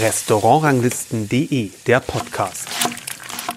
Restaurantranglisten.de, 0.00 1.70
der 1.86 2.00
Podcast. 2.00 2.68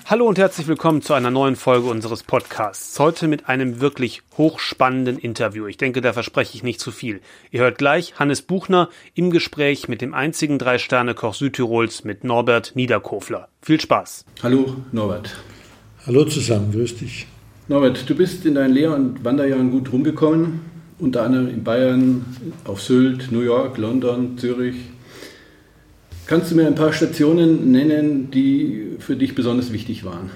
Hallo 0.06 0.28
und 0.28 0.38
herzlich 0.38 0.68
willkommen 0.68 1.02
zu 1.02 1.16
einer 1.16 1.32
neuen 1.32 1.56
Folge 1.56 1.90
unseres 1.90 2.22
Podcasts. 2.22 3.00
Heute 3.00 3.28
mit 3.28 3.50
einem 3.50 3.82
wirklich 3.82 4.22
hochspannenden 4.38 5.18
Interview. 5.18 5.66
Ich 5.66 5.78
denke, 5.78 6.02
da 6.02 6.14
verspreche 6.14 6.56
ich 6.58 6.62
nicht 6.62 6.80
zu 6.80 6.92
viel. 6.92 7.22
Ihr 7.50 7.62
hört 7.62 7.80
gleich 7.80 8.20
Hannes 8.20 8.43
Buchner 8.43 8.89
im 9.16 9.32
Gespräch 9.32 9.88
mit 9.88 10.02
dem 10.02 10.13
einzigen 10.13 10.59
Drei-Sterne-Koch 10.59 11.34
Südtirols 11.34 12.04
mit 12.04 12.23
Norbert 12.23 12.75
Niederkofler. 12.75 13.47
Viel 13.63 13.81
Spaß. 13.81 14.25
Hallo 14.43 14.75
Norbert. 14.91 15.36
Hallo 16.05 16.23
zusammen, 16.25 16.71
grüß 16.71 16.97
dich. 16.97 17.25
Norbert, 17.68 18.07
du 18.07 18.13
bist 18.13 18.45
in 18.45 18.54
deinen 18.54 18.75
Lehr- 18.75 18.93
und 18.93 19.23
Wanderjahren 19.25 19.71
gut 19.71 19.91
rumgekommen, 19.91 20.69
unter 21.00 21.23
anderem 21.23 21.50
in 21.50 21.63
Bayern, 21.63 22.25
auf 22.66 22.81
Sylt, 22.81 23.31
New 23.31 23.41
York, 23.41 23.77
London, 23.77 24.38
Zürich. 24.38 24.76
Kannst 26.27 26.52
du 26.52 26.55
mir 26.55 26.67
ein 26.67 26.76
paar 26.76 26.94
Stationen 26.94 27.71
nennen, 27.71 28.30
die 28.31 28.98
für 28.99 29.16
dich 29.16 29.34
besonders 29.34 29.71
wichtig 29.71 30.04
waren? 30.04 30.30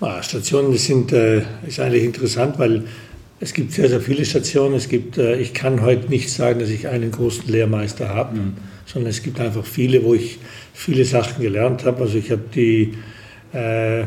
Ah, 0.00 0.22
Stationen 0.22 0.76
sind, 0.76 1.12
äh, 1.12 1.42
ist 1.66 1.80
eigentlich 1.80 2.04
interessant, 2.04 2.58
weil 2.58 2.84
es 3.40 3.54
gibt 3.54 3.72
sehr, 3.72 3.88
sehr 3.88 4.00
viele 4.00 4.24
Stationen. 4.24 4.74
Es 4.74 4.88
gibt, 4.88 5.16
äh, 5.16 5.36
ich 5.36 5.54
kann 5.54 5.80
heute 5.80 6.10
nicht 6.10 6.30
sagen, 6.30 6.60
dass 6.60 6.68
ich 6.68 6.88
einen 6.88 7.10
großen 7.12 7.48
Lehrmeister 7.48 8.08
habe, 8.08 8.36
mhm. 8.36 8.52
sondern 8.84 9.10
es 9.10 9.22
gibt 9.22 9.40
einfach 9.40 9.64
viele, 9.64 10.04
wo 10.04 10.12
ich 10.14 10.38
viele 10.74 11.04
Sachen 11.04 11.42
gelernt 11.42 11.84
habe. 11.84 12.02
Also 12.02 12.18
ich 12.18 12.30
habe 12.30 12.42
die 12.54 12.92
äh, 13.54 14.04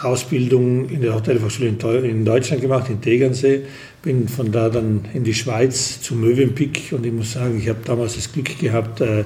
Ausbildung 0.00 0.88
in 0.88 1.00
der 1.00 1.14
Hotelfachschule 1.14 1.74
in 2.04 2.24
Deutschland 2.24 2.62
gemacht, 2.62 2.88
in 2.88 3.00
Tegernsee. 3.00 3.62
Bin 4.02 4.28
von 4.28 4.50
da 4.50 4.68
dann 4.70 5.02
in 5.12 5.24
die 5.24 5.34
Schweiz 5.34 6.00
zu 6.00 6.14
Mövenpick 6.14 6.92
und 6.92 7.04
ich 7.04 7.12
muss 7.12 7.32
sagen, 7.32 7.58
ich 7.58 7.68
habe 7.68 7.80
damals 7.84 8.16
das 8.16 8.32
Glück 8.32 8.58
gehabt, 8.58 9.00
äh, 9.00 9.24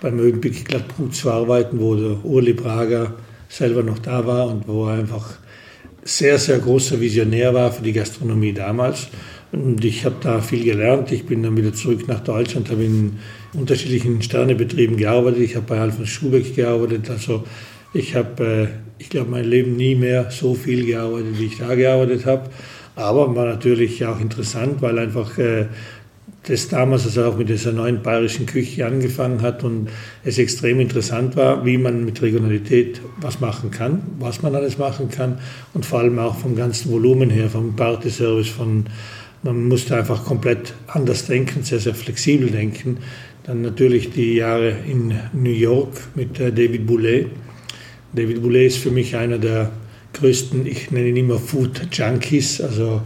bei 0.00 0.10
Mövenpick 0.10 0.64
Glattbrut 0.64 1.14
zu 1.14 1.30
arbeiten, 1.30 1.78
wo 1.78 1.94
der 1.94 2.24
Urli 2.24 2.54
Prager 2.54 3.14
selber 3.48 3.82
noch 3.82 3.98
da 3.98 4.26
war 4.26 4.48
und 4.48 4.66
wo 4.66 4.86
er 4.86 4.94
einfach 4.94 5.38
sehr, 6.02 6.38
sehr 6.38 6.58
großer 6.58 7.00
Visionär 7.00 7.54
war 7.54 7.72
für 7.72 7.82
die 7.82 7.92
Gastronomie 7.92 8.52
damals. 8.52 9.08
Und 9.52 9.84
ich 9.84 10.04
habe 10.04 10.16
da 10.20 10.40
viel 10.40 10.64
gelernt. 10.64 11.10
Ich 11.10 11.24
bin 11.24 11.42
dann 11.42 11.56
wieder 11.56 11.72
zurück 11.72 12.06
nach 12.06 12.20
Deutschland, 12.20 12.70
habe 12.70 12.84
in 12.84 13.18
unterschiedlichen 13.54 14.20
Sternebetrieben 14.20 14.96
gearbeitet. 14.96 15.40
Ich 15.40 15.56
habe 15.56 15.66
bei 15.66 15.80
Alfons 15.80 16.08
Schubeck 16.08 16.54
gearbeitet. 16.54 17.08
Also 17.08 17.44
ich 17.94 18.14
habe, 18.14 18.44
äh, 18.44 18.66
ich 18.98 19.08
glaube, 19.08 19.30
mein 19.30 19.44
Leben 19.44 19.76
nie 19.76 19.94
mehr 19.94 20.30
so 20.30 20.54
viel 20.54 20.84
gearbeitet, 20.84 21.38
wie 21.38 21.46
ich 21.46 21.58
da 21.58 21.74
gearbeitet 21.74 22.26
habe. 22.26 22.50
Aber 22.98 23.36
war 23.36 23.46
natürlich 23.46 24.04
auch 24.04 24.18
interessant, 24.18 24.82
weil 24.82 24.98
einfach 24.98 25.38
äh, 25.38 25.66
das 26.48 26.66
damals 26.66 27.06
also 27.06 27.26
auch 27.26 27.36
mit 27.36 27.48
dieser 27.48 27.70
neuen 27.70 28.02
bayerischen 28.02 28.44
Küche 28.44 28.84
angefangen 28.84 29.40
hat 29.40 29.62
und 29.62 29.88
es 30.24 30.36
extrem 30.38 30.80
interessant 30.80 31.36
war, 31.36 31.64
wie 31.64 31.78
man 31.78 32.04
mit 32.04 32.20
Regionalität 32.20 33.00
was 33.20 33.38
machen 33.38 33.70
kann, 33.70 34.02
was 34.18 34.42
man 34.42 34.56
alles 34.56 34.78
machen 34.78 35.10
kann 35.10 35.38
und 35.74 35.86
vor 35.86 36.00
allem 36.00 36.18
auch 36.18 36.38
vom 36.38 36.56
ganzen 36.56 36.90
Volumen 36.90 37.30
her, 37.30 37.48
vom 37.48 37.76
Partyservice, 37.76 38.48
von 38.48 38.86
man 39.44 39.68
musste 39.68 39.96
einfach 39.96 40.24
komplett 40.24 40.74
anders 40.88 41.26
denken, 41.26 41.62
sehr, 41.62 41.78
sehr 41.78 41.94
flexibel 41.94 42.50
denken. 42.50 42.98
Dann 43.44 43.62
natürlich 43.62 44.10
die 44.10 44.34
Jahre 44.34 44.74
in 44.88 45.14
New 45.32 45.52
York 45.52 45.92
mit 46.16 46.40
äh, 46.40 46.50
David 46.50 46.84
Boulet, 46.84 47.28
David 48.12 48.42
Boulet 48.42 48.66
ist 48.66 48.78
für 48.78 48.90
mich 48.90 49.14
einer 49.14 49.38
der 49.38 49.70
größten, 50.14 50.66
ich 50.66 50.90
nenne 50.90 51.08
ihn 51.08 51.16
immer 51.16 51.38
Food 51.38 51.88
Junkies, 51.92 52.60
also 52.60 53.02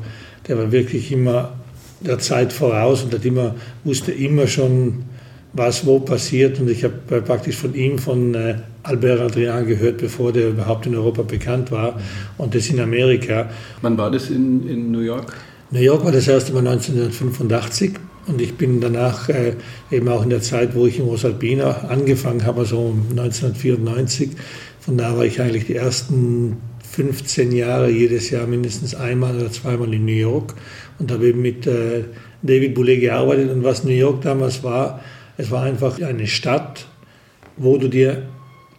der 0.49 0.59
war 0.59 0.73
wirklich 0.73 1.13
immer 1.13 1.55
der 2.01 2.19
Zeit 2.19 2.53
voraus 2.53 3.03
und 3.03 3.15
hat 3.15 3.25
immer, 3.25 3.55
wusste 3.85 4.13
immer 4.13 4.47
schon, 4.47 5.05
was 5.53 5.87
wo 5.87 6.01
passiert 6.01 6.59
und 6.61 6.71
ich 6.71 6.85
habe 6.85 6.95
äh, 7.11 7.21
praktisch 7.21 7.57
von 7.57 7.75
ihm, 7.75 7.99
von 7.99 8.35
äh, 8.35 8.57
Albert 8.83 9.21
Adrian 9.21 9.67
gehört, 9.67 9.99
bevor 9.99 10.33
der 10.33 10.49
überhaupt 10.49 10.87
in 10.87 10.95
Europa 10.95 11.23
bekannt 11.23 11.71
war 11.71 12.01
und 12.39 12.55
das 12.55 12.69
in 12.69 12.81
Amerika. 12.81 13.51
Wann 13.83 13.97
war 13.99 14.11
das 14.11 14.31
in, 14.31 14.67
in 14.67 14.91
New 14.91 15.01
York? 15.01 15.37
New 15.71 15.81
York 15.81 16.05
war 16.05 16.13
das 16.13 16.27
erste 16.27 16.53
Mal 16.53 16.67
1985 16.67 17.93
und 18.27 18.41
ich 18.41 18.55
bin 18.55 18.81
danach 18.81 19.29
äh, 19.29 19.55
eben 19.91 20.09
auch 20.09 20.23
in 20.23 20.31
der 20.31 20.41
Zeit, 20.41 20.75
wo 20.75 20.87
ich 20.87 20.99
in 20.99 21.05
Rosalpina 21.05 21.89
angefangen 21.89 22.45
habe, 22.45 22.61
also 22.61 22.95
1994, 23.11 24.31
von 24.81 24.97
da 24.97 25.17
war 25.17 25.25
ich 25.25 25.41
eigentlich 25.41 25.67
die 25.67 25.77
ersten 25.77 26.57
15 26.93 27.53
Jahre 27.53 27.91
jedes 27.91 28.29
Jahr 28.29 28.47
mindestens 28.47 28.95
einmal 28.95 29.35
oder 29.35 29.51
zweimal 29.51 29.95
in 29.95 30.05
New 30.05 30.13
York 30.13 30.55
und 30.99 31.11
habe 31.11 31.29
eben 31.29 31.41
mit 31.41 31.67
äh, 31.67 32.05
David 32.43 32.75
Boulet 32.75 33.01
gearbeitet. 33.01 33.51
Und 33.51 33.65
was 33.65 33.83
New 33.83 33.93
York 33.93 34.21
damals 34.21 34.63
war, 34.63 35.01
es 35.39 35.51
war 35.51 35.63
einfach 35.63 36.01
eine 36.03 36.27
Stadt, 36.27 36.87
wo 37.57 37.79
du 37.79 37.89
dir 37.89 38.25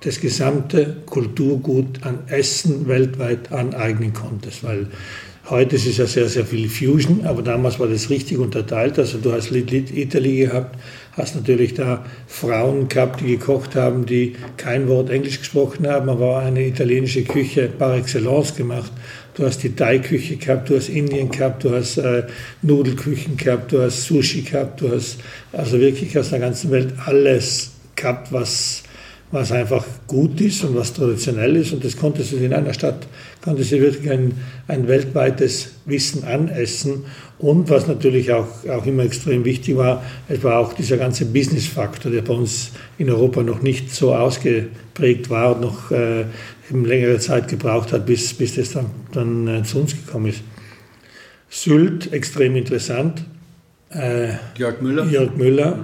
das 0.01 0.19
gesamte 0.19 0.97
Kulturgut 1.07 2.03
an 2.03 2.19
Essen 2.27 2.87
weltweit 2.87 3.51
aneignen 3.51 4.13
konntest, 4.13 4.63
weil 4.63 4.87
Heute 5.49 5.75
ist 5.75 5.85
es 5.85 5.97
ja 5.97 6.05
sehr, 6.05 6.29
sehr 6.29 6.45
viel 6.45 6.69
Fusion, 6.69 7.25
aber 7.25 7.41
damals 7.41 7.77
war 7.77 7.87
das 7.87 8.09
richtig 8.09 8.37
unterteilt. 8.37 8.97
Also 8.97 9.17
du 9.17 9.33
hast 9.33 9.49
Little 9.49 9.83
Italy 9.93 10.37
gehabt, 10.37 10.79
hast 11.15 11.35
natürlich 11.35 11.73
da 11.75 12.03
Frauen 12.27 12.87
gehabt, 12.87 13.21
die 13.21 13.37
gekocht 13.37 13.75
haben, 13.75 14.05
die 14.05 14.35
kein 14.57 14.87
Wort 14.87 15.09
Englisch 15.09 15.39
gesprochen 15.39 15.87
haben, 15.87 16.09
aber 16.09 16.39
eine 16.39 16.65
italienische 16.67 17.23
Küche 17.23 17.67
par 17.67 17.95
excellence 17.95 18.55
gemacht. 18.55 18.91
Du 19.35 19.45
hast 19.45 19.63
die 19.63 19.75
Thai-Küche 19.75 20.37
gehabt, 20.37 20.69
du 20.69 20.75
hast 20.75 20.89
Indien 20.89 21.29
gehabt, 21.29 21.63
du 21.63 21.71
hast 21.71 21.97
äh, 21.97 22.23
Nudelküchen 22.61 23.37
gehabt, 23.37 23.71
du 23.71 23.81
hast 23.81 24.03
Sushi 24.03 24.41
gehabt, 24.41 24.81
du 24.81 24.91
hast 24.91 25.17
also 25.51 25.79
wirklich 25.79 26.17
aus 26.17 26.29
der 26.29 26.39
ganzen 26.39 26.71
Welt 26.71 26.93
alles 27.05 27.71
gehabt, 27.95 28.31
was 28.31 28.83
was 29.33 29.51
einfach 29.51 29.83
gut 30.05 30.39
ist 30.41 30.63
und 30.63 30.75
was 30.75 30.93
traditionell 30.93 31.55
ist. 31.55 31.73
Und 31.73 31.83
das 31.83 31.97
konntest 31.97 32.31
du 32.31 32.37
in 32.37 32.53
einer 32.53 32.71
Stadt, 32.71 33.07
konntest 33.41 33.71
du 33.71 33.81
wirklich 33.81 34.09
ein, 34.11 34.33
ein 34.67 34.87
weltweites 34.87 35.71
Wissen 35.85 36.23
anessen. 36.23 37.05
Und 37.39 37.67
was 37.71 37.87
natürlich 37.87 38.31
auch, 38.31 38.47
auch 38.69 38.85
immer 38.85 39.03
extrem 39.03 39.43
wichtig 39.43 39.75
war, 39.75 40.03
es 40.29 40.43
war 40.43 40.59
auch 40.59 40.73
dieser 40.73 40.97
ganze 40.97 41.25
Business-Faktor, 41.25 42.11
der 42.11 42.21
bei 42.21 42.35
uns 42.35 42.73
in 42.99 43.09
Europa 43.09 43.41
noch 43.41 43.63
nicht 43.63 43.91
so 43.93 44.13
ausgeprägt 44.13 45.31
war 45.31 45.55
und 45.55 45.61
noch 45.61 45.89
äh, 45.89 46.25
eben 46.69 46.85
längere 46.85 47.17
Zeit 47.17 47.47
gebraucht 47.47 47.91
hat, 47.91 48.05
bis, 48.05 48.35
bis 48.35 48.53
das 48.55 48.73
dann, 48.73 48.85
dann 49.13 49.47
äh, 49.47 49.63
zu 49.63 49.79
uns 49.79 49.93
gekommen 49.93 50.27
ist. 50.27 50.43
Sylt, 51.49 52.13
extrem 52.13 52.55
interessant. 52.55 53.23
Äh, 53.89 54.33
Jörg 54.59 54.79
Müller. 54.79 55.05
Jörg 55.05 55.35
Müller 55.35 55.79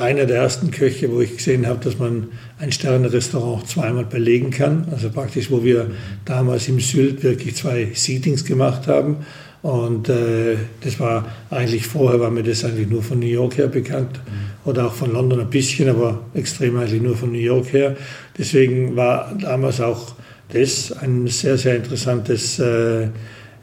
einer 0.00 0.26
der 0.26 0.38
ersten 0.38 0.70
Köche, 0.70 1.10
wo 1.12 1.20
ich 1.20 1.36
gesehen 1.36 1.66
habe, 1.66 1.84
dass 1.84 1.98
man 1.98 2.28
ein 2.58 2.72
Sterne-Restaurant 2.72 3.68
zweimal 3.68 4.04
belegen 4.04 4.50
kann. 4.50 4.86
Also 4.90 5.10
praktisch, 5.10 5.50
wo 5.50 5.62
wir 5.62 5.90
damals 6.24 6.68
im 6.68 6.80
Sylt 6.80 7.22
wirklich 7.22 7.56
zwei 7.56 7.88
Seatings 7.94 8.44
gemacht 8.44 8.86
haben. 8.86 9.18
Und 9.62 10.08
äh, 10.08 10.56
das 10.80 10.98
war 10.98 11.26
eigentlich 11.50 11.86
vorher, 11.86 12.18
war 12.18 12.30
mir 12.30 12.42
das 12.42 12.64
eigentlich 12.64 12.88
nur 12.88 13.02
von 13.02 13.18
New 13.18 13.26
York 13.26 13.58
her 13.58 13.66
bekannt 13.66 14.18
oder 14.64 14.86
auch 14.86 14.94
von 14.94 15.12
London 15.12 15.40
ein 15.40 15.50
bisschen, 15.50 15.88
aber 15.90 16.20
extrem 16.32 16.78
eigentlich 16.78 17.02
nur 17.02 17.16
von 17.16 17.30
New 17.30 17.38
York 17.38 17.72
her. 17.72 17.96
Deswegen 18.38 18.96
war 18.96 19.36
damals 19.38 19.80
auch 19.80 20.14
das 20.52 20.92
ein 20.92 21.26
sehr, 21.26 21.58
sehr 21.58 21.76
interessantes, 21.76 22.58
äh, 22.58 23.08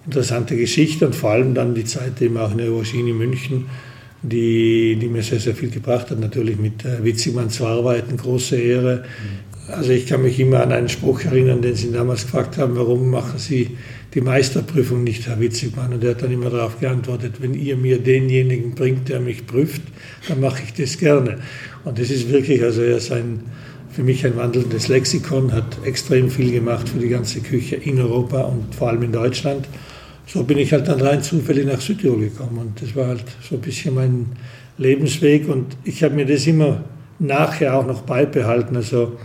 interessante 0.06 0.56
Geschichte 0.56 1.08
und 1.08 1.16
vor 1.16 1.32
allem 1.32 1.56
dann 1.56 1.74
die 1.74 1.86
Zeit 1.86 2.22
eben 2.22 2.38
auch 2.38 2.52
in 2.52 2.60
der 2.60 2.70
Aubergine 2.70 3.14
München 3.14 3.66
die, 4.30 4.98
die 5.00 5.08
mir 5.08 5.24
sehr, 5.24 5.40
sehr 5.40 5.56
viel 5.56 5.70
gebracht 5.70 6.12
hat. 6.12 6.20
Natürlich 6.20 6.58
mit 6.58 6.86
äh, 6.86 7.04
Witzigmann 7.04 7.50
zu 7.50 7.66
arbeiten, 7.66 8.18
große 8.18 8.58
Ehre. 8.58 9.04
Also 9.68 9.92
ich 9.92 10.06
kann 10.06 10.22
mich 10.22 10.40
immer 10.40 10.62
an 10.62 10.72
einen 10.72 10.90
Spruch 10.90 11.26
erinnern, 11.26 11.62
den 11.62 11.76
Sie 11.76 11.92
damals 11.92 12.24
gefragt 12.24 12.58
haben, 12.58 12.76
warum 12.76 13.10
machen 13.10 13.38
Sie 13.38 13.72
die 14.14 14.22
Meisterprüfung 14.22 15.04
nicht, 15.04 15.28
Herr 15.28 15.40
Witzigmann? 15.40 15.94
Und 15.94 16.04
er 16.04 16.12
hat 16.12 16.24
dann 16.24 16.32
immer 16.32 16.50
darauf 16.50 16.80
geantwortet, 16.80 17.36
wenn 17.42 17.54
ihr 17.54 17.76
mir 17.76 18.00
denjenigen 18.00 18.76
bringt, 18.76 19.10
der 19.10 19.20
mich 19.20 19.46
prüft, 19.46 19.82
dann 20.30 20.40
mache 20.40 20.64
ich 20.66 20.74
das 20.74 20.98
gerne. 20.98 21.40
Und 21.84 22.00
das 22.00 22.10
ist 22.10 22.30
wirklich, 22.30 22.64
also 22.64 22.82
er 22.82 22.98
ist 22.98 23.12
ein, 23.12 23.42
für 23.92 24.04
mich 24.04 24.26
ein 24.26 24.38
wandelndes 24.38 24.88
Lexikon, 24.88 25.52
hat 25.52 25.80
extrem 25.84 26.30
viel 26.30 26.52
gemacht 26.52 26.88
für 26.88 27.00
die 27.00 27.10
ganze 27.10 27.42
Küche 27.42 27.76
in 27.76 28.00
Europa 28.00 28.44
und 28.44 28.74
vor 28.74 28.90
allem 28.90 29.04
in 29.04 29.12
Deutschland 29.12 29.68
so 30.28 30.44
bin 30.44 30.58
ich 30.58 30.74
halt 30.74 30.88
dann 30.88 31.00
rein 31.00 31.24
zufällig 31.24 31.66
nach 31.66 31.80
Südtirol 31.80 32.20
gekommen. 32.20 32.58
Und 32.60 32.82
das 32.82 32.96
war 32.96 33.08
halt 33.08 33.24
so 33.50 33.56
ein 33.56 33.62
bisschen 33.62 33.96
mein 33.96 34.26
Lebensweg. 34.78 35.48
Und 35.48 35.78
ich 35.86 36.04
habe 36.04 36.16
mir 36.16 36.26
das 36.26 36.46
immer 36.46 36.84
nachher 37.18 37.76
auch 37.76 37.88
noch 37.88 38.02
beibehalten. 38.02 38.76
Also 38.76 39.18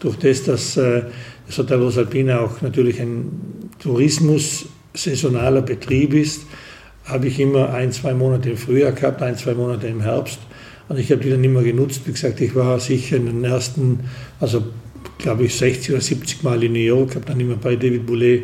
durch 0.00 0.16
das, 0.16 0.42
dass 0.42 0.76
äh, 0.76 1.02
das 1.46 1.58
Hotel 1.58 1.78
Rosalpina 1.78 2.40
auch 2.40 2.60
natürlich 2.60 3.00
ein 3.00 3.70
Tourismus 3.78 4.66
saisonaler 4.94 5.62
Betrieb 5.62 6.12
ist, 6.12 6.42
habe 7.04 7.28
ich 7.28 7.38
immer 7.38 7.72
ein, 7.72 7.92
zwei 7.92 8.12
Monate 8.12 8.50
im 8.50 8.56
Frühjahr 8.56 8.92
gehabt, 8.92 9.22
ein, 9.22 9.36
zwei 9.36 9.54
Monate 9.54 9.86
im 9.86 10.00
Herbst. 10.00 10.40
Und 10.88 10.98
ich 10.98 11.10
habe 11.12 11.22
die 11.22 11.30
dann 11.30 11.44
immer 11.44 11.62
genutzt. 11.62 12.02
Wie 12.04 12.12
gesagt, 12.12 12.40
ich 12.40 12.54
war 12.56 12.80
sicher 12.80 13.16
in 13.16 13.26
den 13.26 13.44
ersten, 13.44 14.00
also 14.40 14.64
glaube 15.18 15.44
ich 15.44 15.54
60 15.54 15.92
oder 15.92 16.00
70 16.00 16.42
Mal 16.42 16.62
in 16.64 16.72
New 16.72 16.80
York, 16.80 17.14
habe 17.14 17.26
dann 17.26 17.38
immer 17.38 17.56
bei 17.56 17.76
David 17.76 18.06
Boulet 18.06 18.42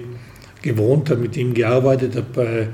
gewohnt, 0.65 1.11
habe 1.11 1.21
mit 1.21 1.37
ihm 1.37 1.55
gearbeitet, 1.55 2.17
habe 2.17 2.69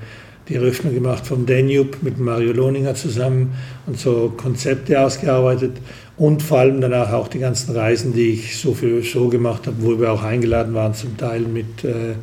die 0.48 0.56
Eröffnung 0.56 0.94
gemacht 0.94 1.26
vom 1.26 1.46
Danube 1.46 1.98
mit 2.02 2.18
Mario 2.18 2.52
Lohninger 2.52 2.94
zusammen 2.94 3.52
und 3.86 3.98
so 3.98 4.32
Konzepte 4.36 5.00
ausgearbeitet 5.00 5.72
und 6.16 6.42
vor 6.42 6.58
allem 6.58 6.80
danach 6.80 7.12
auch 7.12 7.28
die 7.28 7.38
ganzen 7.38 7.74
Reisen, 7.74 8.12
die 8.12 8.30
ich 8.30 8.56
so 8.56 8.74
für 8.74 9.00
so 9.02 9.28
gemacht 9.28 9.66
habe, 9.66 9.76
wo 9.80 9.98
wir 9.98 10.12
auch 10.12 10.22
eingeladen 10.22 10.74
waren, 10.74 10.92
zum 10.92 11.16
Teil 11.16 11.40
mit 11.40 11.84
äh, 11.84 12.14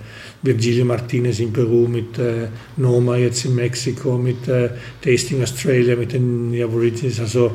Virgilio 0.41 0.85
Martinez 0.85 1.39
in 1.39 1.53
Peru, 1.53 1.87
mit 1.87 2.19
äh, 2.19 2.47
Noma 2.75 3.15
jetzt 3.15 3.45
in 3.45 3.55
Mexiko, 3.55 4.17
mit 4.17 4.47
äh, 4.47 4.69
Tasting 5.01 5.41
Australia, 5.41 5.95
mit 5.95 6.13
den 6.13 6.53
Aborigines. 6.61 7.19
Also 7.19 7.51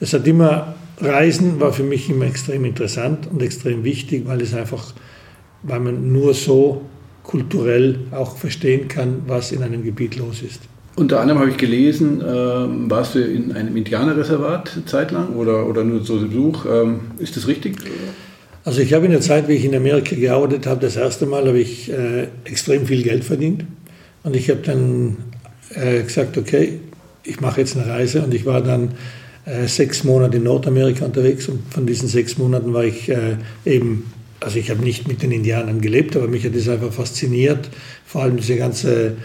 es 0.00 0.12
hat 0.14 0.26
immer, 0.26 0.74
Reisen 1.00 1.60
war 1.60 1.72
für 1.72 1.82
mich 1.82 2.08
immer 2.08 2.26
extrem 2.26 2.64
interessant 2.64 3.28
und 3.30 3.42
extrem 3.42 3.82
wichtig, 3.82 4.22
weil 4.26 4.40
es 4.40 4.54
einfach, 4.54 4.94
weil 5.62 5.80
man 5.80 6.12
nur 6.12 6.32
so 6.32 6.82
kulturell 7.22 7.98
auch 8.10 8.36
verstehen 8.36 8.88
kann, 8.88 9.22
was 9.26 9.52
in 9.52 9.62
einem 9.62 9.84
Gebiet 9.84 10.16
los 10.16 10.42
ist. 10.42 10.60
Unter 10.94 11.20
anderem 11.20 11.40
habe 11.40 11.50
ich 11.50 11.56
gelesen, 11.56 12.20
äh, 12.20 12.24
warst 12.24 13.14
du 13.14 13.20
in 13.20 13.52
einem 13.52 13.76
Indianerreservat 13.76 14.82
zeitlang 14.84 15.36
oder, 15.36 15.66
oder 15.66 15.84
nur 15.84 16.04
so 16.04 16.18
Besuch. 16.18 16.66
Ähm, 16.66 17.00
ist 17.18 17.36
das 17.36 17.48
richtig? 17.48 17.76
Also 18.64 18.80
ich 18.80 18.92
habe 18.92 19.06
in 19.06 19.12
der 19.12 19.22
Zeit, 19.22 19.48
wie 19.48 19.54
ich 19.54 19.64
in 19.64 19.74
Amerika 19.74 20.14
gearbeitet 20.14 20.66
habe, 20.66 20.80
das 20.80 20.96
erste 20.96 21.24
Mal 21.26 21.46
habe 21.46 21.58
ich 21.58 21.90
äh, 21.90 22.28
extrem 22.44 22.86
viel 22.86 23.02
Geld 23.02 23.24
verdient. 23.24 23.64
Und 24.22 24.36
ich 24.36 24.50
habe 24.50 24.60
dann 24.60 25.16
äh, 25.74 26.02
gesagt, 26.02 26.36
okay, 26.36 26.80
ich 27.24 27.40
mache 27.40 27.60
jetzt 27.60 27.76
eine 27.76 27.86
Reise. 27.86 28.22
Und 28.22 28.34
ich 28.34 28.44
war 28.44 28.60
dann 28.60 28.90
äh, 29.46 29.66
sechs 29.66 30.04
Monate 30.04 30.36
in 30.36 30.44
Nordamerika 30.44 31.06
unterwegs. 31.06 31.48
Und 31.48 31.72
von 31.72 31.86
diesen 31.86 32.06
sechs 32.06 32.38
Monaten 32.38 32.74
war 32.74 32.84
ich 32.84 33.08
äh, 33.08 33.36
eben, 33.64 34.12
also 34.42 34.58
ich 34.58 34.70
habe 34.70 34.82
nicht 34.82 35.08
mit 35.08 35.22
den 35.22 35.32
Indianern 35.32 35.80
gelebt, 35.80 36.16
aber 36.16 36.28
mich 36.28 36.44
hat 36.44 36.54
das 36.54 36.68
einfach 36.68 36.92
fasziniert. 36.92 37.70
Vor 38.04 38.22
allem 38.22 38.36
diese 38.36 38.56
ganze 38.56 39.16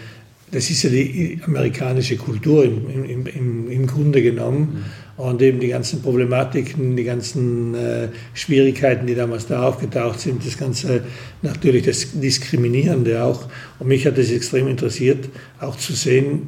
das 0.50 0.70
ist 0.70 0.82
ja 0.82 0.90
die 0.90 1.40
amerikanische 1.44 2.16
Kultur 2.16 2.64
im, 2.64 2.88
im, 2.88 3.26
im, 3.26 3.70
im 3.70 3.86
Grunde 3.86 4.22
genommen. 4.22 4.84
Mhm. 5.16 5.22
Und 5.22 5.42
eben 5.42 5.58
die 5.58 5.68
ganzen 5.68 6.00
Problematiken, 6.00 6.96
die 6.96 7.02
ganzen 7.02 7.74
äh, 7.74 8.08
Schwierigkeiten, 8.34 9.06
die 9.06 9.16
damals 9.16 9.48
da 9.48 9.64
aufgetaucht 9.64 10.20
sind, 10.20 10.46
das 10.46 10.56
ganze 10.56 11.02
natürlich 11.42 11.84
das 11.84 12.20
Diskriminierende 12.20 13.24
auch. 13.24 13.48
Und 13.80 13.88
mich 13.88 14.06
hat 14.06 14.16
es 14.16 14.30
extrem 14.30 14.68
interessiert, 14.68 15.28
auch 15.58 15.76
zu 15.76 15.92
sehen, 15.92 16.42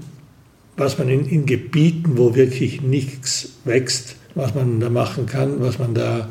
was 0.76 0.98
man 0.98 1.08
in, 1.08 1.26
in 1.26 1.46
Gebieten, 1.46 2.12
wo 2.14 2.36
wirklich 2.36 2.80
nichts 2.80 3.56
wächst, 3.64 4.14
was 4.36 4.54
man 4.54 4.78
da 4.78 4.88
machen 4.88 5.26
kann, 5.26 5.60
was 5.60 5.80
man 5.80 5.92
da 5.92 6.28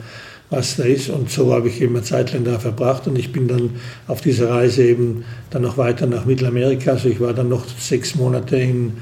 was 0.50 0.78
da 0.78 0.84
ist. 0.84 1.10
Und 1.10 1.30
so 1.30 1.54
habe 1.54 1.68
ich 1.68 1.82
eben 1.82 1.96
eine 1.96 2.04
Zeit 2.04 2.34
lang 2.34 2.44
da 2.44 2.60
verbracht 2.60 3.08
und 3.08 3.18
ich 3.18 3.32
bin 3.32 3.48
dann 3.48 3.72
auf 4.08 4.22
dieser 4.22 4.50
Reise 4.50 4.84
eben 4.84 5.24
dann 5.52 5.62
noch 5.62 5.78
weiter 5.78 6.08
nach 6.08 6.26
Mittelamerika. 6.26 6.92
Also 6.92 7.10
ich 7.10 7.20
war 7.20 7.34
dann 7.34 7.50
noch 7.50 7.66
sechs 7.68 8.16
Monate 8.16 8.58
in 8.58 8.94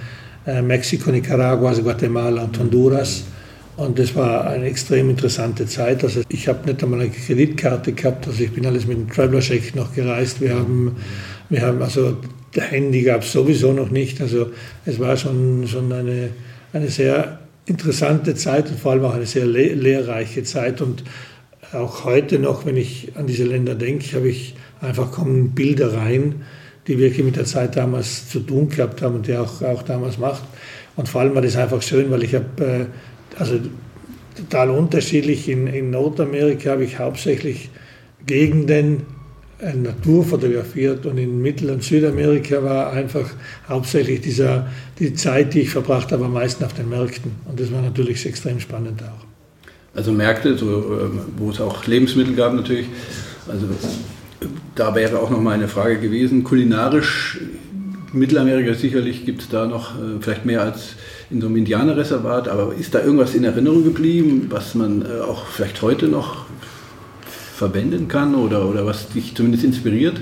äh, 0.46 0.62
Mexiko, 0.62 1.12
Nicaragua, 1.12 1.70
also 1.70 1.84
Guatemala 1.84 2.44
und 2.44 2.60
Honduras. 2.60 3.24
Und 3.78 4.00
das 4.00 4.16
war 4.16 4.48
eine 4.48 4.66
extrem 4.66 5.10
interessante 5.10 5.68
Zeit. 5.68 6.04
Also 6.04 6.22
ich 6.30 6.48
habe 6.48 6.68
nicht 6.68 6.84
einmal 6.84 7.02
eine 7.02 7.10
Kreditkarte 7.12 7.94
gehabt, 7.94 8.28
also 8.28 8.44
ich 8.44 8.52
bin 8.52 8.66
alles 8.66 8.88
mit 8.88 8.98
dem 8.98 9.10
Traveler 9.10 9.40
Check 9.40 9.76
noch 9.76 9.94
gereist. 9.94 10.42
Wir 10.42 10.56
haben, 10.56 10.96
wir 11.50 11.62
haben 11.62 11.82
also 11.82 12.18
Handy 12.56 13.04
gab 13.04 13.22
es 13.22 13.32
sowieso 13.32 13.74
noch 13.74 13.92
nicht. 13.92 14.20
Also 14.20 14.48
es 14.86 15.00
war 15.00 15.16
schon, 15.16 15.68
schon 15.68 15.92
eine, 15.92 16.30
eine 16.74 16.90
sehr 16.90 17.40
interessante 17.68 18.34
Zeit 18.34 18.70
und 18.70 18.80
vor 18.80 18.94
allem 18.94 19.06
auch 19.06 19.14
eine 19.14 19.26
sehr 19.26 19.46
lehrreiche 19.46 20.44
Zeit. 20.44 20.82
Und 20.82 21.04
auch 21.74 22.06
heute 22.06 22.40
noch, 22.40 22.66
wenn 22.66 22.78
ich 22.78 23.12
an 23.16 23.28
diese 23.28 23.44
Länder 23.44 23.76
denke, 23.76 24.16
habe 24.16 24.30
ich 24.30 24.56
einfach 24.82 25.12
kommen 25.12 25.52
Bilder 25.52 25.94
rein, 25.94 26.44
die 26.88 26.98
wirklich 26.98 27.26
mit 27.26 27.36
der 27.36 27.46
Zeit 27.46 27.76
damals 27.76 28.30
zu 28.30 28.40
tun 28.40 28.70
gehabt 28.70 29.02
haben 29.02 29.16
und 29.16 29.28
die 29.28 29.36
auch, 29.36 29.62
auch 29.62 29.84
damals 29.84 30.18
macht. 30.18 30.44
Und 30.96 31.10
vor 31.10 31.22
allem 31.22 31.36
war 31.36 31.42
das 31.42 31.58
einfach 31.58 31.82
schön, 31.82 32.10
weil 32.10 32.24
ich 32.24 32.36
habe, 32.36 32.46
äh, 32.60 32.86
also 33.40 33.60
total 34.36 34.70
unterschiedlich, 34.70 35.50
in, 35.50 35.68
in 35.68 35.90
Nordamerika 35.90 36.72
habe 36.72 36.86
ich 36.86 37.00
hauptsächlich 37.00 37.70
Gegenden 38.26 39.06
äh, 39.60 39.74
Natur 39.74 40.24
fotografiert 40.24 41.06
und 41.06 41.18
in 41.18 41.42
Mittel- 41.42 41.72
und 41.72 41.84
Südamerika 41.84 42.64
war 42.64 42.94
einfach 42.94 43.30
hauptsächlich 43.68 44.22
dieser, 44.22 44.68
die 45.00 45.14
Zeit, 45.14 45.54
die 45.54 45.62
ich 45.62 45.70
verbracht 45.70 46.12
habe, 46.12 46.26
am 46.26 46.34
meisten 46.34 46.64
auf 46.64 46.74
den 46.74 46.90
Märkten. 46.90 47.32
Und 47.46 47.60
das 47.60 47.72
war 47.72 47.82
natürlich 47.82 48.26
extrem 48.26 48.60
spannend 48.60 49.04
auch. 49.04 49.37
Also 49.98 50.12
Märkte, 50.12 50.56
so, 50.56 51.00
ähm, 51.02 51.22
wo 51.38 51.50
es 51.50 51.60
auch 51.60 51.88
Lebensmittel 51.88 52.36
gab 52.36 52.54
natürlich. 52.54 52.86
Also 53.48 53.66
da 54.76 54.94
wäre 54.94 55.20
auch 55.20 55.32
noch 55.32 55.42
mal 55.42 55.56
eine 55.56 55.68
Frage 55.68 55.98
gewesen. 55.98 56.44
Kulinarisch, 56.44 57.40
Mittelamerika 58.14 58.76
sicherlich 58.76 59.26
gibt 59.26 59.42
es 59.42 59.50
da 59.50 59.66
noch 59.66 59.96
äh, 59.96 60.22
vielleicht 60.22 60.46
mehr 60.46 60.62
als 60.62 60.98
in 61.32 61.42
so 61.42 61.48
einem 61.48 61.58
Indianerreservat, 61.58 62.48
aber 62.48 62.76
ist 62.76 62.94
da 62.94 63.02
irgendwas 63.02 63.34
in 63.34 63.44
Erinnerung 63.44 63.84
geblieben, 63.84 64.46
was 64.52 64.76
man 64.76 65.02
äh, 65.02 65.20
auch 65.20 65.48
vielleicht 65.48 65.82
heute 65.82 66.06
noch 66.08 66.46
verwenden 67.56 68.08
kann 68.08 68.36
oder, 68.36 68.70
oder 68.70 68.86
was 68.86 69.10
dich 69.10 69.34
zumindest 69.34 69.64
inspiriert? 69.64 70.22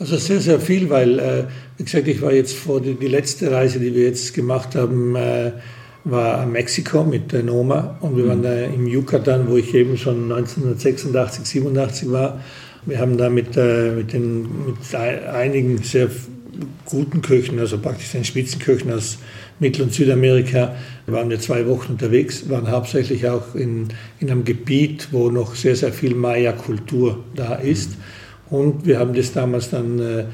Also 0.00 0.16
sehr, 0.16 0.40
sehr 0.40 0.58
viel, 0.58 0.90
weil, 0.90 1.20
äh, 1.20 1.44
wie 1.78 1.84
gesagt, 1.84 2.08
ich 2.08 2.20
war 2.22 2.32
jetzt 2.32 2.56
vor 2.56 2.80
die, 2.80 2.94
die 2.94 3.06
letzte 3.06 3.52
Reise, 3.52 3.78
die 3.78 3.94
wir 3.94 4.02
jetzt 4.02 4.34
gemacht 4.34 4.74
haben, 4.74 5.14
äh, 5.14 5.52
war 6.04 6.46
Mexiko 6.46 7.04
mit 7.04 7.32
der 7.32 7.42
Noma 7.42 7.96
und 8.00 8.16
wir 8.16 8.26
waren 8.26 8.38
mhm. 8.38 8.42
da 8.42 8.64
im 8.64 8.86
Yucatan, 8.86 9.48
wo 9.48 9.56
ich 9.56 9.74
eben 9.74 9.96
schon 9.96 10.32
1986, 10.32 11.46
87 11.46 12.10
war. 12.10 12.40
Wir 12.84 12.98
haben 12.98 13.16
da 13.16 13.30
mit, 13.30 13.56
äh, 13.56 13.92
mit, 13.92 14.12
den, 14.12 14.42
mit 14.66 14.94
einigen 14.94 15.78
sehr 15.78 16.08
guten 16.84 17.22
Köchen, 17.22 17.58
also 17.58 17.78
praktisch 17.78 18.10
den 18.10 18.24
Spitzenköchen 18.24 18.92
aus 18.92 19.18
Mittel- 19.60 19.82
und 19.82 19.94
Südamerika, 19.94 20.74
waren 21.06 21.30
wir 21.30 21.38
zwei 21.38 21.66
Wochen 21.68 21.92
unterwegs, 21.92 22.48
waren 22.50 22.70
hauptsächlich 22.70 23.28
auch 23.28 23.54
in, 23.54 23.88
in 24.18 24.30
einem 24.30 24.44
Gebiet, 24.44 25.08
wo 25.12 25.30
noch 25.30 25.54
sehr, 25.54 25.76
sehr 25.76 25.92
viel 25.92 26.14
Maya-Kultur 26.14 27.22
da 27.36 27.54
ist. 27.54 27.90
Mhm. 28.50 28.56
Und 28.56 28.86
wir 28.86 28.98
haben 28.98 29.14
das 29.14 29.32
damals 29.32 29.70
dann, 29.70 29.98
äh, 30.00 30.24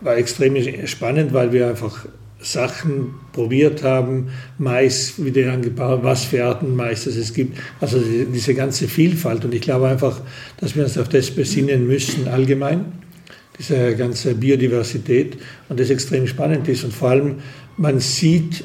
war 0.00 0.16
extrem 0.16 0.56
spannend, 0.86 1.32
weil 1.32 1.52
wir 1.52 1.68
einfach 1.68 2.06
Sachen 2.42 3.14
probiert 3.32 3.82
haben, 3.82 4.28
Mais 4.58 5.14
wieder 5.24 5.52
angebaut, 5.52 6.00
was 6.02 6.24
für 6.24 6.44
Arten 6.44 6.74
Mais 6.76 7.06
es 7.06 7.32
gibt. 7.32 7.58
Also 7.80 7.98
diese 8.00 8.54
ganze 8.54 8.88
Vielfalt. 8.88 9.44
Und 9.44 9.54
ich 9.54 9.62
glaube 9.62 9.88
einfach, 9.88 10.20
dass 10.58 10.76
wir 10.76 10.84
uns 10.84 10.98
auf 10.98 11.08
das 11.08 11.30
besinnen 11.30 11.86
müssen 11.86 12.28
allgemein, 12.28 12.84
diese 13.58 13.96
ganze 13.96 14.34
Biodiversität 14.34 15.38
und 15.68 15.78
das 15.78 15.90
extrem 15.90 16.26
spannend 16.26 16.68
ist. 16.68 16.84
Und 16.84 16.92
vor 16.92 17.10
allem, 17.10 17.36
man 17.76 18.00
sieht, 18.00 18.64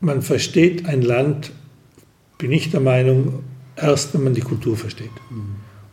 man 0.00 0.22
versteht 0.22 0.86
ein 0.86 1.02
Land, 1.02 1.52
bin 2.38 2.52
ich 2.52 2.70
der 2.70 2.80
Meinung, 2.80 3.44
erst 3.76 4.14
wenn 4.14 4.24
man 4.24 4.34
die 4.34 4.40
Kultur 4.40 4.76
versteht. 4.76 5.10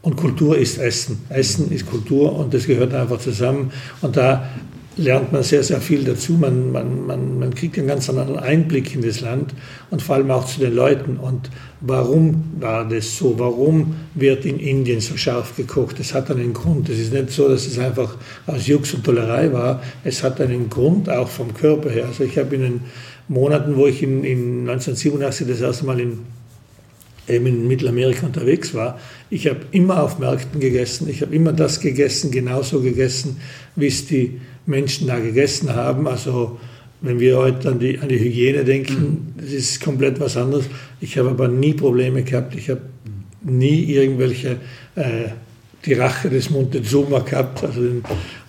Und 0.02 0.16
Kultur 0.16 0.58
ist 0.58 0.78
Essen. 0.78 1.20
Essen 1.30 1.72
ist 1.72 1.86
Kultur 1.86 2.34
und 2.34 2.54
das 2.54 2.66
gehört 2.66 2.94
einfach 2.94 3.20
zusammen. 3.20 3.72
Und 4.02 4.16
da 4.16 4.50
lernt 4.98 5.32
man 5.32 5.44
sehr, 5.44 5.64
sehr 5.64 5.80
viel 5.80 6.04
dazu. 6.04 6.34
Man, 6.34 6.72
man, 6.72 7.06
man, 7.06 7.40
man 7.40 7.54
kriegt 7.54 7.78
einen 7.78 7.88
ganz 7.88 8.10
anderen 8.10 8.38
Einblick 8.38 8.94
in 8.96 9.02
das 9.02 9.22
Land 9.22 9.54
und 9.90 10.02
vor 10.02 10.16
allem 10.16 10.32
auch 10.32 10.46
zu 10.46 10.60
den 10.60 10.74
Leuten. 10.74 11.18
Und 11.18 11.50
warum 11.82 12.44
war 12.60 12.88
das 12.88 13.18
so? 13.18 13.38
Warum 13.38 13.96
wird 14.16 14.46
in 14.46 14.60
Indien 14.60 15.00
so 15.00 15.16
scharf 15.18 15.56
gekocht? 15.56 16.00
Es 16.00 16.14
hat 16.14 16.32
einen 16.32 16.54
Grund. 16.54 16.90
Es 16.90 17.00
ist 17.00 17.14
nicht 17.14 17.32
so, 17.32 17.48
dass 17.48 17.68
es 17.68 17.78
einfach 17.78 18.16
aus 18.48 18.68
Jux 18.68 18.94
und 18.94 19.04
Tollerei 19.04 19.54
war. 19.54 19.82
Es 20.04 20.24
hat 20.24 20.42
einen 20.42 20.70
Grund, 20.70 21.10
auch 21.10 21.30
vom 21.30 21.54
Körper 21.54 21.90
her. 21.90 22.06
Also 22.08 22.24
ich 22.24 22.38
habe 22.38 22.56
in 22.56 22.62
den 22.62 22.82
Monaten, 23.28 23.76
wo 23.76 23.88
ich 23.88 24.02
in, 24.02 24.24
in 24.24 24.70
1987 24.70 25.48
das 25.48 25.62
erste 25.62 25.86
Mal 25.86 26.00
in 26.00 26.20
in 27.28 27.68
Mittelamerika 27.68 28.26
unterwegs 28.26 28.74
war, 28.74 29.00
ich 29.30 29.48
habe 29.48 29.60
immer 29.72 30.02
auf 30.02 30.18
Märkten 30.18 30.62
gegessen, 30.62 31.10
ich 31.10 31.22
habe 31.22 31.36
immer 31.36 31.52
das 31.52 31.82
gegessen, 31.82 32.32
genauso 32.32 32.82
gegessen, 32.82 33.42
wie 33.76 33.88
es 33.88 34.08
die 34.08 34.40
Menschen 34.68 35.08
da 35.08 35.18
gegessen 35.20 35.74
haben. 35.74 36.08
Also 36.08 36.60
wenn 37.02 37.20
wir 37.20 37.38
heute 37.38 37.70
an 37.70 37.80
die, 37.80 37.98
an 38.00 38.10
die 38.10 38.20
Hygiene 38.20 38.64
denken, 38.64 39.34
das 39.38 39.52
ist 39.52 39.82
komplett 39.82 40.20
was 40.20 40.38
anderes. 40.38 40.66
Ich 41.00 41.18
habe 41.18 41.30
aber 41.30 41.48
nie 41.48 41.74
Probleme 41.74 42.24
gehabt. 42.24 42.56
Ich 42.56 42.70
habe 42.70 42.82
nie 43.44 43.84
irgendwelche 43.86 44.58
äh, 44.96 45.30
die 45.86 45.94
Rache 45.94 46.30
des 46.30 46.50
Montezuma 46.50 47.20
gehabt. 47.20 47.64
Also, 47.64 47.82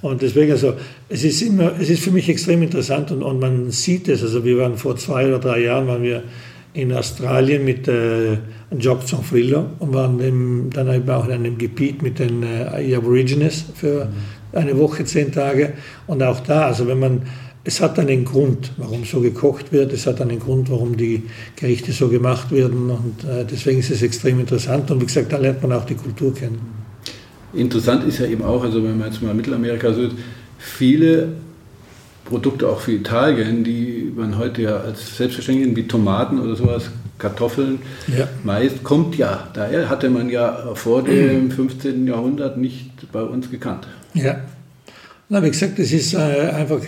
und 0.00 0.22
deswegen, 0.22 0.52
also, 0.52 0.74
es 1.08 1.24
ist 1.24 1.42
immer, 1.42 1.72
es 1.78 1.90
ist 1.90 2.02
für 2.02 2.10
mich 2.10 2.28
extrem 2.28 2.62
interessant 2.62 3.10
und, 3.10 3.22
und 3.22 3.38
man 3.38 3.70
sieht 3.70 4.08
es. 4.08 4.22
Also, 4.22 4.44
wir 4.44 4.58
waren 4.58 4.76
vor 4.76 4.96
zwei 4.96 5.26
oder 5.26 5.38
drei 5.38 5.64
Jahren, 5.64 5.86
waren 5.86 6.02
wir 6.02 6.22
in 6.72 6.92
Australien 6.92 7.64
mit 7.64 7.86
äh, 7.86 8.38
Jock 8.78 9.02
Frillo 9.02 9.66
und 9.78 9.92
waren 9.94 10.20
im, 10.20 10.70
dann 10.72 10.92
eben 10.92 11.08
auch 11.10 11.26
in 11.26 11.32
einem 11.32 11.58
Gebiet 11.58 12.02
mit 12.02 12.18
den 12.18 12.42
äh, 12.42 12.94
Aborigines 12.94 13.64
für 13.74 14.06
mhm 14.06 14.37
eine 14.52 14.78
Woche, 14.78 15.04
zehn 15.04 15.32
Tage. 15.32 15.74
Und 16.06 16.22
auch 16.22 16.40
da, 16.40 16.66
also 16.66 16.86
wenn 16.86 16.98
man, 16.98 17.22
es 17.64 17.80
hat 17.80 17.98
einen 17.98 18.24
Grund, 18.24 18.72
warum 18.76 19.04
so 19.04 19.20
gekocht 19.20 19.72
wird, 19.72 19.92
es 19.92 20.06
hat 20.06 20.20
einen 20.20 20.38
Grund, 20.38 20.70
warum 20.70 20.96
die 20.96 21.24
Gerichte 21.56 21.92
so 21.92 22.08
gemacht 22.08 22.50
werden. 22.50 22.90
Und 22.90 23.24
äh, 23.24 23.44
deswegen 23.44 23.80
ist 23.80 23.90
es 23.90 24.02
extrem 24.02 24.40
interessant. 24.40 24.90
Und 24.90 25.00
wie 25.00 25.06
gesagt, 25.06 25.32
da 25.32 25.38
lernt 25.38 25.62
man 25.62 25.72
auch 25.72 25.84
die 25.84 25.94
Kultur 25.94 26.34
kennen. 26.34 26.60
Interessant 27.52 28.04
ist 28.04 28.18
ja 28.18 28.26
eben 28.26 28.44
auch, 28.44 28.62
also 28.62 28.82
wenn 28.84 28.98
man 28.98 29.08
jetzt 29.08 29.22
mal 29.22 29.34
Mittelamerika 29.34 29.92
sieht, 29.92 30.12
viele 30.58 31.28
Produkte 32.24 32.68
auch 32.68 32.80
für 32.80 32.92
Italien, 32.92 33.64
die 33.64 34.12
man 34.14 34.36
heute 34.36 34.62
ja 34.62 34.76
als 34.76 35.16
selbstverständlich 35.16 35.74
wie 35.74 35.88
Tomaten 35.88 36.38
oder 36.38 36.56
sowas, 36.56 36.90
Kartoffeln, 37.18 37.80
ja. 38.06 38.28
Mais, 38.44 38.82
kommt 38.82 39.16
ja. 39.16 39.48
Daher 39.52 39.88
hatte 39.88 40.08
man 40.08 40.28
ja 40.28 40.74
vor 40.74 41.02
dem 41.02 41.50
15. 41.50 42.06
Jahrhundert 42.06 42.56
nicht 42.58 42.90
bei 43.12 43.22
uns 43.22 43.50
gekannt. 43.50 43.88
Ja. 44.22 44.40
Na, 45.28 45.42
wie 45.42 45.50
gesagt, 45.50 45.78
das 45.78 45.92
ist 45.92 46.14
äh, 46.14 46.16
einfach 46.16 46.80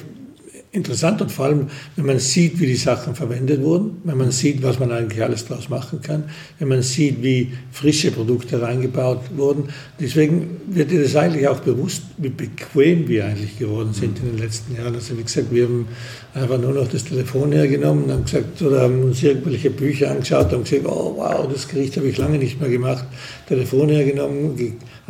interessant 0.72 1.20
und 1.20 1.32
vor 1.32 1.46
allem, 1.46 1.66
wenn 1.96 2.06
man 2.06 2.20
sieht, 2.20 2.60
wie 2.60 2.66
die 2.66 2.76
Sachen 2.76 3.16
verwendet 3.16 3.60
wurden, 3.60 3.96
wenn 4.04 4.16
man 4.16 4.30
sieht, 4.30 4.62
was 4.62 4.78
man 4.78 4.92
eigentlich 4.92 5.20
alles 5.20 5.44
daraus 5.46 5.68
machen 5.68 6.00
kann, 6.00 6.24
wenn 6.60 6.68
man 6.68 6.82
sieht, 6.82 7.22
wie 7.22 7.52
frische 7.72 8.12
Produkte 8.12 8.62
reingebaut 8.62 9.36
wurden. 9.36 9.64
Deswegen 9.98 10.60
wird 10.68 10.92
dir 10.92 11.02
das 11.02 11.16
eigentlich 11.16 11.48
auch 11.48 11.58
bewusst, 11.60 12.02
wie 12.18 12.28
bequem 12.28 13.08
wir 13.08 13.24
eigentlich 13.24 13.58
geworden 13.58 13.92
sind 13.92 14.20
in 14.20 14.26
den 14.26 14.38
letzten 14.38 14.76
Jahren. 14.76 14.94
Also 14.94 15.18
wie 15.18 15.24
gesagt, 15.24 15.52
wir 15.52 15.64
haben 15.64 15.88
einfach 16.34 16.60
nur 16.60 16.72
noch 16.72 16.86
das 16.86 17.04
Telefon 17.04 17.50
hergenommen 17.50 18.04
und 18.04 18.12
haben 18.12 18.24
gesagt, 18.24 18.62
oder 18.62 18.82
haben 18.82 19.02
uns 19.02 19.20
irgendwelche 19.24 19.70
Bücher 19.70 20.12
angeschaut 20.12 20.52
und 20.52 20.64
gesagt, 20.70 20.86
oh 20.86 21.14
wow, 21.16 21.48
das 21.52 21.66
Gericht 21.66 21.96
habe 21.96 22.06
ich 22.06 22.16
lange 22.16 22.38
nicht 22.38 22.60
mehr 22.60 22.70
gemacht. 22.70 23.06
Telefon 23.48 23.88
hergenommen, 23.88 24.56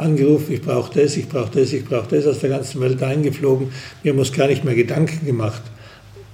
angerufen, 0.01 0.53
ich 0.53 0.63
brauche 0.63 0.99
das, 0.99 1.17
ich 1.17 1.29
brauche 1.29 1.51
das, 1.59 1.73
ich 1.73 1.85
brauche 1.85 2.09
das, 2.15 2.27
aus 2.27 2.41
der 2.41 2.51
ganzen 2.51 2.81
Welt 2.81 3.03
eingeflogen. 3.03 3.69
Wir 4.03 4.13
haben 4.13 4.19
uns 4.19 4.33
gar 4.33 4.47
nicht 4.47 4.65
mehr 4.65 4.75
Gedanken 4.75 5.25
gemacht. 5.27 5.63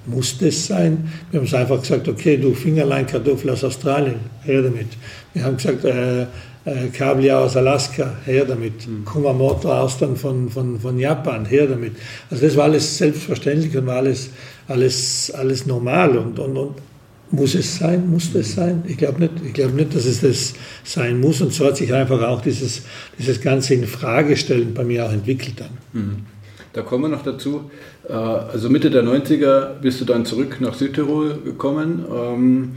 Muss 0.07 0.39
das 0.39 0.67
sein? 0.67 1.11
Wir 1.31 1.41
haben 1.41 1.47
es 1.47 1.55
einfach 1.55 1.81
gesagt, 1.81 2.09
okay, 2.09 2.37
du 2.37 2.55
Fingerlein-Kartoffel 2.55 3.51
aus 3.51 3.65
Australien, 3.65 4.21
her 4.45 4.63
damit. 4.63 4.89
Wir 5.35 5.45
haben 5.45 5.57
gesagt, 5.57 5.85
äh, 5.85 6.23
äh, 6.67 6.89
Kabeljau 6.93 7.45
aus 7.45 7.57
Alaska, 7.57 8.15
her 8.25 8.45
damit. 8.45 8.87
Mhm. 8.87 9.05
Kumamoto-Austern 9.05 10.17
von, 10.17 10.49
von, 10.49 10.81
von 10.81 10.99
Japan, 10.99 11.45
her 11.45 11.67
damit. 11.67 11.93
Also 12.31 12.47
das 12.47 12.57
war 12.57 12.65
alles 12.65 12.99
selbstverständlich 12.99 13.77
und 13.77 13.87
war 13.87 13.97
alles, 13.97 14.31
alles, 14.69 15.33
alles 15.35 15.67
normal 15.67 16.17
und, 16.17 16.39
und, 16.39 16.57
und 16.57 16.75
muss 17.31 17.55
es 17.55 17.77
sein? 17.77 18.09
Muss 18.09 18.33
das 18.33 18.55
sein? 18.55 18.83
Ich 18.87 18.97
glaube 18.97 19.21
nicht. 19.21 19.33
Ich 19.45 19.53
glaube 19.53 19.75
nicht, 19.75 19.95
dass 19.95 20.05
es 20.05 20.21
das 20.21 20.55
sein 20.85 21.21
muss. 21.21 21.41
Und 21.41 21.53
so 21.53 21.67
hat 21.67 21.77
sich 21.77 21.93
einfach 21.93 22.23
auch 22.23 22.41
dieses, 22.41 22.83
dieses 23.19 23.41
ganze 23.41 23.75
Infragestellen 23.75 24.75
bei 24.75 24.85
mir 24.85 25.07
auch 25.07 25.13
entwickelt 25.13 25.61
dann. 25.61 25.71
Mhm. 25.93 26.17
Da 26.73 26.83
kommen 26.83 27.05
wir 27.05 27.09
noch 27.09 27.23
dazu. 27.23 27.71
Äh, 28.09 28.13
also 28.13 28.69
Mitte 28.69 28.91
der 28.91 29.03
90er 29.03 29.81
bist 29.81 30.01
du 30.01 30.05
dann 30.05 30.25
zurück 30.25 30.59
nach 30.61 30.75
Südtirol 30.75 31.39
gekommen 31.43 32.05
ähm, 32.15 32.73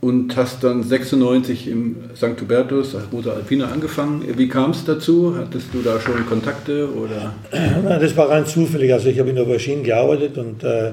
und 0.00 0.36
hast 0.36 0.64
dann 0.64 0.82
96 0.82 1.68
im 1.68 1.96
St. 2.16 2.40
Hubertus, 2.40 2.96
Rosa 3.12 3.32
Alpina, 3.32 3.66
angefangen. 3.66 4.24
Wie 4.36 4.48
kam 4.48 4.70
es 4.70 4.84
dazu? 4.84 5.34
Hattest 5.36 5.68
du 5.72 5.82
da 5.82 6.00
schon 6.00 6.24
Kontakte? 6.26 6.88
Oder? 6.92 7.34
Das 8.00 8.16
war 8.16 8.30
rein 8.30 8.46
zufällig. 8.46 8.92
Also 8.92 9.08
ich 9.08 9.18
habe 9.18 9.30
in 9.30 9.36
der 9.36 9.46
Maschine 9.46 9.82
gearbeitet 9.82 10.38
und 10.38 10.62
äh, 10.64 10.92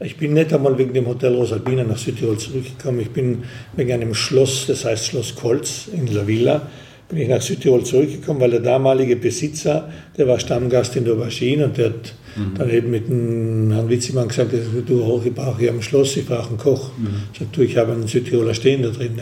ich 0.00 0.16
bin 0.16 0.32
nicht 0.32 0.52
einmal 0.52 0.78
wegen 0.78 0.94
dem 0.94 1.06
Hotel 1.06 1.34
Rosalbina 1.34 1.84
nach 1.84 1.98
Südtirol 1.98 2.38
zurückgekommen. 2.38 3.00
Ich 3.00 3.10
bin 3.10 3.42
wegen 3.76 3.92
einem 3.92 4.14
Schloss, 4.14 4.66
das 4.66 4.84
heißt 4.84 5.06
Schloss 5.06 5.34
Kolz 5.34 5.88
in 5.92 6.06
La 6.06 6.26
Villa, 6.26 6.62
bin 7.08 7.18
ich 7.18 7.28
nach 7.28 7.42
Südtirol 7.42 7.84
zurückgekommen, 7.84 8.40
weil 8.40 8.50
der 8.50 8.60
damalige 8.60 9.16
Besitzer, 9.16 9.90
der 10.16 10.26
war 10.26 10.40
Stammgast 10.40 10.96
in 10.96 11.04
der 11.04 11.14
Aubergine 11.14 11.66
und 11.66 11.76
der 11.76 11.86
hat 11.86 12.14
mhm. 12.36 12.54
dann 12.56 12.70
eben 12.70 12.90
mit 12.90 13.08
dem 13.08 13.72
Herrn 13.72 13.90
Witzimann 13.90 14.28
gesagt, 14.28 14.52
du, 14.86 15.22
ich 15.22 15.34
brauche 15.34 15.58
hier 15.58 15.70
am 15.70 15.82
Schloss, 15.82 16.16
ich 16.16 16.26
brauche 16.26 16.48
einen 16.48 16.58
Koch. 16.58 16.90
Mhm. 16.96 17.08
Ich 17.32 17.38
sagte, 17.40 17.56
du, 17.56 17.62
ich 17.62 17.76
habe 17.76 17.92
einen 17.92 18.06
Südtiroler 18.06 18.54
stehen 18.54 18.82
da 18.82 18.88
drin. 18.88 19.20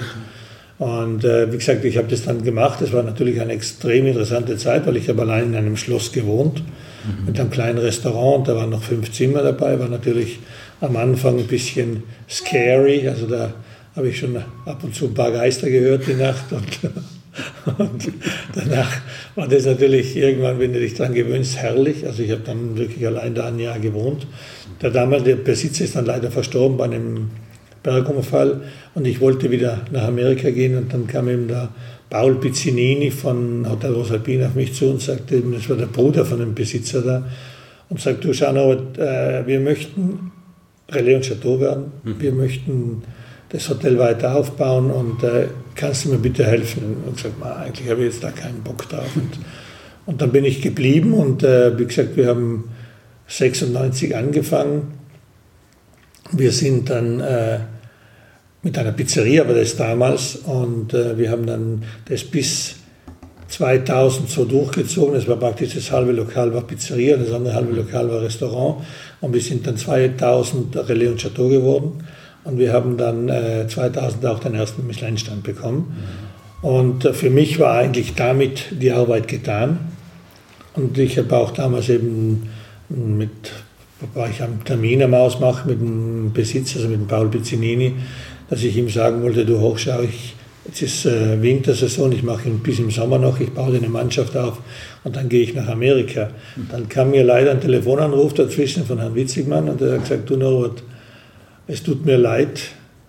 Und 0.78 1.24
äh, 1.24 1.52
wie 1.52 1.58
gesagt, 1.58 1.84
ich 1.84 1.96
habe 1.96 2.06
das 2.06 2.24
dann 2.24 2.44
gemacht. 2.44 2.80
Das 2.80 2.92
war 2.92 3.02
natürlich 3.02 3.40
eine 3.40 3.52
extrem 3.52 4.06
interessante 4.06 4.56
Zeit, 4.56 4.86
weil 4.86 4.96
ich 4.96 5.08
habe 5.08 5.22
allein 5.22 5.46
in 5.46 5.56
einem 5.56 5.76
Schloss 5.76 6.12
gewohnt, 6.12 6.62
mhm. 6.62 7.26
mit 7.26 7.40
einem 7.40 7.50
kleinen 7.50 7.78
Restaurant. 7.78 8.46
Da 8.46 8.54
waren 8.54 8.70
noch 8.70 8.82
fünf 8.82 9.10
Zimmer 9.10 9.42
dabei, 9.42 9.80
war 9.80 9.88
natürlich 9.88 10.38
am 10.80 10.96
Anfang 10.96 11.38
ein 11.38 11.46
bisschen 11.46 12.02
scary. 12.28 13.08
Also 13.08 13.26
da 13.26 13.52
habe 13.96 14.08
ich 14.08 14.18
schon 14.18 14.36
ab 14.36 14.82
und 14.82 14.94
zu 14.94 15.06
ein 15.06 15.14
paar 15.14 15.32
Geister 15.32 15.68
gehört 15.68 16.06
die 16.06 16.14
Nacht. 16.14 16.44
Und, 16.52 17.78
und 17.78 18.12
danach 18.54 19.00
war 19.34 19.48
das 19.48 19.66
natürlich 19.66 20.16
irgendwann, 20.16 20.58
wenn 20.58 20.72
du 20.72 20.80
dich 20.80 20.94
daran 20.94 21.14
gewöhnst, 21.14 21.56
herrlich. 21.56 22.06
Also 22.06 22.22
ich 22.22 22.30
habe 22.30 22.42
dann 22.44 22.76
wirklich 22.76 23.06
allein 23.06 23.34
da 23.34 23.48
ein 23.48 23.58
Jahr 23.58 23.78
gewohnt. 23.78 24.26
Der 24.80 24.90
damalige 24.90 25.36
Besitzer 25.36 25.84
ist 25.84 25.96
dann 25.96 26.06
leider 26.06 26.30
verstorben 26.30 26.76
bei 26.76 26.84
einem 26.84 27.30
Bergunfall 27.82 28.62
und 28.94 29.06
ich 29.06 29.20
wollte 29.20 29.50
wieder 29.50 29.82
nach 29.90 30.04
Amerika 30.04 30.50
gehen 30.50 30.76
und 30.76 30.92
dann 30.92 31.06
kam 31.06 31.28
eben 31.28 31.48
der 31.48 31.70
Paul 32.10 32.36
Pizzinini 32.36 33.10
von 33.10 33.68
Hotel 33.68 33.92
Rosalpina 33.92 34.46
auf 34.46 34.54
mich 34.54 34.74
zu 34.74 34.90
und 34.90 35.00
sagte, 35.00 35.40
das 35.40 35.68
war 35.68 35.76
der 35.76 35.86
Bruder 35.86 36.24
von 36.24 36.38
dem 36.38 36.54
Besitzer 36.54 37.02
da, 37.02 37.24
und 37.88 38.00
sagte, 38.00 38.28
du 38.28 38.34
schau, 38.34 38.52
Norbert, 38.52 38.98
äh, 38.98 39.46
wir 39.46 39.60
möchten 39.60 40.32
Relais 40.90 41.16
und 41.16 41.24
Chateau 41.24 41.60
werden. 41.60 41.92
Mhm. 42.02 42.20
Wir 42.20 42.32
möchten 42.32 43.02
das 43.50 43.68
Hotel 43.68 43.98
weiter 43.98 44.34
aufbauen 44.34 44.90
und 44.90 45.22
äh, 45.22 45.48
kannst 45.74 46.04
du 46.04 46.10
mir 46.10 46.18
bitte 46.18 46.44
helfen? 46.44 46.96
Und 47.06 47.16
ich 47.16 47.22
gesagt, 47.22 47.42
eigentlich 47.42 47.90
habe 47.90 48.00
ich 48.00 48.12
jetzt 48.12 48.24
da 48.24 48.30
keinen 48.30 48.62
Bock 48.62 48.88
drauf. 48.88 49.16
Und, 49.16 49.38
und 50.06 50.20
dann 50.20 50.32
bin 50.32 50.44
ich 50.44 50.60
geblieben 50.60 51.14
und 51.14 51.42
äh, 51.42 51.78
wie 51.78 51.86
gesagt, 51.86 52.16
wir 52.16 52.28
haben 52.28 52.70
96 53.26 54.16
angefangen. 54.16 54.94
Wir 56.32 56.52
sind 56.52 56.90
dann 56.90 57.20
äh, 57.20 57.60
mit 58.62 58.76
einer 58.76 58.92
Pizzeria, 58.92 59.42
aber 59.42 59.54
das 59.54 59.76
damals, 59.76 60.36
und 60.36 60.92
äh, 60.92 61.16
wir 61.16 61.30
haben 61.30 61.46
dann 61.46 61.84
das 62.06 62.24
bis 62.24 62.76
2000 63.48 64.28
so 64.28 64.44
durchgezogen. 64.44 65.14
Das 65.14 65.26
war 65.26 65.36
praktisch 65.36 65.74
das 65.74 65.90
halbe 65.90 66.12
Lokal 66.12 66.52
war 66.52 66.62
Pizzeria, 66.62 67.16
das 67.16 67.32
andere 67.32 67.54
halbe 67.54 67.74
Lokal 67.74 68.08
war 68.10 68.20
Restaurant. 68.20 68.84
Und 69.20 69.32
wir 69.32 69.40
sind 69.40 69.66
dann 69.66 69.76
2000 69.76 70.76
Relais 70.88 71.08
und 71.08 71.20
Chateau 71.20 71.48
geworden. 71.48 72.04
Und 72.44 72.58
wir 72.58 72.72
haben 72.72 72.96
dann 72.96 73.28
äh, 73.28 73.66
2000 73.66 74.24
auch 74.26 74.38
den 74.38 74.54
ersten 74.54 74.86
Michelin-Stand 74.86 75.42
bekommen. 75.42 75.96
Und 76.62 77.04
äh, 77.04 77.12
für 77.12 77.30
mich 77.30 77.58
war 77.58 77.74
eigentlich 77.74 78.14
damit 78.14 78.66
die 78.70 78.92
Arbeit 78.92 79.28
getan. 79.28 79.78
Und 80.74 80.96
ich 80.98 81.18
habe 81.18 81.36
auch 81.36 81.50
damals 81.50 81.88
eben 81.88 82.48
mit, 82.88 83.30
war 84.14 84.28
ich 84.28 84.42
am 84.42 84.64
Termin 84.64 85.02
am 85.02 85.14
Ausmachen 85.14 85.68
mit 85.68 85.80
dem 85.80 86.32
Besitzer, 86.32 86.76
also 86.76 86.88
mit 86.88 87.00
dem 87.00 87.06
Paul 87.06 87.28
Pizzinini, 87.28 87.94
dass 88.48 88.62
ich 88.62 88.76
ihm 88.76 88.88
sagen 88.88 89.22
wollte, 89.22 89.44
du 89.44 89.58
hochschau, 89.58 90.02
ich 90.02 90.34
Jetzt 90.68 90.82
ist 90.82 91.06
äh, 91.06 91.40
Wintersaison, 91.40 92.12
ich 92.12 92.22
mache 92.22 92.46
ihn 92.46 92.58
bis 92.58 92.78
im 92.78 92.90
Sommer 92.90 93.18
noch, 93.18 93.40
ich 93.40 93.50
baue 93.50 93.74
eine 93.74 93.88
Mannschaft 93.88 94.36
auf 94.36 94.60
und 95.02 95.16
dann 95.16 95.30
gehe 95.30 95.42
ich 95.42 95.54
nach 95.54 95.66
Amerika. 95.66 96.28
Dann 96.70 96.90
kam 96.90 97.10
mir 97.10 97.24
leider 97.24 97.52
ein 97.52 97.60
Telefonanruf 97.62 98.34
dazwischen 98.34 98.84
von 98.84 98.98
Herrn 98.98 99.14
Witzigmann 99.14 99.70
und 99.70 99.80
er 99.80 99.94
hat 99.94 100.02
gesagt, 100.02 100.28
du 100.28 100.36
Norbert, 100.36 100.82
es 101.68 101.82
tut 101.82 102.04
mir 102.04 102.18
leid, 102.18 102.60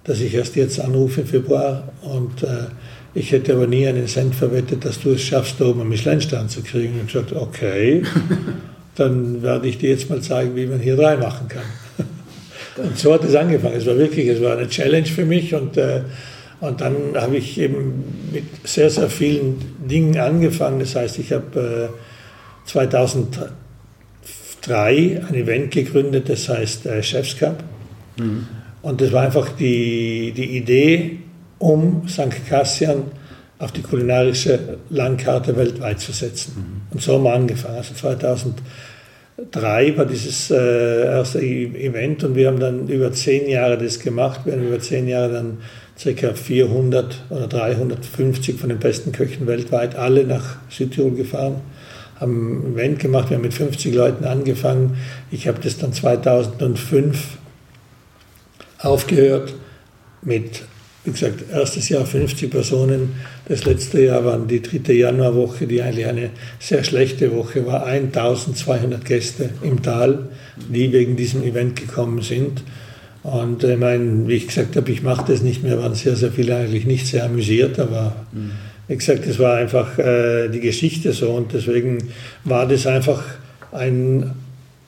dass 0.06 0.22
ich 0.22 0.34
erst 0.34 0.56
jetzt 0.56 0.80
anrufe 0.80 1.20
im 1.22 1.28
Februar 1.28 1.92
und 2.02 2.44
äh, 2.44 2.68
ich 3.14 3.34
hätte 3.34 3.54
aber 3.54 3.68
nie 3.68 3.86
einen 3.86 4.08
Cent 4.08 4.36
verwettet, 4.36 4.86
dass 4.86 5.02
du 5.02 5.12
es 5.12 5.22
schaffst, 5.22 5.60
da 5.60 5.66
oben 5.66 5.82
einen 5.82 5.90
Michelin-Stern 5.90 6.48
zu 6.48 6.62
kriegen. 6.62 6.98
Und 7.02 7.10
ich 7.10 7.16
habe 7.16 7.26
gesagt, 7.26 7.42
okay, 7.42 8.04
dann 8.96 9.42
werde 9.44 9.68
ich 9.68 9.78
dir 9.78 9.90
jetzt 9.90 10.10
mal 10.10 10.22
zeigen, 10.22 10.56
wie 10.56 10.66
man 10.66 10.80
hier 10.80 10.96
drei 10.96 11.18
machen 11.18 11.50
kann. 11.50 12.08
Und 12.86 12.98
so 12.98 13.14
hat 13.14 13.26
es 13.26 13.36
angefangen. 13.36 13.76
Es 13.76 13.86
war 13.86 13.98
wirklich, 13.98 14.28
es 14.28 14.42
war 14.42 14.58
eine 14.58 14.70
Challenge 14.70 15.08
für 15.08 15.26
mich 15.26 15.54
und 15.54 15.76
äh, 15.76 16.02
und 16.62 16.82
dann 16.82 17.16
habe 17.16 17.38
ich 17.38 17.58
eben 17.58 18.04
mit 18.34 18.44
sehr, 18.66 18.90
sehr 18.90 19.10
vielen 19.10 19.88
Dingen 19.88 20.20
angefangen. 20.20 20.80
Das 20.80 20.96
heißt, 20.96 21.20
ich 21.20 21.32
habe 21.32 21.90
äh, 21.90 22.68
2003 22.68 25.22
ein 25.28 25.36
Event 25.36 25.72
gegründet, 25.72 26.28
das 26.28 26.50
heißt 26.50 26.86
äh, 26.86 27.02
Chefs 27.02 27.38
Cup. 27.38 27.64
Mhm. 28.18 28.46
Und 28.82 29.02
das 29.02 29.12
war 29.12 29.24
einfach 29.24 29.50
die, 29.50 30.34
die 30.36 30.58
Idee, 30.58 31.20
um 31.60 32.08
St. 32.08 32.46
Cassian 32.48 33.04
auf 33.58 33.74
die 33.74 33.82
kulinarische 33.82 34.78
Landkarte 34.90 35.56
weltweit 35.56 36.00
zu 36.00 36.12
setzen. 36.12 36.54
Mhm. 36.56 36.82
Und 36.92 37.02
so 37.02 37.16
haben 37.16 37.24
wir 37.24 37.34
angefangen. 37.34 37.78
Also 37.78 37.94
2003 37.94 39.98
war 39.98 40.06
dieses 40.06 40.52
äh, 40.52 41.06
erste 41.06 41.42
Event 41.42 42.24
und 42.24 42.36
wir 42.36 42.48
haben 42.48 42.60
dann 42.60 42.88
über 42.88 43.12
zehn 43.12 43.50
Jahre 43.50 43.78
das 43.78 44.00
gemacht. 44.00 44.42
Wir 44.46 44.54
haben 44.54 44.68
über 44.68 44.80
zehn 44.80 45.08
Jahre 45.08 45.34
dann 45.34 45.58
ca. 46.02 46.34
400 46.34 47.24
oder 47.30 47.48
350 47.48 48.60
von 48.60 48.70
den 48.70 48.80
besten 48.80 49.12
Köchen 49.12 49.48
weltweit, 49.48 49.96
alle 49.96 50.24
nach 50.24 50.58
Südtirol 50.70 51.12
gefahren, 51.12 51.62
haben 52.20 52.64
ein 52.64 52.74
Event 52.74 53.00
gemacht, 53.00 53.30
wir 53.30 53.38
haben 53.38 53.44
mit 53.44 53.54
50 53.54 53.94
Leuten 53.94 54.26
angefangen. 54.26 54.98
Ich 55.32 55.48
habe 55.48 55.60
das 55.62 55.78
dann 55.78 55.94
2005 55.94 57.38
aufgehört 58.80 59.54
mit, 60.22 60.64
wie 61.04 61.12
gesagt, 61.12 61.46
erstes 61.52 61.90
Jahr 61.90 62.06
50 62.06 62.50
Personen, 62.50 63.16
das 63.48 63.66
letzte 63.66 64.02
Jahr 64.02 64.24
waren 64.26 64.48
die 64.48 64.62
dritte 64.62 64.94
Januarwoche, 64.94 65.66
die 65.66 65.82
eigentlich 65.82 66.06
eine 66.06 66.30
sehr 66.60 66.84
schlechte 66.84 67.36
Woche 67.36 67.66
war, 67.66 67.86
1200 67.86 69.04
Gäste 69.04 69.50
im 69.62 69.82
Tal, 69.82 70.30
die 70.56 70.92
wegen 70.92 71.16
diesem 71.16 71.44
Event 71.44 71.76
gekommen 71.76 72.22
sind. 72.22 72.64
Und 73.24 73.64
ich 73.64 73.78
meine, 73.78 74.28
wie 74.28 74.36
ich 74.36 74.48
gesagt 74.48 74.76
habe, 74.76 74.90
ich 74.92 75.04
mache 75.04 75.32
das 75.32 75.42
nicht 75.42 75.64
mehr, 75.64 75.78
waren 75.78 75.94
sehr, 75.94 76.16
sehr 76.16 76.32
viele 76.32 76.56
eigentlich 76.56 76.86
nicht 76.86 77.06
sehr 77.06 77.26
amüsiert, 77.26 77.78
aber 77.78 78.16
mhm. 78.32 78.52
wie 78.88 78.96
gesagt, 78.96 79.26
es 79.28 79.40
war 79.40 79.56
einfach 79.56 79.98
äh, 80.00 80.48
die 80.48 80.62
Geschichte 80.62 81.12
so 81.12 81.32
und 81.32 81.52
deswegen 81.54 81.98
war 82.46 82.66
das 82.66 82.88
einfach 82.88 83.22
ein 83.72 84.32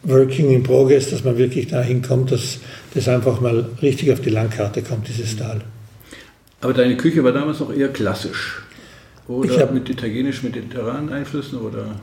Working 0.04 0.50
in 0.50 0.64
Progress, 0.64 1.10
dass 1.10 1.24
man 1.24 1.38
wirklich 1.38 1.68
dahin 1.68 2.02
kommt, 2.02 2.32
dass 2.32 2.60
das 2.94 3.08
einfach 3.08 3.40
mal 3.42 3.66
richtig 3.82 4.12
auf 4.12 4.22
die 4.22 4.30
Landkarte 4.30 4.82
kommt, 4.82 5.08
dieses 5.08 5.38
Tal. 5.38 5.62
Aber 6.62 6.74
deine 6.74 6.96
Küche 6.96 7.24
war 7.24 7.32
damals 7.32 7.60
noch 7.60 7.74
eher 7.74 7.90
klassisch. 7.90 8.62
Oder 9.28 9.52
Ich 9.52 9.60
hab- 9.60 9.74
mit 9.74 9.90
italienisch-mediterranen 9.90 11.12
Einflüssen? 11.12 11.60
Oder? 11.60 11.96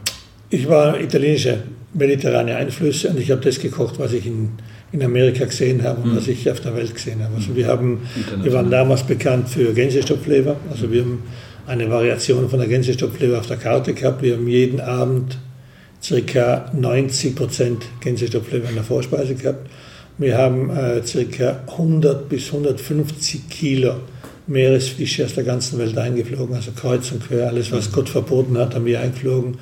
Ich 0.51 0.69
war 0.69 1.01
italienische, 1.01 1.63
mediterrane 1.95 2.57
Einflüsse 2.57 3.11
und 3.11 3.19
ich 3.19 3.31
habe 3.31 3.41
das 3.41 3.59
gekocht, 3.59 3.99
was 3.99 4.13
ich 4.13 4.27
in, 4.27 4.51
in 4.93 5.03
Amerika 5.03 5.45
gesehen 5.45 5.83
habe 5.83 6.01
und 6.03 6.17
was 6.17 6.29
ich 6.29 6.51
auf 6.51 6.61
der 6.61 6.75
Welt 6.75 6.95
gesehen 6.95 7.23
habe. 7.23 7.35
Also 7.37 7.55
wir, 7.55 7.67
haben, 7.67 8.01
wir 8.43 8.53
waren 8.53 8.71
damals 8.71 9.03
bekannt 9.03 9.49
für 9.49 9.73
Gänsestopfleber. 9.75 10.57
Also 10.71 10.91
wir 10.91 11.03
haben 11.03 11.23
eine 11.67 11.91
Variation 11.91 12.49
von 12.49 12.59
der 12.59 12.69
Gänsestopfleber 12.69 13.39
auf 13.39 13.47
der 13.47 13.59
Karte 13.59 13.93
gehabt. 13.93 14.23
Wir 14.23 14.37
haben 14.37 14.49
jeden 14.49 14.81
Abend 14.81 15.37
circa 16.03 16.71
90 16.73 17.37
Prozent 17.37 17.85
Gänsestopfleber 18.01 18.69
in 18.69 18.77
der 18.77 18.85
Vorspeise 18.85 19.35
gehabt. 19.35 19.69
Wir 20.17 20.39
haben 20.39 20.71
äh, 20.71 21.03
circa 21.05 21.61
100 21.69 22.29
bis 22.29 22.47
150 22.47 23.49
Kilo 23.49 23.95
Meeresfische 24.49 25.27
aus 25.27 25.35
der 25.35 25.45
ganzen 25.45 25.79
Welt 25.79 25.97
eingeflogen, 25.99 26.57
also 26.57 26.71
kreuz 26.73 27.13
und 27.13 27.23
quer, 27.23 27.49
alles 27.49 27.71
was 27.71 27.93
Gott 27.93 28.09
verboten 28.09 28.57
hat, 28.57 28.75
haben 28.75 28.87
wir 28.87 28.99
eingeflogen. 29.01 29.59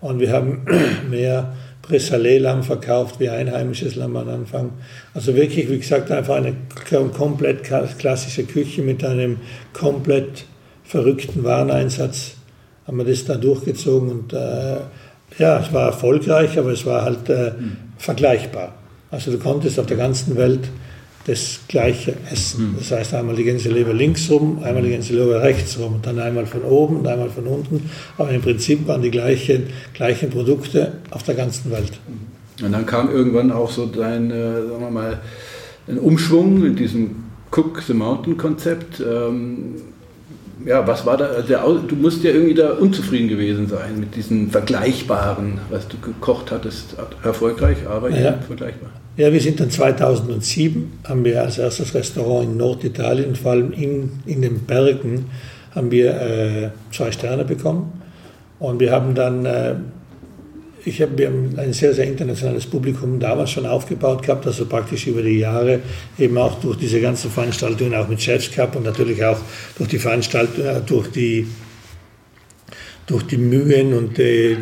Und 0.00 0.20
wir 0.20 0.32
haben 0.32 0.64
mehr 1.10 1.52
Bressalet-Lamm 1.82 2.62
verkauft 2.62 3.18
wie 3.18 3.28
einheimisches 3.28 3.96
Lamm 3.96 4.16
am 4.16 4.28
Anfang. 4.28 4.70
Also 5.14 5.34
wirklich, 5.34 5.68
wie 5.68 5.78
gesagt, 5.78 6.10
einfach 6.10 6.36
eine 6.36 6.54
komplett 7.12 7.64
klassische 7.98 8.44
Küche 8.44 8.82
mit 8.82 9.04
einem 9.04 9.38
komplett 9.72 10.44
verrückten 10.84 11.42
Wareneinsatz. 11.44 12.36
Haben 12.86 12.98
wir 12.98 13.04
das 13.04 13.24
da 13.24 13.36
durchgezogen 13.36 14.10
und 14.10 14.32
äh, 14.32 14.76
ja, 15.38 15.60
es 15.60 15.72
war 15.72 15.86
erfolgreich, 15.86 16.58
aber 16.58 16.70
es 16.70 16.84
war 16.84 17.02
halt 17.02 17.28
äh, 17.28 17.52
vergleichbar. 17.98 18.74
Also 19.10 19.30
du 19.30 19.38
konntest 19.38 19.78
auf 19.78 19.86
der 19.86 19.96
ganzen 19.96 20.36
Welt 20.36 20.68
das 21.26 21.60
Gleiche 21.68 22.16
essen. 22.30 22.74
Das 22.78 22.90
heißt 22.90 23.14
einmal 23.14 23.36
die 23.36 23.44
Gänseleber 23.44 23.92
links 23.92 24.30
rum, 24.30 24.60
einmal 24.62 24.82
die 24.82 24.90
Gänseleber 24.90 25.40
rechts 25.42 25.78
rum 25.78 25.94
und 25.94 26.06
dann 26.06 26.18
einmal 26.18 26.46
von 26.46 26.62
oben 26.62 26.96
und 26.96 27.06
einmal 27.06 27.30
von 27.30 27.46
unten. 27.46 27.90
Aber 28.18 28.30
im 28.30 28.42
Prinzip 28.42 28.86
waren 28.88 29.02
die 29.02 29.10
gleichen, 29.10 29.68
gleichen 29.94 30.30
Produkte 30.30 30.94
auf 31.10 31.22
der 31.22 31.34
ganzen 31.34 31.70
Welt. 31.70 31.92
Und 32.62 32.72
dann 32.72 32.86
kam 32.86 33.10
irgendwann 33.10 33.52
auch 33.52 33.70
so 33.70 33.86
dein, 33.86 34.30
äh, 34.30 34.62
sagen 34.66 34.80
wir 34.80 34.90
mal, 34.90 35.20
ein 35.88 35.98
Umschwung 35.98 36.60
mit 36.60 36.78
diesem 36.78 37.24
Cook 37.50 37.82
the 37.86 37.94
Mountain 37.94 38.36
Konzept. 38.36 39.00
Ähm, 39.00 39.76
ja, 40.66 40.86
was 40.86 41.04
war 41.06 41.16
da? 41.16 41.40
Der, 41.42 41.62
du 41.86 41.96
musst 41.96 42.22
ja 42.24 42.30
irgendwie 42.30 42.54
da 42.54 42.72
unzufrieden 42.74 43.28
gewesen 43.28 43.66
sein 43.68 43.98
mit 44.00 44.14
diesen 44.16 44.50
vergleichbaren, 44.50 45.58
was 45.70 45.88
du 45.88 45.96
gekocht 45.98 46.50
hattest. 46.50 46.96
Erfolgreich, 47.22 47.78
aber 47.88 48.10
Ja. 48.10 48.34
vergleichbar. 48.46 48.90
Ja, 49.16 49.30
wir 49.32 49.40
sind 49.40 49.60
dann 49.60 49.70
2007, 49.70 50.90
haben 51.06 51.24
wir 51.24 51.42
als 51.42 51.58
erstes 51.58 51.94
Restaurant 51.94 52.48
in 52.48 52.56
Norditalien, 52.56 53.36
vor 53.36 53.52
allem 53.52 53.72
in, 53.72 54.10
in 54.24 54.40
den 54.42 54.60
Bergen, 54.60 55.26
haben 55.74 55.90
wir 55.90 56.14
äh, 56.20 56.70
zwei 56.92 57.12
Sterne 57.12 57.44
bekommen. 57.44 57.92
Und 58.58 58.80
wir 58.80 58.90
haben 58.92 59.14
dann, 59.14 59.44
äh, 59.44 59.74
ich 60.84 61.00
hab, 61.00 61.16
wir 61.16 61.28
haben 61.28 61.54
ein 61.58 61.72
sehr, 61.72 61.94
sehr 61.94 62.06
internationales 62.06 62.66
Publikum 62.66 63.20
damals 63.20 63.50
schon 63.50 63.66
aufgebaut 63.66 64.22
gehabt, 64.22 64.46
also 64.46 64.66
praktisch 64.66 65.06
über 65.06 65.22
die 65.22 65.38
Jahre, 65.38 65.80
eben 66.18 66.36
auch 66.38 66.60
durch 66.60 66.76
diese 66.76 67.00
ganzen 67.00 67.30
Veranstaltungen, 67.30 67.94
auch 67.94 68.08
mit 68.08 68.20
Chefs 68.20 68.50
Cup 68.50 68.74
und 68.76 68.84
natürlich 68.84 69.24
auch 69.24 69.38
durch 69.78 69.88
die 69.88 69.98
Veranstaltungen, 69.98 70.66
äh, 70.66 70.80
durch 70.80 71.08
die 71.08 71.46
durch 73.06 73.24
die 73.24 73.36
Mühen 73.36 73.94
und 73.94 74.16
die, 74.16 74.56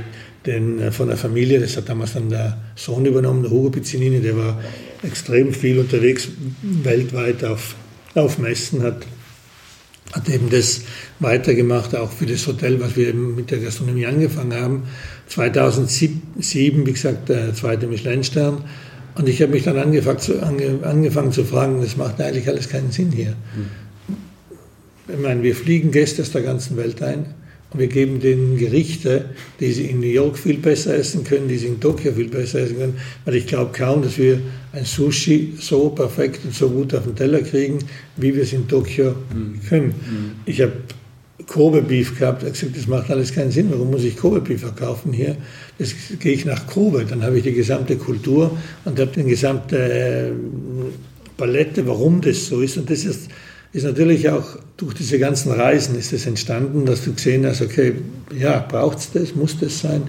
den, 0.47 0.81
äh, 0.81 0.91
von 0.91 1.09
der 1.09 1.17
Familie, 1.17 1.61
das 1.61 1.77
hat 1.77 1.89
damals 1.89 2.15
dann 2.15 2.31
der 2.31 2.59
Sohn 2.75 3.05
übernommen, 3.05 3.43
der 3.43 3.51
Hugo 3.51 3.71
Pizzinini, 3.71 4.21
der 4.21 4.37
war 4.37 4.61
extrem 5.03 5.53
viel 5.53 5.79
unterwegs, 5.79 6.29
weltweit 6.63 7.45
auf, 7.45 7.75
auf 8.15 8.39
Messen, 8.39 8.83
hat, 8.83 9.07
hat 10.13 10.29
eben 10.29 10.51
das 10.51 10.83
weitergemacht, 11.21 11.95
auch 11.95 12.11
für 12.11 12.27
das 12.27 12.47
Hotel, 12.47 12.81
was 12.81 12.97
wir 12.97 13.09
eben 13.09 13.35
mit 13.37 13.51
der 13.51 13.59
Gastronomie 13.59 14.07
angefangen 14.07 14.55
haben. 14.55 14.83
2007, 15.29 16.87
wie 16.87 16.93
gesagt, 16.93 17.29
der 17.29 17.55
zweite 17.55 17.87
Michelin-Stern. 17.87 18.65
Und 19.15 19.29
ich 19.29 19.41
habe 19.43 19.53
mich 19.53 19.65
dann 19.65 19.77
angefangen 19.77 20.19
zu, 20.19 20.43
ange, 20.43 20.81
angefangen 20.83 21.33
zu 21.33 21.45
fragen, 21.45 21.81
das 21.81 21.97
macht 21.97 22.21
eigentlich 22.21 22.49
alles 22.49 22.69
keinen 22.69 22.91
Sinn 22.91 23.13
hier. 23.13 23.35
Ich 25.09 25.19
meine, 25.19 25.43
wir 25.43 25.55
fliegen 25.55 25.91
Gäste 25.91 26.23
aus 26.23 26.31
der 26.31 26.43
ganzen 26.43 26.77
Welt 26.77 27.03
ein 27.03 27.35
wir 27.73 27.87
geben 27.87 28.21
denen 28.21 28.59
Gerichte, 28.59 29.27
die 29.61 29.73
sie 29.73 29.87
in 29.87 30.01
New 30.01 30.07
York 30.07 30.37
viel 30.37 30.59
besser 30.59 30.95
essen 30.95 31.25
können, 31.25 31.49
die 31.49 31.57
sie 31.57 31.69
in 31.69 31.81
Tokio 31.81 32.13
viel 32.13 32.29
besser 32.29 32.61
essen 32.61 32.79
können, 32.79 32.97
weil 33.25 33.37
ich 33.37 33.47
glaube 33.47 33.71
kaum, 33.73 34.03
dass 34.03 34.19
wir 34.19 34.41
ein 34.73 34.85
Sushi 34.85 35.55
so 35.59 35.91
perfekt 35.91 36.41
und 36.45 36.55
so 36.55 36.69
gut 36.69 36.95
auf 36.95 37.05
den 37.05 37.15
Teller 37.15 37.43
kriegen, 37.43 37.79
wie 38.17 38.35
wir 38.35 38.43
es 38.43 38.53
in 38.53 38.67
Tokio 38.67 39.15
können. 39.69 39.95
Ich 40.47 40.61
habe 40.61 40.73
Kobe 41.47 41.83
Beef 41.83 42.19
gehabt, 42.19 42.43
er 42.43 42.51
gesagt, 42.51 42.77
das 42.77 42.87
macht 42.87 43.11
alles 43.11 43.35
keinen 43.35 43.51
Sinn, 43.51 43.69
warum 43.71 43.91
muss 43.91 44.05
ich 44.05 44.17
Kobe 44.17 44.41
Beef 44.41 44.61
verkaufen 44.61 45.13
hier? 45.13 45.37
Das 45.79 45.95
gehe 46.19 46.33
ich 46.33 46.45
nach 46.45 46.67
Kobe, 46.67 47.05
dann 47.09 47.23
habe 47.23 47.39
ich 47.39 47.45
die 47.45 47.53
gesamte 47.53 47.97
Kultur 47.97 48.57
und 48.85 48.99
habe 48.99 49.11
die 49.15 49.25
gesamte 49.25 49.77
äh, 49.77 50.33
Palette, 51.37 51.87
warum 51.87 52.21
das 52.21 52.47
so 52.47 52.61
ist. 52.61 52.77
Und 52.77 52.91
das 52.91 53.05
ist, 53.05 53.31
ist 53.73 53.85
natürlich 53.85 54.29
auch 54.29 54.59
durch 54.77 54.95
diese 54.95 55.19
ganzen 55.19 55.53
Reisen 55.53 55.95
ist 55.95 56.13
es 56.13 56.27
entstanden, 56.27 56.87
dass 56.87 57.05
du 57.05 57.15
gesehen 57.15 57.47
hast, 57.47 57.63
okay, 57.63 57.95
ja, 58.37 58.59
braucht 58.59 58.99
es 58.99 59.13
das, 59.13 59.35
muss 59.35 59.59
das 59.59 59.81
sein? 59.81 60.03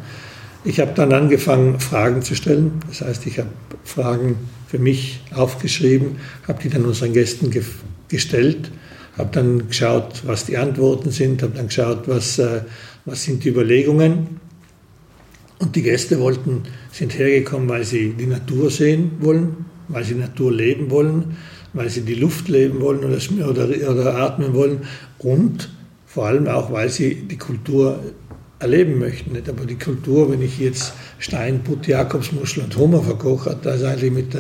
Ich 0.64 0.80
habe 0.80 0.92
dann 0.96 1.12
angefangen, 1.12 1.80
Fragen 1.80 2.22
zu 2.22 2.36
stellen. 2.36 2.82
Das 2.88 3.02
heißt, 3.02 3.26
ich 3.26 3.40
habe 3.40 3.50
Fragen 3.84 4.36
für 4.68 4.80
mich 4.80 5.22
aufgeschrieben, 5.34 6.18
habe 6.48 6.62
die 6.62 6.70
dann 6.70 6.86
unseren 6.86 7.14
Gästen 7.14 7.50
ge 7.52 7.64
gestellt, 8.08 8.72
habe 9.18 9.30
dann 9.32 9.70
geschaut, 9.70 10.24
was 10.26 10.46
die 10.46 10.58
Antworten 10.58 11.12
sind, 11.12 11.42
habe 11.44 11.54
dann 11.56 11.68
geschaut, 11.68 12.08
was, 12.08 12.40
äh, 12.40 12.62
was 13.06 13.24
sind 13.24 13.44
die 13.46 13.50
Überlegungen. 13.50 14.42
Und 15.60 15.76
die 15.78 15.82
Gäste 15.82 16.20
wollten, 16.20 16.64
sind 16.92 17.18
hergekommen, 17.18 17.70
weil 17.70 17.86
sie 17.86 18.14
die 18.20 18.26
Natur 18.26 18.70
sehen 18.70 19.12
wollen, 19.20 19.66
weil 19.88 20.04
sie 20.04 20.16
Natur 20.16 20.52
leben 20.52 20.90
wollen, 20.90 21.38
weil 21.74 21.90
sie 21.90 22.02
die 22.02 22.16
Luft 22.16 22.48
leben 22.48 22.82
wollen 22.82 23.00
oder, 23.00 23.18
oder, 23.50 23.92
oder 23.92 24.16
atmen 24.16 24.54
wollen 24.54 24.82
und 25.20 25.70
vor 26.06 26.26
allem 26.26 26.48
auch, 26.48 26.72
weil 26.72 26.90
sie 26.90 27.16
die 27.16 27.38
Kultur 27.38 28.00
erleben 28.62 29.00
möchten. 29.00 29.34
Nicht? 29.34 29.50
Aber 29.50 29.66
die 29.66 29.78
Kultur, 29.78 30.32
wenn 30.32 30.42
ich 30.42 30.60
jetzt 30.60 30.94
Stein, 31.20 31.60
Butt, 31.60 31.88
Jakobsmuschel 31.88 32.64
und 32.64 32.78
Hummer 32.78 33.02
verkoche, 33.02 33.52
hat 33.52 33.66
das 33.66 33.84
eigentlich 33.84 34.12
mit 34.12 34.38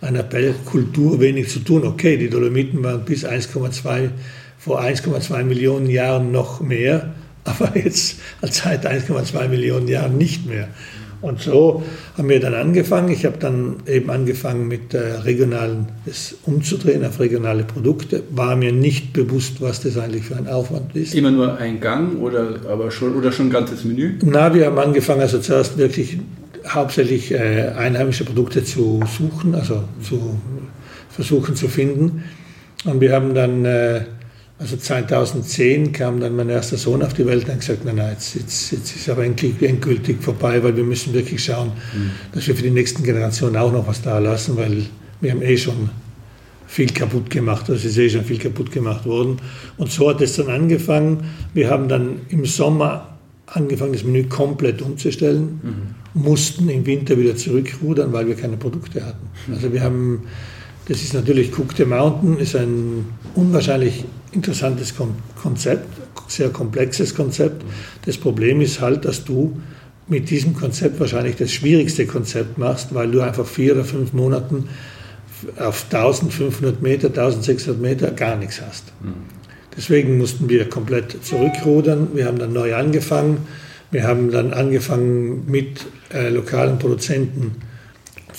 einer 0.00 0.24
Kultur 0.64 1.20
wenig 1.20 1.48
zu 1.48 1.60
tun. 1.60 1.84
Okay, 1.84 2.16
die 2.16 2.30
Dolomiten 2.30 2.82
waren 2.82 3.04
bis 3.04 3.24
1,2, 3.26 4.10
vor 4.58 4.80
1,2 4.80 5.44
Millionen 5.44 5.90
Jahren 5.90 6.32
noch 6.32 6.60
mehr, 6.60 7.14
aber 7.44 7.76
jetzt 7.76 8.18
seit 8.42 8.86
1,2 8.86 9.48
Millionen 9.48 9.88
Jahren 9.88 10.18
nicht 10.18 10.46
mehr. 10.46 10.68
Und 11.20 11.40
so 11.40 11.82
haben 12.16 12.28
wir 12.28 12.38
dann 12.38 12.54
angefangen. 12.54 13.10
Ich 13.10 13.24
habe 13.24 13.38
dann 13.38 13.76
eben 13.86 14.08
angefangen 14.10 14.68
mit 14.68 14.94
regionalen, 14.94 15.86
das 16.06 16.36
umzudrehen 16.44 17.04
auf 17.04 17.18
regionale 17.18 17.64
Produkte. 17.64 18.22
War 18.30 18.54
mir 18.54 18.72
nicht 18.72 19.12
bewusst, 19.12 19.60
was 19.60 19.80
das 19.80 19.98
eigentlich 19.98 20.24
für 20.24 20.36
ein 20.36 20.46
Aufwand 20.46 20.94
ist. 20.94 21.14
Immer 21.14 21.32
nur 21.32 21.56
ein 21.58 21.80
Gang 21.80 22.20
oder, 22.20 22.56
aber 22.70 22.90
schon, 22.90 23.16
oder 23.16 23.32
schon 23.32 23.46
ein 23.46 23.50
ganzes 23.50 23.84
Menü? 23.84 24.18
Na, 24.22 24.54
wir 24.54 24.66
haben 24.66 24.78
angefangen, 24.78 25.20
also 25.20 25.38
zuerst 25.38 25.76
wirklich 25.76 26.18
hauptsächlich 26.68 27.32
äh, 27.32 27.72
einheimische 27.76 28.24
Produkte 28.24 28.64
zu 28.64 29.00
suchen, 29.18 29.54
also 29.54 29.84
zu 30.02 30.38
versuchen 31.10 31.56
zu 31.56 31.68
finden. 31.68 32.24
Und 32.84 33.00
wir 33.00 33.12
haben 33.12 33.34
dann, 33.34 33.64
äh, 33.64 34.02
also 34.58 34.76
2010 34.76 35.92
kam 35.92 36.20
dann 36.20 36.34
mein 36.34 36.48
erster 36.48 36.76
Sohn 36.76 37.02
auf 37.02 37.14
die 37.14 37.24
Welt 37.26 37.44
und 37.44 37.52
hat 37.52 37.60
gesagt, 37.60 37.84
nein, 37.84 37.96
nein, 37.96 38.12
jetzt, 38.12 38.34
jetzt, 38.34 38.72
jetzt 38.72 38.96
ist 38.96 39.08
aber 39.08 39.24
endlich, 39.24 39.62
endgültig 39.62 40.20
vorbei, 40.20 40.62
weil 40.62 40.76
wir 40.76 40.84
müssen 40.84 41.14
wirklich 41.14 41.44
schauen, 41.44 41.72
dass 42.32 42.48
wir 42.48 42.56
für 42.56 42.62
die 42.62 42.70
nächsten 42.70 43.04
Generationen 43.04 43.56
auch 43.56 43.72
noch 43.72 43.86
was 43.86 44.02
da 44.02 44.18
lassen, 44.18 44.56
weil 44.56 44.84
wir 45.20 45.30
haben 45.30 45.42
eh 45.42 45.56
schon 45.56 45.90
viel 46.66 46.88
kaputt 46.88 47.30
gemacht, 47.30 47.70
also 47.70 47.74
es 47.74 47.84
ist 47.84 47.98
eh 47.98 48.10
schon 48.10 48.24
viel 48.24 48.38
kaputt 48.38 48.70
gemacht 48.70 49.06
worden. 49.06 49.38
Und 49.78 49.90
so 49.90 50.10
hat 50.10 50.20
es 50.20 50.36
dann 50.36 50.48
angefangen. 50.48 51.24
Wir 51.54 51.70
haben 51.70 51.88
dann 51.88 52.20
im 52.28 52.44
Sommer 52.44 53.16
angefangen, 53.46 53.94
das 53.94 54.04
Menü 54.04 54.24
komplett 54.24 54.82
umzustellen, 54.82 55.60
mussten 56.14 56.68
im 56.68 56.84
Winter 56.84 57.16
wieder 57.16 57.36
zurückrudern, 57.36 58.12
weil 58.12 58.26
wir 58.26 58.34
keine 58.34 58.56
Produkte 58.56 59.04
hatten. 59.04 59.28
Also 59.52 59.72
wir 59.72 59.82
haben, 59.82 60.24
das 60.88 61.02
ist 61.02 61.12
natürlich 61.14 61.56
Cook 61.56 61.74
the 61.76 61.84
Mountain, 61.84 62.38
ist 62.38 62.56
ein 62.56 63.04
unwahrscheinlich 63.34 64.04
interessantes 64.32 64.96
Kon 64.96 65.14
Konzept, 65.40 65.86
sehr 66.28 66.48
komplexes 66.48 67.14
Konzept. 67.14 67.62
Das 68.06 68.16
Problem 68.16 68.60
ist 68.60 68.80
halt, 68.80 69.04
dass 69.04 69.24
du 69.24 69.60
mit 70.08 70.30
diesem 70.30 70.54
Konzept 70.54 70.98
wahrscheinlich 70.98 71.36
das 71.36 71.52
schwierigste 71.52 72.06
Konzept 72.06 72.56
machst, 72.58 72.94
weil 72.94 73.10
du 73.10 73.20
einfach 73.20 73.46
vier 73.46 73.74
oder 73.74 73.84
fünf 73.84 74.14
Monaten 74.14 74.68
auf 75.58 75.84
1500 75.92 76.82
Meter, 76.82 77.08
1600 77.08 77.80
Meter 77.80 78.10
gar 78.10 78.36
nichts 78.36 78.60
hast. 78.60 78.84
Deswegen 79.76 80.18
mussten 80.18 80.48
wir 80.48 80.68
komplett 80.68 81.24
zurückrudern. 81.24 82.08
Wir 82.14 82.26
haben 82.26 82.38
dann 82.38 82.52
neu 82.52 82.74
angefangen. 82.74 83.46
Wir 83.90 84.04
haben 84.04 84.30
dann 84.30 84.52
angefangen 84.52 85.44
mit 85.46 85.86
äh, 86.12 86.30
lokalen 86.30 86.78
Produzenten 86.78 87.56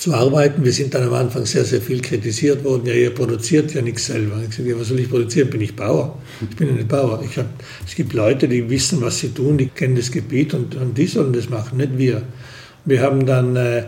zu 0.00 0.14
arbeiten. 0.14 0.64
Wir 0.64 0.72
sind 0.72 0.94
dann 0.94 1.02
am 1.02 1.12
Anfang 1.12 1.44
sehr, 1.44 1.64
sehr 1.64 1.82
viel 1.82 2.00
kritisiert 2.00 2.64
worden. 2.64 2.86
Ja, 2.86 2.94
ihr 2.94 3.14
produziert 3.14 3.74
ja 3.74 3.82
nichts 3.82 4.06
selber. 4.06 4.40
Ich 4.48 4.56
sage, 4.56 4.70
ja, 4.70 4.80
was 4.80 4.88
soll 4.88 4.98
ich 4.98 5.10
produzieren? 5.10 5.50
Bin 5.50 5.60
ich 5.60 5.76
Bauer? 5.76 6.16
Ich 6.48 6.56
bin 6.56 6.74
nicht 6.74 6.88
Bauer. 6.88 7.22
Hab, 7.36 7.46
es 7.86 7.94
gibt 7.94 8.14
Leute, 8.14 8.48
die 8.48 8.68
wissen, 8.70 9.02
was 9.02 9.18
sie 9.18 9.28
tun, 9.28 9.58
die 9.58 9.66
kennen 9.66 9.96
das 9.96 10.10
Gebiet 10.10 10.54
und, 10.54 10.74
und 10.74 10.96
die 10.96 11.06
sollen 11.06 11.34
das 11.34 11.50
machen, 11.50 11.76
nicht 11.76 11.98
wir. 11.98 12.22
Wir 12.86 13.02
haben 13.02 13.26
dann, 13.26 13.54
äh, 13.56 13.80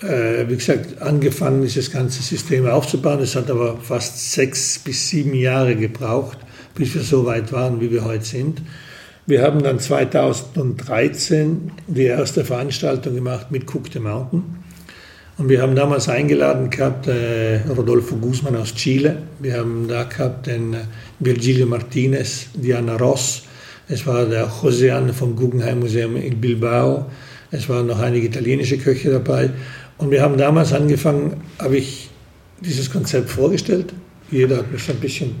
äh, 0.00 0.48
wie 0.48 0.56
gesagt, 0.56 1.02
angefangen, 1.02 1.60
dieses 1.60 1.92
ganze 1.92 2.22
System 2.22 2.66
aufzubauen. 2.66 3.20
Es 3.20 3.36
hat 3.36 3.50
aber 3.50 3.76
fast 3.76 4.32
sechs 4.32 4.78
bis 4.78 5.10
sieben 5.10 5.34
Jahre 5.34 5.76
gebraucht, 5.76 6.38
bis 6.74 6.94
wir 6.94 7.02
so 7.02 7.26
weit 7.26 7.52
waren, 7.52 7.78
wie 7.82 7.90
wir 7.90 8.06
heute 8.06 8.24
sind. 8.24 8.62
Wir 9.26 9.42
haben 9.42 9.62
dann 9.62 9.78
2013 9.78 11.72
die 11.88 12.04
erste 12.04 12.42
Veranstaltung 12.42 13.14
gemacht 13.14 13.50
mit 13.50 13.66
Cook 13.68 13.88
the 13.92 14.00
Mountain. 14.00 14.61
Und 15.38 15.48
wir 15.48 15.62
haben 15.62 15.74
damals 15.74 16.08
eingeladen 16.08 16.68
gehabt 16.68 17.06
äh, 17.06 17.60
Rodolfo 17.68 18.16
Guzman 18.16 18.54
aus 18.54 18.74
Chile. 18.74 19.22
Wir 19.38 19.58
haben 19.58 19.88
da 19.88 20.04
gehabt 20.04 20.46
den 20.46 20.74
äh, 20.74 20.78
Virgilio 21.20 21.66
Martinez, 21.66 22.48
Diana 22.54 22.96
Ross. 22.96 23.44
Es 23.88 24.06
war 24.06 24.26
der 24.26 24.50
Josean 24.62 25.12
vom 25.14 25.34
Guggenheim 25.34 25.80
Museum 25.80 26.16
in 26.16 26.38
Bilbao. 26.38 27.06
Es 27.50 27.68
waren 27.68 27.86
noch 27.86 27.98
einige 27.98 28.26
italienische 28.26 28.76
Köche 28.76 29.10
dabei. 29.10 29.50
Und 29.96 30.10
wir 30.10 30.20
haben 30.20 30.36
damals 30.36 30.72
angefangen, 30.74 31.42
habe 31.58 31.78
ich 31.78 32.10
dieses 32.60 32.90
Konzept 32.90 33.30
vorgestellt. 33.30 33.94
Jeder 34.30 34.58
hat 34.58 34.70
mich 34.70 34.82
so 34.84 34.92
ein 34.92 35.00
bisschen 35.00 35.34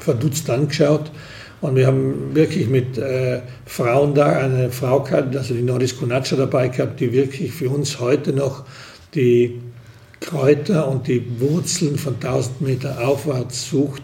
verdutzt 0.00 0.50
angeschaut. 0.50 1.12
Und 1.60 1.76
wir 1.76 1.86
haben 1.86 2.34
wirklich 2.34 2.68
mit 2.68 2.98
äh, 2.98 3.40
Frauen 3.66 4.14
da, 4.14 4.32
eine 4.32 4.70
Frau 4.70 5.00
gehabt, 5.00 5.36
also 5.36 5.54
die 5.54 5.62
Nordis 5.62 5.96
Kunaccia 5.96 6.36
dabei 6.36 6.68
gehabt, 6.68 7.00
die 7.00 7.12
wirklich 7.12 7.52
für 7.52 7.70
uns 7.70 8.00
heute 8.00 8.32
noch 8.32 8.64
die 9.14 9.60
Kräuter 10.20 10.88
und 10.88 11.06
die 11.06 11.22
Wurzeln 11.40 11.96
von 11.96 12.14
1000 12.14 12.60
Meter 12.60 13.06
aufwärts 13.06 13.70
sucht. 13.70 14.02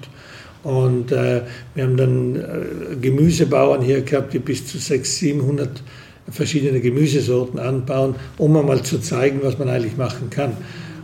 Und 0.63 1.13
äh, 1.13 1.43
wir 1.75 1.85
haben 1.85 1.97
dann 1.97 2.37
äh, 2.37 2.97
Gemüsebauern 3.01 3.83
hier 3.83 4.01
gehabt, 4.03 4.33
die 4.33 4.39
bis 4.39 4.67
zu 4.67 4.79
600, 4.79 5.07
700 5.07 5.83
verschiedene 6.31 6.81
Gemüsesorten 6.81 7.59
anbauen, 7.59 8.15
um 8.39 8.57
einmal 8.57 8.83
zu 8.83 8.99
zeigen, 8.99 9.41
was 9.43 9.59
man 9.59 9.69
eigentlich 9.69 9.97
machen 9.97 10.31
kann. 10.31 10.57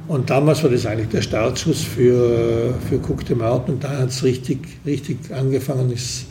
Und 0.08 0.30
damals 0.30 0.62
war 0.62 0.70
das 0.70 0.86
eigentlich 0.86 1.10
der 1.10 1.22
Startschuss 1.22 1.82
für, 1.82 2.74
für 2.88 2.96
Cook 2.96 3.24
the 3.28 3.34
Mountain 3.34 3.74
und 3.74 3.84
da 3.84 3.98
hat 3.98 4.08
es 4.08 4.24
richtig, 4.24 4.58
richtig 4.84 5.18
angefangen, 5.32 5.92
ist 5.92 6.26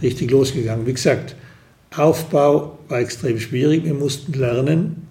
richtig 0.00 0.30
losgegangen. 0.30 0.86
Wie 0.86 0.94
gesagt, 0.94 1.34
Aufbau 1.94 2.78
war 2.88 3.00
extrem 3.00 3.38
schwierig. 3.38 3.84
Wir 3.84 3.94
mussten 3.94 4.32
lernen, 4.32 5.07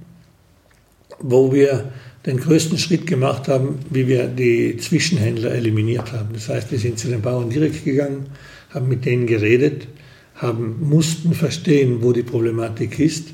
wo 1.19 1.53
wir 1.53 1.91
den 2.25 2.38
größten 2.38 2.77
Schritt 2.77 3.08
gemacht 3.08 3.47
haben, 3.47 3.80
wie 3.89 4.08
wir 4.08 4.27
die 4.27 4.77
Zwischenhändler 4.77 5.51
eliminiert 5.51 6.12
haben. 6.12 6.30
Das 6.34 6.49
heißt, 6.49 6.71
wir 6.71 6.80
sind 6.80 6.99
zu 6.99 7.08
den 7.08 7.21
Bauern 7.21 7.49
direkt 7.49 7.86
gegangen, 7.86 8.27
haben 8.73 8.89
mit 8.89 9.06
denen 9.06 9.27
geredet, 9.27 9.88
haben, 10.36 10.77
mussten 10.82 11.34
verstehen, 11.34 12.01
wo 12.01 12.12
die 12.12 12.23
Problematik 12.23 12.99
ist. 12.99 13.30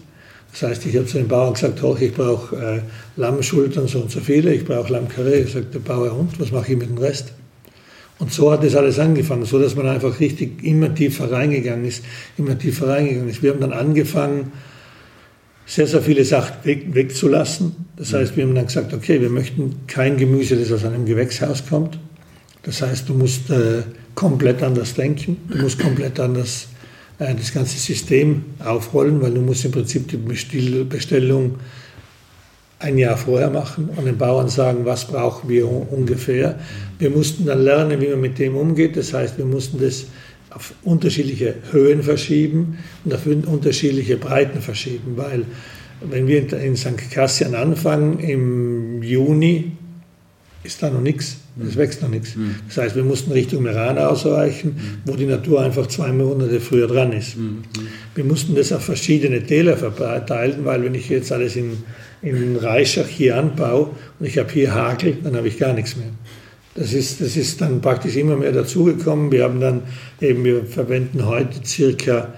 Das 0.51 0.69
heißt, 0.69 0.85
ich 0.85 0.95
habe 0.95 1.07
zu 1.07 1.17
den 1.17 1.27
Bauern 1.27 1.55
gesagt, 1.55 1.81
hoch, 1.81 1.99
ich 1.99 2.13
brauche 2.13 2.55
äh, 2.55 2.81
Lammschultern 3.19 3.87
so 3.87 3.99
und 4.01 4.11
so 4.11 4.19
viele, 4.19 4.53
ich 4.53 4.63
brauche 4.63 4.93
Lammkarree. 4.93 5.41
Ich 5.41 5.53
sagte, 5.53 5.79
der 5.79 5.79
Bauer, 5.79 6.13
und 6.13 6.39
was 6.39 6.51
mache 6.51 6.73
ich 6.73 6.77
mit 6.77 6.89
dem 6.89 6.99
Rest? 6.99 7.33
Und 8.19 8.31
so 8.31 8.51
hat 8.51 8.63
das 8.63 8.75
alles 8.75 8.99
angefangen, 8.99 9.45
so 9.45 9.59
dass 9.59 9.75
man 9.75 9.87
einfach 9.87 10.19
richtig 10.19 10.63
immer 10.63 10.93
tiefer 10.93 11.31
reingegangen 11.31 11.85
ist, 11.85 12.03
immer 12.37 12.57
tiefer 12.57 12.87
reingegangen 12.87 13.29
ist. 13.29 13.41
Wir 13.41 13.51
haben 13.51 13.59
dann 13.59 13.73
angefangen, 13.73 14.51
sehr, 15.65 15.87
sehr 15.87 16.01
viele 16.01 16.25
Sachen 16.25 16.55
weg, 16.63 16.93
wegzulassen. 16.93 17.75
Das 17.95 18.11
mhm. 18.11 18.17
heißt, 18.17 18.37
wir 18.37 18.43
haben 18.43 18.55
dann 18.55 18.67
gesagt, 18.67 18.93
okay, 18.93 19.21
wir 19.21 19.29
möchten 19.29 19.75
kein 19.87 20.17
Gemüse, 20.17 20.55
das 20.55 20.71
aus 20.71 20.85
einem 20.85 21.05
Gewächshaus 21.05 21.63
kommt. 21.67 21.97
Das 22.63 22.81
heißt, 22.81 23.09
du 23.09 23.13
musst 23.13 23.49
äh, 23.49 23.83
komplett 24.15 24.63
anders 24.63 24.93
denken, 24.93 25.37
du 25.49 25.57
musst 25.57 25.79
komplett 25.79 26.19
anders 26.19 26.67
äh, 27.19 27.33
das 27.35 27.53
ganze 27.53 27.77
System 27.77 28.43
aufrollen, 28.59 29.21
weil 29.21 29.33
du 29.33 29.41
musst 29.41 29.65
im 29.65 29.71
Prinzip 29.71 30.07
die 30.07 30.17
Bestellung 30.17 31.55
ein 32.79 32.97
Jahr 32.97 33.15
vorher 33.15 33.49
machen 33.49 33.89
und 33.95 34.05
den 34.05 34.17
Bauern 34.17 34.49
sagen, 34.49 34.85
was 34.85 35.05
brauchen 35.05 35.49
wir 35.49 35.69
ungefähr. 35.69 36.59
Wir 36.99 37.09
mussten 37.09 37.45
dann 37.45 37.61
lernen, 37.61 38.01
wie 38.01 38.09
man 38.09 38.19
mit 38.19 38.37
dem 38.39 38.57
umgeht. 38.57 38.97
Das 38.97 39.13
heißt, 39.13 39.37
wir 39.37 39.45
mussten 39.45 39.79
das 39.79 40.05
auf 40.55 40.73
unterschiedliche 40.83 41.55
Höhen 41.71 42.03
verschieben 42.03 42.77
und 43.05 43.13
auf 43.13 43.25
unterschiedliche 43.25 44.17
Breiten 44.17 44.61
verschieben, 44.61 45.13
weil 45.15 45.45
wenn 46.01 46.27
wir 46.27 46.51
in 46.53 46.75
St. 46.75 47.11
Cassian 47.11 47.55
anfangen 47.55 48.19
im 48.19 49.01
Juni, 49.01 49.71
ist 50.63 50.81
da 50.81 50.89
noch 50.89 51.01
nichts, 51.01 51.37
es 51.61 51.75
wächst 51.75 52.01
noch 52.01 52.09
nichts. 52.09 52.35
Mhm. 52.35 52.55
Das 52.67 52.77
heißt, 52.77 52.95
wir 52.95 53.03
mussten 53.03 53.31
Richtung 53.31 53.63
Meran 53.63 53.97
ausweichen, 53.97 54.69
mhm. 54.69 54.97
wo 55.05 55.15
die 55.15 55.25
Natur 55.25 55.61
einfach 55.61 55.87
zwei 55.87 56.11
Monate 56.11 56.59
früher 56.59 56.87
dran 56.87 57.11
ist. 57.11 57.37
Mhm. 57.37 57.63
Wir 58.15 58.23
mussten 58.23 58.55
das 58.55 58.71
auf 58.71 58.83
verschiedene 58.83 59.43
Täler 59.43 59.75
verteilen, 59.75 60.63
weil 60.63 60.83
wenn 60.83 60.95
ich 60.95 61.09
jetzt 61.09 61.31
alles 61.31 61.55
in, 61.55 61.83
in 62.21 62.55
Reichach 62.55 63.07
hier 63.07 63.37
anbaue 63.37 63.91
und 64.19 64.25
ich 64.25 64.37
habe 64.37 64.51
hier 64.51 64.73
Hagel, 64.73 65.17
dann 65.23 65.35
habe 65.35 65.47
ich 65.47 65.57
gar 65.57 65.73
nichts 65.73 65.95
mehr. 65.97 66.07
Das 66.75 66.91
ist, 66.91 67.21
das 67.21 67.37
ist 67.37 67.61
dann 67.61 67.81
praktisch 67.81 68.15
immer 68.15 68.35
mehr 68.35 68.51
dazugekommen. 68.51 69.31
Wir 69.31 69.43
haben 69.43 69.59
dann 69.59 69.83
eben, 70.19 70.43
wir 70.43 70.65
verwenden 70.65 71.25
heute 71.25 71.63
circa 71.63 72.33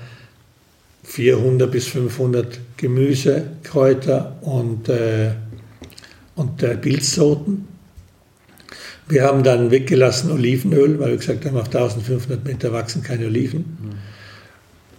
400 1.03 1.71
bis 1.71 1.87
500 1.87 2.59
Gemüse, 2.75 3.43
Kräuter 3.63 4.35
und, 4.41 4.89
äh, 4.89 5.31
und 6.35 6.61
äh, 6.63 6.75
Pilzsorten. 6.75 7.67
Wir 9.07 9.23
haben 9.23 9.43
dann 9.43 9.71
weggelassen 9.71 10.31
Olivenöl, 10.31 10.99
weil 10.99 11.11
wir 11.11 11.17
gesagt 11.17 11.45
haben, 11.45 11.57
auf 11.57 11.67
1500 11.67 12.43
Meter 12.43 12.73
wachsen 12.73 13.03
keine 13.03 13.27
Oliven. 13.27 13.99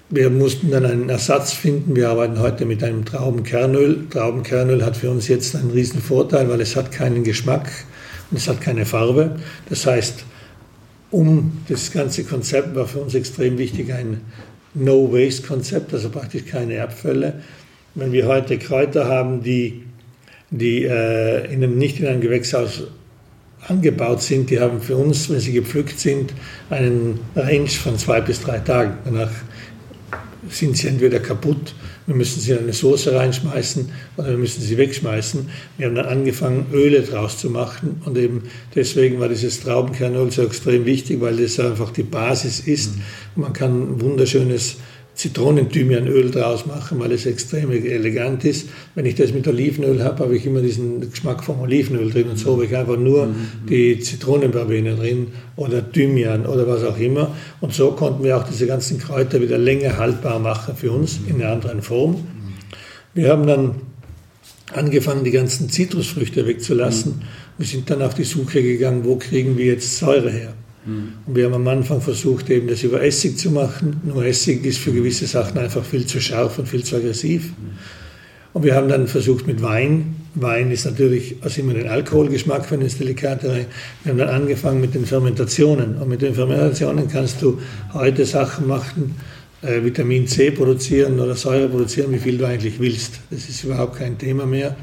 Wir 0.08 0.30
mussten 0.30 0.70
dann 0.70 0.86
einen 0.86 1.08
Ersatz 1.08 1.52
finden. 1.52 1.96
Wir 1.96 2.10
arbeiten 2.10 2.38
heute 2.38 2.64
mit 2.64 2.84
einem 2.84 3.04
Traubenkernöl. 3.04 4.06
Traubenkernöl 4.08 4.84
hat 4.84 4.96
für 4.96 5.10
uns 5.10 5.26
jetzt 5.26 5.56
einen 5.56 5.72
riesen 5.72 6.00
Vorteil, 6.00 6.48
weil 6.48 6.60
es 6.60 6.76
hat 6.76 6.92
keinen 6.92 7.24
Geschmack 7.24 7.68
und 8.30 8.36
es 8.36 8.48
hat 8.48 8.60
keine 8.60 8.86
Farbe. 8.86 9.36
Das 9.68 9.86
heißt, 9.86 10.24
um 11.10 11.62
das 11.68 11.92
ganze 11.92 12.24
Konzept 12.24 12.74
war 12.74 12.86
für 12.86 12.98
uns 12.98 13.14
extrem 13.14 13.58
wichtig 13.58 13.92
ein 13.92 14.20
No-Waste-Konzept, 14.74 15.94
also 15.94 16.10
praktisch 16.10 16.44
keine 16.46 16.82
Abfälle. 16.82 17.42
Wenn 17.94 18.12
wir 18.12 18.26
heute 18.26 18.58
Kräuter 18.58 19.06
haben, 19.06 19.42
die, 19.42 19.84
die 20.50 20.84
äh, 20.84 21.46
in 21.52 21.62
einem, 21.62 21.78
nicht 21.78 22.00
in 22.00 22.06
einem 22.06 22.20
Gewächshaus 22.20 22.84
angebaut 23.68 24.22
sind, 24.22 24.50
die 24.50 24.60
haben 24.60 24.80
für 24.80 24.96
uns, 24.96 25.30
wenn 25.30 25.40
sie 25.40 25.52
gepflückt 25.52 25.98
sind, 25.98 26.32
einen 26.70 27.20
Range 27.34 27.68
von 27.68 27.96
zwei 27.98 28.20
bis 28.20 28.40
drei 28.42 28.58
Tagen. 28.58 28.98
Danach 29.04 29.30
sind 30.50 30.76
sie 30.76 30.88
entweder 30.88 31.20
kaputt 31.20 31.74
wir 32.06 32.14
müssen 32.14 32.40
sie 32.40 32.52
in 32.52 32.58
eine 32.58 32.72
Soße 32.72 33.14
reinschmeißen 33.14 33.90
oder 34.16 34.28
wir 34.30 34.38
müssen 34.38 34.62
sie 34.62 34.78
wegschmeißen. 34.78 35.48
Wir 35.76 35.86
haben 35.88 35.94
dann 35.96 36.06
angefangen, 36.06 36.66
Öle 36.72 37.02
draus 37.02 37.38
zu 37.38 37.50
machen 37.50 38.00
und 38.04 38.16
eben 38.16 38.44
deswegen 38.74 39.18
war 39.18 39.28
dieses 39.28 39.60
Traubenkernöl 39.60 40.30
so 40.30 40.42
extrem 40.42 40.84
wichtig, 40.84 41.20
weil 41.20 41.36
das 41.36 41.58
einfach 41.58 41.90
die 41.90 42.04
Basis 42.04 42.60
ist. 42.60 42.96
Mhm. 42.96 43.42
Man 43.42 43.52
kann 43.52 44.00
wunderschönes 44.00 44.76
Zitronenthymianöl 45.16 46.30
draus 46.30 46.66
machen, 46.66 47.00
weil 47.00 47.10
es 47.12 47.24
extrem 47.24 47.70
elegant 47.70 48.44
ist. 48.44 48.68
Wenn 48.94 49.06
ich 49.06 49.14
das 49.14 49.32
mit 49.32 49.48
Olivenöl 49.48 50.04
habe, 50.04 50.24
habe 50.24 50.36
ich 50.36 50.44
immer 50.44 50.60
diesen 50.60 51.10
Geschmack 51.10 51.42
vom 51.42 51.60
Olivenöl 51.60 52.10
drin 52.10 52.28
und 52.28 52.38
so 52.38 52.52
habe 52.52 52.66
ich 52.66 52.76
einfach 52.76 52.98
nur 52.98 53.26
mhm. 53.26 53.66
die 53.68 53.98
Zitronenverbene 53.98 54.94
drin 54.94 55.28
oder 55.56 55.90
Thymian 55.90 56.44
oder 56.44 56.68
was 56.68 56.84
auch 56.84 56.98
immer. 56.98 57.34
Und 57.62 57.72
so 57.72 57.92
konnten 57.92 58.24
wir 58.24 58.36
auch 58.36 58.44
diese 58.44 58.66
ganzen 58.66 58.98
Kräuter 58.98 59.40
wieder 59.40 59.56
länger 59.56 59.96
haltbar 59.96 60.38
machen 60.38 60.76
für 60.76 60.92
uns 60.92 61.18
in 61.26 61.36
einer 61.36 61.50
anderen 61.50 61.80
Form. 61.80 62.26
Wir 63.14 63.30
haben 63.30 63.46
dann 63.46 63.76
angefangen, 64.74 65.24
die 65.24 65.30
ganzen 65.30 65.70
Zitrusfrüchte 65.70 66.46
wegzulassen. 66.46 67.12
Mhm. 67.12 67.22
Wir 67.56 67.66
sind 67.66 67.88
dann 67.88 68.02
auf 68.02 68.12
die 68.12 68.24
Suche 68.24 68.62
gegangen, 68.62 69.04
wo 69.04 69.16
kriegen 69.16 69.56
wir 69.56 69.64
jetzt 69.64 69.96
Säure 69.96 70.30
her. 70.30 70.52
Und 70.86 71.34
wir 71.34 71.46
haben 71.46 71.54
am 71.54 71.68
Anfang 71.68 72.00
versucht, 72.00 72.48
eben 72.50 72.68
das 72.68 72.82
über 72.82 73.02
Essig 73.02 73.38
zu 73.38 73.50
machen. 73.50 74.00
Nur 74.04 74.24
Essig 74.24 74.64
ist 74.64 74.78
für 74.78 74.92
gewisse 74.92 75.26
Sachen 75.26 75.58
einfach 75.58 75.84
viel 75.84 76.06
zu 76.06 76.20
scharf 76.20 76.58
und 76.58 76.68
viel 76.68 76.84
zu 76.84 76.96
aggressiv. 76.96 77.52
Und 78.52 78.62
wir 78.62 78.74
haben 78.74 78.88
dann 78.88 79.06
versucht 79.06 79.46
mit 79.46 79.60
Wein. 79.62 80.16
Wein 80.34 80.70
ist 80.70 80.86
natürlich 80.86 81.36
also 81.42 81.60
immer 81.60 81.74
den 81.74 81.88
Alkoholgeschmack 81.88 82.64
für 82.66 82.78
das 82.78 82.98
Delikate 82.98 83.50
rein. 83.50 83.66
Wir 84.04 84.12
haben 84.12 84.18
dann 84.18 84.28
angefangen 84.28 84.80
mit 84.80 84.94
den 84.94 85.06
Fermentationen. 85.06 85.96
Und 85.96 86.08
mit 86.08 86.22
den 86.22 86.34
Fermentationen 86.34 87.08
kannst 87.08 87.42
du 87.42 87.58
heute 87.92 88.24
Sachen 88.24 88.66
machen, 88.66 89.16
äh, 89.62 89.82
Vitamin 89.82 90.26
C 90.26 90.52
produzieren 90.52 91.18
oder 91.18 91.34
Säure 91.34 91.68
produzieren, 91.68 92.12
wie 92.12 92.18
viel 92.18 92.38
du 92.38 92.46
eigentlich 92.46 92.78
willst. 92.78 93.20
Das 93.30 93.48
ist 93.48 93.64
überhaupt 93.64 93.98
kein 93.98 94.16
Thema 94.16 94.46
mehr. 94.46 94.76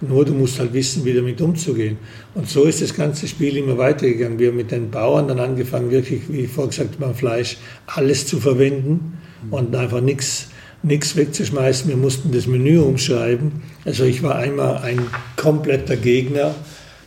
Nur 0.00 0.24
du 0.24 0.34
musst 0.34 0.58
halt 0.58 0.74
wissen, 0.74 1.04
wie 1.04 1.14
damit 1.14 1.40
umzugehen. 1.40 1.96
Und 2.34 2.48
so 2.48 2.64
ist 2.64 2.82
das 2.82 2.94
ganze 2.94 3.26
Spiel 3.26 3.56
immer 3.56 3.78
weitergegangen. 3.78 4.38
Wir 4.38 4.48
haben 4.48 4.56
mit 4.56 4.70
den 4.70 4.90
Bauern 4.90 5.28
dann 5.28 5.40
angefangen, 5.40 5.90
wirklich, 5.90 6.22
wie 6.28 6.46
vorher 6.46 6.70
gesagt, 6.70 6.98
beim 6.98 7.14
Fleisch 7.14 7.56
alles 7.86 8.26
zu 8.26 8.38
verwenden 8.38 9.18
und 9.50 9.74
einfach 9.74 10.00
nichts 10.00 10.48
nichts 10.82 11.16
wegzuschmeißen. 11.16 11.88
Wir 11.88 11.96
mussten 11.96 12.32
das 12.32 12.46
Menü 12.46 12.78
umschreiben. 12.78 13.62
Also 13.84 14.04
ich 14.04 14.22
war 14.22 14.36
einmal 14.36 14.78
ein 14.78 15.00
kompletter 15.36 15.96
Gegner, 15.96 16.54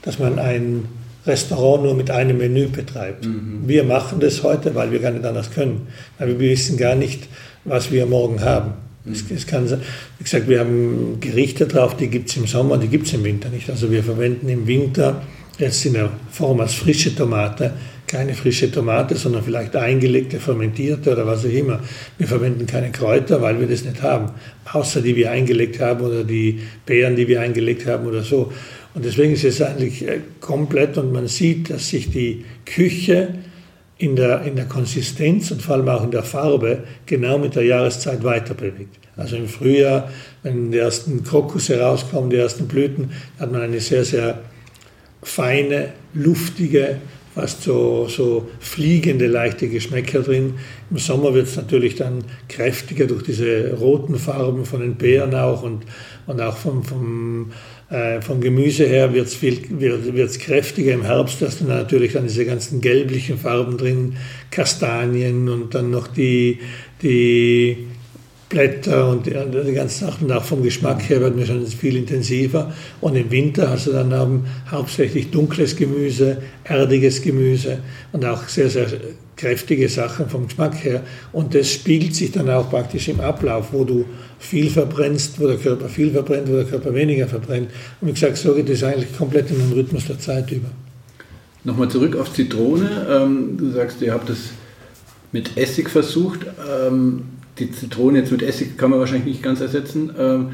dass 0.02 0.20
man 0.20 0.38
ein 0.38 0.86
Restaurant 1.26 1.84
nur 1.84 1.94
mit 1.94 2.12
einem 2.12 2.38
Menü 2.38 2.68
betreibt. 2.68 3.26
Mhm. 3.26 3.62
Wir 3.66 3.84
machen 3.84 4.20
das 4.20 4.44
heute, 4.44 4.76
weil 4.76 4.92
wir 4.92 5.00
gar 5.00 5.12
nicht 5.12 5.26
anders 5.26 5.52
können. 5.52 5.88
Weil 6.18 6.40
wir 6.40 6.40
wissen 6.40 6.78
gar 6.78 6.96
nicht, 6.96 7.28
was 7.66 7.92
wir 7.92 8.06
morgen 8.06 8.42
haben. 8.42 8.74
Es, 9.06 9.24
es 9.32 9.48
kann, 9.48 9.70
wie 9.70 10.24
gesagt, 10.24 10.48
wir 10.48 10.60
haben 10.60 11.20
Gerichte 11.20 11.68
drauf, 11.68 11.96
die 11.96 12.08
gibt 12.08 12.30
es 12.30 12.38
im 12.38 12.48
Sommer, 12.48 12.78
die 12.78 12.88
gibt 12.88 13.08
es 13.08 13.14
im 13.14 13.24
Winter 13.24 13.50
nicht. 13.50 13.70
Also 13.70 13.92
wir 13.92 14.04
verwenden 14.04 14.50
im 14.50 14.68
Winter 14.68 15.22
jetzt 15.58 15.86
in 15.86 15.94
der 15.94 16.10
Form 16.32 16.60
als 16.60 16.74
frische 16.74 17.16
Tomate 17.16 17.74
keine 18.10 18.34
frische 18.34 18.72
Tomate, 18.72 19.16
sondern 19.16 19.44
vielleicht 19.44 19.76
eingelegte, 19.76 20.40
fermentierte 20.40 21.12
oder 21.12 21.28
was 21.28 21.46
auch 21.46 21.50
immer. 21.50 21.80
Wir 22.18 22.28
verwenden 22.28 22.66
keine 22.66 22.92
Kräuter, 22.92 23.42
weil 23.42 23.60
wir 23.60 23.68
das 23.68 23.86
nicht 23.86 24.02
haben, 24.02 24.32
außer 24.74 25.02
die 25.02 25.16
wir 25.16 25.32
eingelegt 25.32 25.80
haben 25.80 26.04
oder 26.04 26.24
die 26.24 26.60
Beeren, 26.86 27.16
die 27.16 27.28
wir 27.28 27.40
eingelegt 27.40 27.86
haben 27.86 28.08
oder 28.08 28.24
so. 28.24 28.52
Und 28.96 29.06
deswegen 29.06 29.34
ist 29.34 29.44
es 29.44 29.62
eigentlich 29.62 30.08
äh, 30.08 30.22
komplett 30.42 30.98
und 30.98 31.14
man 31.14 31.28
sieht, 31.28 31.70
dass 31.70 31.90
sich 31.90 32.10
die 32.10 32.46
Küche 32.66 33.36
in 34.00 34.16
der, 34.16 34.44
in 34.44 34.56
der 34.56 34.66
Konsistenz 34.66 35.52
und 35.52 35.62
vor 35.62 35.76
allem 35.76 35.90
auch 35.90 36.04
in 36.04 36.12
der 36.12 36.24
Farbe 36.24 36.84
genau 37.06 37.38
mit 37.38 37.56
der 37.56 37.64
Jahreszeit 37.64 38.24
weiter 38.24 38.54
bewegt. 38.54 38.98
Also 39.18 39.36
im 39.36 39.48
Frühjahr, 39.48 40.10
wenn 40.42 40.72
die 40.72 40.78
ersten 40.78 41.24
Krokusse 41.24 41.82
rauskommen, 41.82 42.30
die 42.30 42.38
ersten 42.38 42.68
Blüten, 42.68 43.12
hat 43.38 43.52
man 43.52 43.62
eine 43.62 43.82
sehr, 43.82 44.06
sehr 44.06 44.40
feine, 45.22 45.90
luftige, 46.14 46.96
fast 47.36 47.64
so, 47.64 48.08
so 48.08 48.50
fliegende, 48.62 49.28
leichte 49.28 49.68
Geschmäcker 49.68 50.22
drin. 50.22 50.54
Im 50.90 50.98
Sommer 50.98 51.34
wird 51.34 51.48
es 51.48 51.58
natürlich 51.58 51.96
dann 51.96 52.24
kräftiger 52.48 53.06
durch 53.06 53.24
diese 53.24 53.74
roten 53.74 54.16
Farben 54.16 54.64
von 54.64 54.80
den 54.80 54.96
Beeren 54.96 55.36
auch 55.36 55.62
und, 55.62 55.84
und 56.26 56.40
auch 56.40 56.56
vom, 56.56 56.86
vom, 56.86 57.52
äh, 57.90 58.22
vom 58.22 58.40
Gemüse 58.40 58.86
her 58.86 59.14
wird 59.14 59.28
es 59.28 59.42
wird, 59.42 59.70
wird's 59.72 60.40
kräftiger. 60.40 60.94
Im 60.94 61.04
Herbst 61.04 61.42
hast 61.42 61.62
du 61.62 61.66
natürlich 61.66 62.14
dann 62.14 62.28
diese 62.28 62.46
ganzen 62.46 62.82
gelblichen 62.82 63.38
Farben 63.38 63.78
drin, 63.78 64.18
Kastanien 64.52 65.50
und 65.50 65.74
dann 65.74 65.90
noch 65.90 66.08
die, 66.08 66.60
die 67.02 67.88
Blätter 68.50 69.08
und 69.10 69.28
die, 69.28 69.36
die 69.66 69.74
ganzen 69.74 70.08
Sachen. 70.08 70.26
Und 70.26 70.32
auch 70.32 70.44
vom 70.44 70.64
Geschmack 70.64 71.08
her 71.08 71.22
werden 71.22 71.46
schon 71.46 71.66
viel 71.68 71.96
intensiver. 71.96 72.74
Und 73.00 73.16
im 73.16 73.30
Winter 73.30 73.70
hast 73.70 73.88
du 73.88 73.92
dann 73.92 74.12
haben 74.12 74.46
hauptsächlich 74.70 75.30
dunkles 75.30 75.76
Gemüse, 75.76 76.42
erdiges 76.64 77.22
Gemüse 77.22 77.78
und 78.12 78.26
auch 78.26 78.48
sehr, 78.48 78.70
sehr 78.70 78.88
kräftige 79.38 79.88
Sachen 79.88 80.28
vom 80.28 80.48
Geschmack 80.48 80.84
her. 80.84 81.04
Und 81.32 81.56
das 81.56 81.72
spiegelt 81.72 82.16
sich 82.16 82.32
dann 82.32 82.50
auch 82.50 82.70
praktisch 82.70 83.08
im 83.08 83.22
Ablauf, 83.22 83.68
wo 83.72 83.84
du 83.84 84.06
viel 84.40 84.70
verbrennst, 84.70 85.40
wo 85.40 85.48
der 85.48 85.58
Körper 85.58 85.88
viel 85.88 86.12
verbrennt, 86.12 86.50
wo 86.50 86.56
der 86.56 86.66
Körper 86.66 86.94
weniger 86.94 87.28
verbrennt. 87.28 87.70
Und 88.02 88.10
wie 88.10 88.14
gesagt, 88.14 88.38
so 88.38 88.54
geht 88.56 88.70
es 88.70 88.84
eigentlich 88.84 89.16
komplett 89.16 89.52
in 89.52 89.60
den 89.60 89.74
Rhythmus 89.74 90.08
der 90.08 90.20
Zeit 90.20 90.52
über. 90.52 90.70
Nochmal 91.64 91.90
zurück 91.90 92.16
auf 92.16 92.34
Zitrone. 92.34 93.08
Ähm, 93.10 93.58
du 93.58 93.72
sagst, 93.72 94.02
ihr 94.02 94.14
habt 94.14 94.30
das 94.30 94.38
mit 95.32 95.56
Essig 95.56 95.90
versucht. 95.90 96.40
Die 97.60 97.72
Zitrone 97.72 98.20
jetzt 98.20 98.32
mit 98.32 98.42
Essig 98.42 98.78
kann 98.78 98.90
man 98.90 99.00
wahrscheinlich 99.00 99.26
nicht 99.28 99.44
ganz 99.44 99.62
ersetzen. 99.62 100.12
Ähm, 100.18 100.52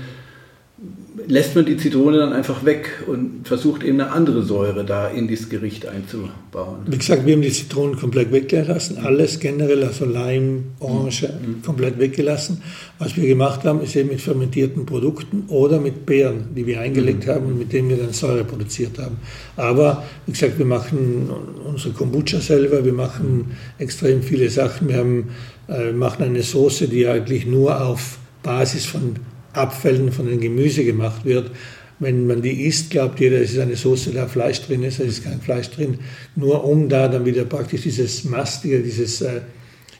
lässt 1.28 1.56
man 1.56 1.66
die 1.66 1.78
Zitrone 1.78 2.18
dann 2.18 2.34
einfach 2.34 2.66
weg 2.66 3.04
und 3.08 3.48
versucht 3.48 3.84
eben 3.84 4.00
eine 4.00 4.12
andere 4.12 4.44
Säure 4.44 4.84
da 4.84 5.08
in 5.08 5.28
dieses 5.28 5.50
Gericht 5.50 5.86
einzubauen. 5.86 6.80
Wie 6.86 6.98
gesagt, 6.98 7.26
wir 7.26 7.34
haben 7.34 7.42
die 7.42 7.52
Zitronen 7.52 7.98
komplett 7.98 8.32
weggelassen, 8.32 8.98
alles 8.98 9.40
generell, 9.40 9.84
also 9.84 10.06
Leim, 10.06 10.66
Orange, 10.80 11.28
mhm. 11.28 11.62
komplett 11.62 12.00
weggelassen. 12.00 12.62
Was 13.00 13.16
wir 13.16 13.28
gemacht 13.28 13.64
haben, 13.64 13.82
ist 13.82 13.96
eben 13.96 14.10
mit 14.10 14.22
fermentierten 14.22 14.86
Produkten 14.86 15.44
oder 15.48 15.80
mit 15.80 16.06
Beeren, 16.06 16.50
die 16.56 16.66
wir 16.66 16.82
eingelegt 16.82 17.28
mhm. 17.28 17.32
haben 17.32 17.46
und 17.48 17.60
mit 17.60 17.72
denen 17.72 17.90
wir 17.90 17.98
dann 17.98 18.14
Säure 18.14 18.44
produziert 18.44 19.00
haben. 19.00 19.18
Aber 19.56 20.04
wie 20.26 20.34
gesagt, 20.34 20.58
wir 20.58 20.66
machen 20.66 21.30
unsere 21.66 21.94
Kombucha 21.94 22.40
selber, 22.40 22.84
wir 22.84 22.94
machen 22.94 23.52
extrem 23.78 24.22
viele 24.22 24.50
Sachen. 24.50 24.90
Wir 24.90 24.98
haben, 24.98 25.30
äh, 25.68 25.92
machen 25.92 26.24
eine 26.24 26.42
Soße, 26.42 26.88
die 26.88 27.08
eigentlich 27.08 27.46
nur 27.46 27.82
auf 27.82 28.18
Basis 28.44 28.86
von 28.86 29.16
Abfällen 29.56 30.12
von 30.12 30.28
dem 30.28 30.40
Gemüse 30.40 30.84
gemacht 30.84 31.26
wird. 31.26 31.52
Wenn 32.00 32.28
man 32.28 32.42
die 32.42 32.68
isst, 32.68 32.90
glaubt 32.90 33.20
jeder, 33.20 33.40
es 33.40 33.54
ist 33.54 33.60
eine 33.60 33.76
Soße, 33.76 34.12
da 34.12 34.28
Fleisch 34.28 34.62
drin 34.62 34.84
ist, 34.84 35.00
es 35.00 35.20
ist 35.20 35.24
kein 35.24 35.40
Fleisch 35.40 35.70
drin. 35.70 36.00
Nur 36.36 36.64
um 36.66 36.90
da 36.90 37.08
dann 37.08 37.26
wieder 37.26 37.46
praktisch 37.46 37.84
dieses 37.84 38.26
mastige, 38.26 38.82
dieses 38.82 39.22
äh, 39.22 39.42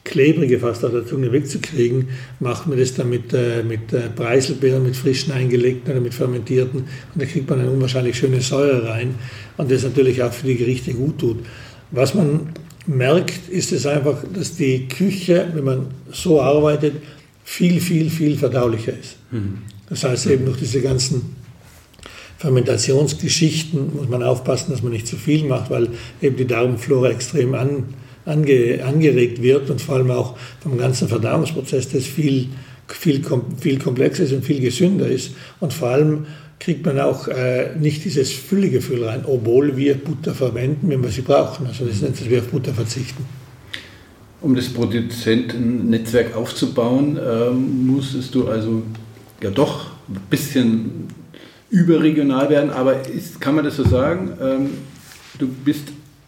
klebrige 0.06 0.60
fast 0.60 0.86
auf 0.86 0.92
der 0.92 1.06
Zunge 1.06 1.32
wegzukriegen, 1.32 2.08
macht 2.40 2.68
man 2.68 2.78
das 2.80 2.94
dann 2.94 3.10
mit, 3.10 3.34
äh, 3.34 3.64
mit 3.64 3.92
äh, 3.92 4.10
Preiselbeeren, 4.16 4.84
mit 4.84 4.96
frischen 4.96 5.34
eingelegten 5.34 5.92
oder 5.92 6.02
mit 6.02 6.14
fermentierten 6.14 6.82
und 6.82 7.22
da 7.22 7.26
kriegt 7.26 7.50
man 7.50 7.60
eine 7.60 7.72
unwahrscheinlich 7.72 8.18
schöne 8.18 8.40
Säure 8.40 8.88
rein 8.88 9.16
und 9.58 9.70
das 9.70 9.84
natürlich 9.84 10.22
auch 10.22 10.32
für 10.32 10.48
die 10.48 10.56
Gerichte 10.56 10.94
gut 10.94 11.20
tut. 11.20 11.38
Was 11.92 12.14
man 12.14 12.52
merkt, 12.86 13.50
ist 13.50 13.72
es 13.72 13.86
einfach, 13.86 14.24
dass 14.34 14.56
die 14.56 14.88
Küche, 14.88 15.48
wenn 15.54 15.64
man 15.64 15.88
so 16.12 16.40
arbeitet, 16.40 16.94
viel, 17.46 17.80
viel, 17.80 18.10
viel 18.10 18.38
verdaulicher 18.38 18.92
ist. 19.00 19.18
Mhm. 19.32 19.60
Das 19.88 20.04
heißt 20.04 20.26
eben 20.26 20.46
durch 20.46 20.58
diese 20.58 20.82
ganzen 20.82 21.36
Fermentationsgeschichten 22.40 23.96
muss 23.96 24.10
man 24.10 24.24
aufpassen, 24.24 24.72
dass 24.72 24.84
man 24.84 24.92
nicht 24.92 25.08
zu 25.08 25.16
viel 25.16 25.46
macht, 25.46 25.70
weil 25.70 25.90
eben 26.22 26.36
die 26.36 26.48
Darmflora 26.48 27.12
extrem 27.12 27.54
an, 27.54 27.94
ange, 28.26 28.84
angeregt 28.84 29.42
wird 29.42 29.70
und 29.70 29.80
vor 29.80 29.96
allem 29.96 30.12
auch 30.12 30.36
vom 30.60 30.78
ganzen 30.78 31.08
Verdauungsprozess, 31.08 31.90
das 31.90 32.04
viel, 32.04 32.50
viel, 32.88 33.24
viel 33.62 33.80
komplexer 33.80 34.24
ist 34.24 34.34
und 34.34 34.44
viel 34.44 34.60
gesünder 34.60 35.08
ist. 35.08 35.32
Und 35.60 35.72
vor 35.72 35.90
allem 35.90 36.26
kriegt 36.60 36.86
man 36.86 37.00
auch 37.00 37.28
äh, 37.28 37.76
nicht 37.80 38.04
dieses 38.04 38.34
Füllegefühl 38.34 39.06
rein, 39.06 39.24
obwohl 39.26 39.78
wir 39.78 39.96
Butter 39.96 40.34
verwenden, 40.34 40.90
wenn 40.90 41.04
wir 41.04 41.12
sie 41.12 41.22
brauchen. 41.22 41.68
Also 41.68 41.86
das 41.86 41.96
ist 41.98 42.02
nicht, 42.02 42.20
dass 42.20 42.30
wir 42.30 42.40
auf 42.40 42.48
Butter 42.48 42.74
verzichten 42.74 43.24
um 44.46 44.56
das 44.56 44.70
Produzentennetzwerk 44.70 46.36
aufzubauen, 46.36 47.18
ähm, 47.18 47.88
musstest 47.88 48.36
du 48.36 48.48
also 48.48 48.84
ja 49.42 49.50
doch 49.50 49.88
ein 50.08 50.20
bisschen 50.30 51.08
überregional 51.72 52.52
werden, 52.52 52.70
aber 52.70 53.10
ist, 53.10 53.42
kann 53.42 53.56
man 53.56 53.66
das 53.66 53.76
so 53.76 53.84
sagen? 53.84 54.34
Ähm, 54.40 54.70
du 55.40 55.48
bist 55.48 55.88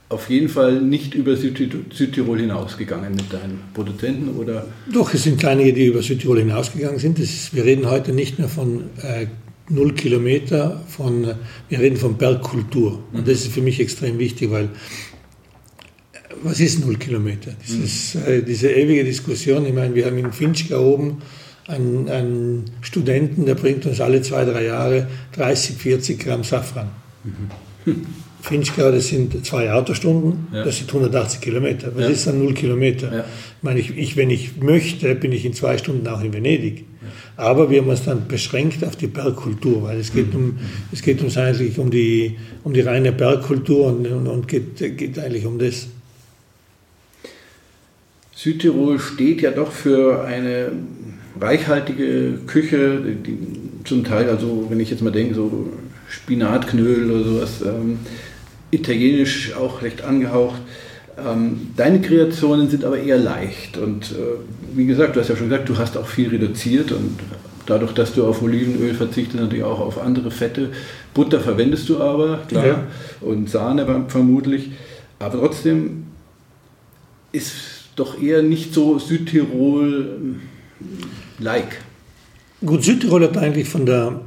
auf 0.09 0.31
jeden 0.31 0.49
Fall 0.49 0.81
nicht 0.81 1.13
über 1.13 1.35
Südtirol 1.35 2.39
hinausgegangen 2.39 3.13
mit 3.13 3.31
deinen 3.31 3.59
Produzenten 3.75 4.35
oder? 4.35 4.65
Doch, 4.91 5.13
es 5.13 5.21
sind 5.21 5.45
einige, 5.45 5.73
die 5.73 5.85
über 5.85 6.01
Südtirol 6.01 6.39
hinausgegangen 6.39 6.97
sind. 6.97 7.19
Ist, 7.19 7.53
wir 7.53 7.65
reden 7.65 7.87
heute 7.87 8.13
nicht 8.13 8.39
mehr 8.39 8.49
von 8.49 8.85
äh, 9.03 9.27
null 9.69 9.93
Kilometer, 9.93 10.81
von, 10.87 11.35
wir 11.69 11.79
reden 11.79 11.97
von 11.97 12.17
Bergkultur. 12.17 13.03
Und 13.13 13.27
das 13.27 13.41
ist 13.41 13.51
für 13.51 13.61
mich 13.61 13.79
extrem 13.79 14.17
wichtig, 14.17 14.49
weil 14.49 14.69
was 16.43 16.59
ist 16.59 16.79
null 16.85 16.97
Kilometer? 16.97 17.51
Dieses, 17.67 18.15
mhm. 18.15 18.21
äh, 18.25 18.41
diese 18.41 18.69
ewige 18.69 19.03
Diskussion. 19.03 19.65
Ich 19.65 19.73
meine, 19.73 19.93
wir 19.95 20.05
haben 20.05 20.17
in 20.17 20.31
Finchka 20.31 20.77
oben 20.77 21.21
einen, 21.67 22.09
einen, 22.09 22.65
Studenten, 22.81 23.45
der 23.45 23.55
bringt 23.55 23.85
uns 23.85 23.99
alle 23.99 24.21
zwei, 24.21 24.45
drei 24.45 24.65
Jahre 24.65 25.07
30, 25.33 25.75
40 25.75 26.19
Gramm 26.19 26.43
Safran. 26.43 26.89
Mhm. 27.23 28.05
Finchka, 28.41 28.91
das 28.91 29.07
sind 29.07 29.45
zwei 29.45 29.71
Autostunden, 29.73 30.47
ja. 30.53 30.63
das 30.63 30.77
sind 30.77 30.89
180 30.89 31.41
Kilometer. 31.41 31.91
Was 31.95 32.03
ja. 32.03 32.09
ist 32.09 32.27
dann 32.27 32.39
null 32.39 32.53
Kilometer? 32.53 33.13
Ja. 33.13 33.19
Ich 33.19 33.63
meine, 33.63 33.79
ich, 33.79 33.97
ich, 33.97 34.15
wenn 34.15 34.29
ich 34.29 34.57
möchte, 34.57 35.13
bin 35.15 35.33
ich 35.33 35.43
in 35.43 35.53
zwei 35.53 35.77
Stunden 35.77 36.07
auch 36.07 36.23
in 36.23 36.33
Venedig. 36.33 36.85
Aber 37.35 37.69
wir 37.69 37.81
haben 37.81 37.89
uns 37.89 38.03
dann 38.03 38.27
beschränkt 38.27 38.83
auf 38.83 38.95
die 38.95 39.07
Bergkultur, 39.07 39.83
weil 39.83 39.99
es 39.99 40.11
geht, 40.11 40.33
mhm. 40.33 40.39
um, 40.39 40.59
es 40.91 41.01
geht 41.01 41.21
uns 41.21 41.37
eigentlich 41.37 41.77
um 41.77 41.91
die, 41.91 42.37
um 42.63 42.73
die 42.73 42.81
reine 42.81 43.11
Bergkultur 43.11 43.87
und, 43.87 44.07
und, 44.07 44.27
und 44.27 44.47
geht, 44.47 44.97
geht 44.97 45.19
eigentlich 45.19 45.45
um 45.45 45.59
das. 45.59 45.87
Südtirol 48.37 48.99
steht 48.99 49.41
ja 49.41 49.49
doch 49.49 49.71
für 49.71 50.23
eine 50.23 50.71
reichhaltige 51.41 52.37
Küche, 52.45 53.01
die 53.25 53.39
zum 53.83 54.03
Teil, 54.03 54.29
also 54.29 54.67
wenn 54.69 54.79
ich 54.79 54.91
jetzt 54.91 55.01
mal 55.01 55.11
denke, 55.11 55.33
so 55.33 55.69
Spinatknödel 56.07 57.09
oder 57.09 57.23
sowas, 57.23 57.63
ähm, 57.65 57.97
italienisch 58.69 59.55
auch 59.55 59.81
recht 59.81 60.03
angehaucht. 60.03 60.61
Ähm, 61.17 61.71
deine 61.75 61.99
Kreationen 61.99 62.69
sind 62.69 62.85
aber 62.85 62.99
eher 62.99 63.17
leicht 63.17 63.75
und 63.79 64.11
äh, 64.11 64.75
wie 64.75 64.85
gesagt, 64.85 65.15
du 65.15 65.19
hast 65.19 65.29
ja 65.29 65.35
schon 65.35 65.49
gesagt, 65.49 65.67
du 65.67 65.79
hast 65.79 65.97
auch 65.97 66.05
viel 66.05 66.29
reduziert 66.29 66.91
und 66.91 67.19
dadurch, 67.65 67.93
dass 67.93 68.13
du 68.13 68.27
auf 68.27 68.43
Olivenöl 68.43 68.93
verzichtest, 68.93 69.41
natürlich 69.41 69.63
auch 69.63 69.79
auf 69.79 69.99
andere 69.99 70.29
Fette. 70.29 70.69
Butter 71.15 71.39
verwendest 71.39 71.89
du 71.89 71.99
aber, 71.99 72.41
klar, 72.47 72.67
ja. 72.67 72.83
und 73.19 73.49
Sahne 73.49 74.05
vermutlich, 74.09 74.69
aber 75.17 75.39
trotzdem 75.39 76.03
ist 77.31 77.76
doch 77.97 78.21
eher 78.21 78.41
nicht 78.43 78.73
so 78.73 78.97
Südtirol-like. 78.99 80.37
Gut, 82.65 82.83
Südtirol 82.83 83.23
hat 83.23 83.37
eigentlich 83.37 83.67
von 83.67 83.85
der, 83.85 84.21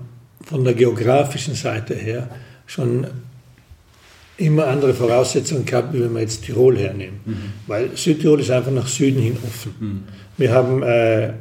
von 0.44 0.64
der 0.64 0.74
geografischen 0.74 1.54
Seite 1.54 1.94
her 1.94 2.28
schon 2.66 3.06
immer 4.36 4.66
andere 4.66 4.92
Voraussetzungen 4.92 5.64
gehabt, 5.64 5.94
wie 5.94 6.00
wenn 6.00 6.12
wir 6.12 6.20
jetzt 6.20 6.44
Tirol 6.44 6.76
hernehmen. 6.76 7.20
Mhm. 7.24 7.36
Weil 7.66 7.96
Südtirol 7.96 8.40
ist 8.40 8.50
einfach 8.50 8.72
nach 8.72 8.88
Süden 8.88 9.20
hin 9.20 9.36
offen. 9.46 9.74
Mhm. 9.78 10.02
Wir 10.36 10.52
haben 10.52 10.82
äh, 10.82 11.32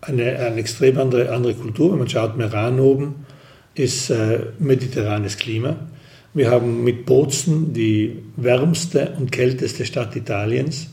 eine, 0.00 0.38
eine 0.38 0.56
extrem 0.56 0.98
andere, 0.98 1.30
andere 1.30 1.54
Kultur. 1.54 1.92
Wenn 1.92 1.98
man 1.98 2.08
schaut, 2.08 2.36
Meran 2.36 2.80
oben 2.80 3.26
ist 3.74 4.10
äh, 4.10 4.40
mediterranes 4.58 5.36
Klima. 5.36 5.76
Wir 6.32 6.50
haben 6.50 6.82
mit 6.82 7.06
Bozen 7.06 7.72
die 7.72 8.22
wärmste 8.36 9.14
und 9.18 9.32
kälteste 9.32 9.84
Stadt 9.84 10.16
Italiens. 10.16 10.88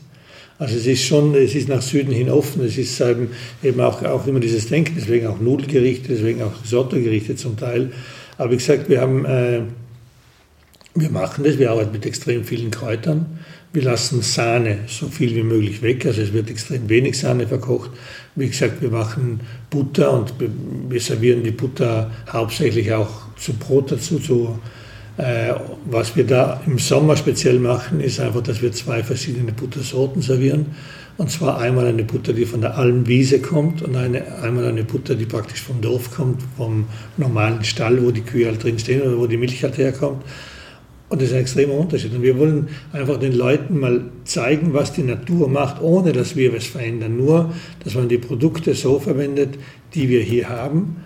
Also 0.62 0.76
es 0.76 0.86
ist 0.86 1.02
schon, 1.02 1.34
es 1.34 1.56
ist 1.56 1.68
nach 1.68 1.82
Süden 1.82 2.12
hin 2.12 2.30
offen, 2.30 2.64
es 2.64 2.78
ist 2.78 3.02
eben, 3.64 3.80
auch, 3.80 4.00
auch 4.04 4.28
immer 4.28 4.38
dieses 4.38 4.68
Denken, 4.68 4.94
deswegen 4.96 5.26
auch 5.26 5.40
Nudelgerichte, 5.40 6.10
deswegen 6.10 6.40
auch 6.40 6.52
Risotto-Gerichte 6.62 7.34
zum 7.34 7.56
Teil. 7.56 7.90
Aber 8.38 8.52
wie 8.52 8.58
gesagt, 8.58 8.88
wir 8.88 9.00
haben, 9.00 9.24
äh, 9.24 9.62
wir 10.94 11.10
machen 11.10 11.42
das, 11.42 11.58
wir 11.58 11.72
arbeiten 11.72 11.90
mit 11.90 12.06
extrem 12.06 12.44
vielen 12.44 12.70
Kräutern. 12.70 13.40
Wir 13.72 13.82
lassen 13.82 14.22
Sahne 14.22 14.78
so 14.86 15.08
viel 15.08 15.34
wie 15.34 15.42
möglich 15.42 15.82
weg, 15.82 16.06
also 16.06 16.22
es 16.22 16.32
wird 16.32 16.48
extrem 16.48 16.88
wenig 16.88 17.18
Sahne 17.18 17.48
verkocht. 17.48 17.90
Wie 18.36 18.46
gesagt, 18.46 18.80
wir 18.82 18.90
machen 18.90 19.40
Butter 19.68 20.12
und 20.12 20.32
wir 20.88 21.00
servieren 21.00 21.42
die 21.42 21.50
Butter 21.50 22.12
hauptsächlich 22.32 22.92
auch 22.92 23.34
zu 23.36 23.54
Brot 23.54 23.90
dazu. 23.90 24.20
Zu, 24.20 24.60
was 25.16 26.16
wir 26.16 26.24
da 26.24 26.60
im 26.66 26.78
Sommer 26.78 27.16
speziell 27.16 27.58
machen, 27.58 28.00
ist 28.00 28.18
einfach, 28.18 28.42
dass 28.42 28.62
wir 28.62 28.72
zwei 28.72 29.02
verschiedene 29.02 29.52
Buttersorten 29.52 30.22
servieren. 30.22 30.66
Und 31.18 31.30
zwar 31.30 31.58
einmal 31.58 31.86
eine 31.86 32.04
Butter, 32.04 32.32
die 32.32 32.46
von 32.46 32.62
der 32.62 32.78
Almwiese 32.78 33.40
kommt 33.40 33.82
und 33.82 33.94
eine, 33.94 34.38
einmal 34.38 34.64
eine 34.64 34.82
Butter, 34.82 35.14
die 35.14 35.26
praktisch 35.26 35.60
vom 35.60 35.80
Dorf 35.82 36.10
kommt, 36.10 36.42
vom 36.56 36.86
normalen 37.18 37.62
Stall, 37.64 38.02
wo 38.02 38.10
die 38.10 38.22
Kühe 38.22 38.46
halt 38.46 38.62
drin 38.62 38.78
stehen 38.78 39.02
oder 39.02 39.18
wo 39.18 39.26
die 39.26 39.36
Milch 39.36 39.62
halt 39.62 39.76
herkommt. 39.76 40.24
Und 41.10 41.20
das 41.20 41.28
ist 41.28 41.34
ein 41.34 41.42
extremer 41.42 41.74
Unterschied. 41.74 42.14
Und 42.14 42.22
wir 42.22 42.38
wollen 42.38 42.68
einfach 42.94 43.18
den 43.18 43.34
Leuten 43.34 43.78
mal 43.78 44.06
zeigen, 44.24 44.72
was 44.72 44.94
die 44.94 45.02
Natur 45.02 45.46
macht, 45.46 45.82
ohne 45.82 46.12
dass 46.12 46.36
wir 46.36 46.54
was 46.54 46.64
verändern. 46.64 47.18
Nur, 47.18 47.52
dass 47.84 47.94
man 47.94 48.08
die 48.08 48.16
Produkte 48.16 48.74
so 48.74 48.98
verwendet, 48.98 49.58
die 49.92 50.08
wir 50.08 50.22
hier 50.22 50.48
haben 50.48 51.04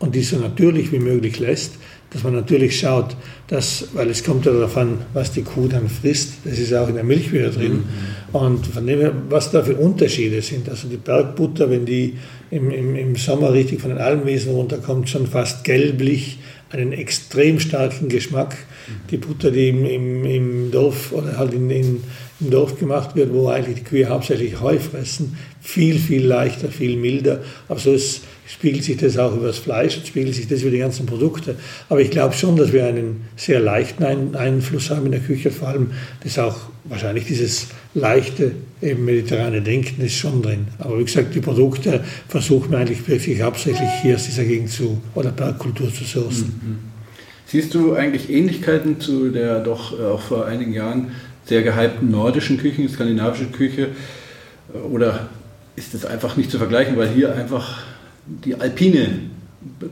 und 0.00 0.16
die 0.16 0.22
so 0.22 0.38
natürlich 0.38 0.90
wie 0.90 0.98
möglich 0.98 1.38
lässt. 1.38 1.74
Dass 2.14 2.22
man 2.22 2.32
natürlich 2.32 2.78
schaut, 2.78 3.16
dass, 3.48 3.88
weil 3.92 4.08
es 4.08 4.24
kommt 4.24 4.46
ja 4.46 4.52
darauf 4.52 4.76
an, 4.78 5.00
was 5.12 5.32
die 5.32 5.42
Kuh 5.42 5.68
dann 5.68 5.90
frisst. 5.90 6.34
Das 6.44 6.58
ist 6.58 6.72
auch 6.72 6.88
in 6.88 6.94
der 6.94 7.04
Milch 7.04 7.32
wieder 7.32 7.50
drin. 7.50 7.82
Mhm. 8.32 8.38
Und 8.38 8.66
von 8.66 8.86
dem 8.86 9.00
her, 9.00 9.12
was 9.28 9.50
da 9.50 9.62
für 9.62 9.74
Unterschiede 9.74 10.40
sind. 10.40 10.68
Also 10.70 10.88
die 10.88 10.96
Bergbutter, 10.96 11.68
wenn 11.68 11.84
die 11.84 12.14
im, 12.50 12.70
im, 12.70 12.96
im 12.96 13.16
Sommer 13.16 13.52
richtig 13.52 13.80
von 13.80 13.90
den 13.90 13.98
Almwesen 13.98 14.52
runterkommt, 14.52 15.10
schon 15.10 15.26
fast 15.26 15.64
gelblich, 15.64 16.38
einen 16.70 16.92
extrem 16.92 17.60
starken 17.60 18.08
Geschmack 18.08 18.56
die 19.10 19.16
Butter, 19.16 19.50
die 19.50 19.68
im, 19.68 19.84
im, 19.84 20.24
im 20.24 20.70
Dorf 20.70 21.12
oder 21.12 21.38
halt 21.38 21.54
in, 21.54 21.70
in, 21.70 22.02
im 22.40 22.50
Dorf 22.50 22.78
gemacht 22.78 23.16
wird, 23.16 23.32
wo 23.32 23.48
eigentlich 23.48 23.76
die 23.76 23.84
Kühe 23.84 24.08
hauptsächlich 24.08 24.60
Heu 24.60 24.78
fressen, 24.78 25.36
viel, 25.60 25.98
viel 25.98 26.26
leichter, 26.26 26.68
viel 26.68 26.96
milder. 26.96 27.42
Aber 27.68 27.78
so 27.78 27.92
ist, 27.92 28.22
spiegelt 28.46 28.84
sich 28.84 28.96
das 28.96 29.16
auch 29.16 29.34
über 29.34 29.46
das 29.46 29.58
Fleisch 29.58 29.96
und 29.96 30.06
spiegelt 30.06 30.34
sich 30.34 30.46
das 30.48 30.62
über 30.62 30.70
die 30.70 30.78
ganzen 30.78 31.06
Produkte. 31.06 31.56
Aber 31.88 32.00
ich 32.00 32.10
glaube 32.10 32.34
schon, 32.34 32.56
dass 32.56 32.72
wir 32.72 32.86
einen 32.86 33.24
sehr 33.36 33.60
leichten 33.60 34.04
Einfluss 34.36 34.90
haben 34.90 35.06
in 35.06 35.12
der 35.12 35.20
Küche, 35.20 35.50
vor 35.50 35.68
allem 35.68 35.92
das 36.22 36.38
auch 36.38 36.56
wahrscheinlich 36.84 37.24
dieses 37.24 37.68
leichte 37.94 38.52
eben 38.82 39.04
mediterrane 39.04 39.62
Denken 39.62 40.02
ist 40.02 40.14
schon 40.14 40.42
drin. 40.42 40.66
Aber 40.78 40.98
wie 40.98 41.04
gesagt, 41.04 41.34
die 41.34 41.40
Produkte 41.40 42.04
versuchen 42.28 42.70
wir 42.70 42.78
eigentlich 42.78 43.06
wirklich 43.08 43.40
hauptsächlich 43.40 43.88
hier 44.02 44.16
aus 44.16 44.24
dieser 44.24 44.44
Gegend 44.44 44.70
zu 44.70 45.00
oder 45.14 45.30
Bergkultur 45.30 45.92
zu 45.92 46.04
sourcen. 46.04 46.60
Mhm. 46.62 46.78
Siehst 47.46 47.74
du 47.74 47.94
eigentlich 47.94 48.30
Ähnlichkeiten 48.30 49.00
zu 49.00 49.30
der 49.30 49.60
doch 49.60 49.98
äh, 49.98 50.02
auch 50.02 50.20
vor 50.20 50.46
einigen 50.46 50.72
Jahren 50.72 51.12
sehr 51.44 51.62
gehypten 51.62 52.10
nordischen 52.10 52.58
Küche, 52.58 52.88
skandinavischen 52.88 53.52
Küche? 53.52 53.88
Oder 54.90 55.28
ist 55.76 55.94
das 55.94 56.04
einfach 56.04 56.36
nicht 56.36 56.50
zu 56.50 56.58
vergleichen, 56.58 56.96
weil 56.96 57.08
hier 57.08 57.34
einfach 57.34 57.82
die 58.26 58.54
alpine 58.54 59.20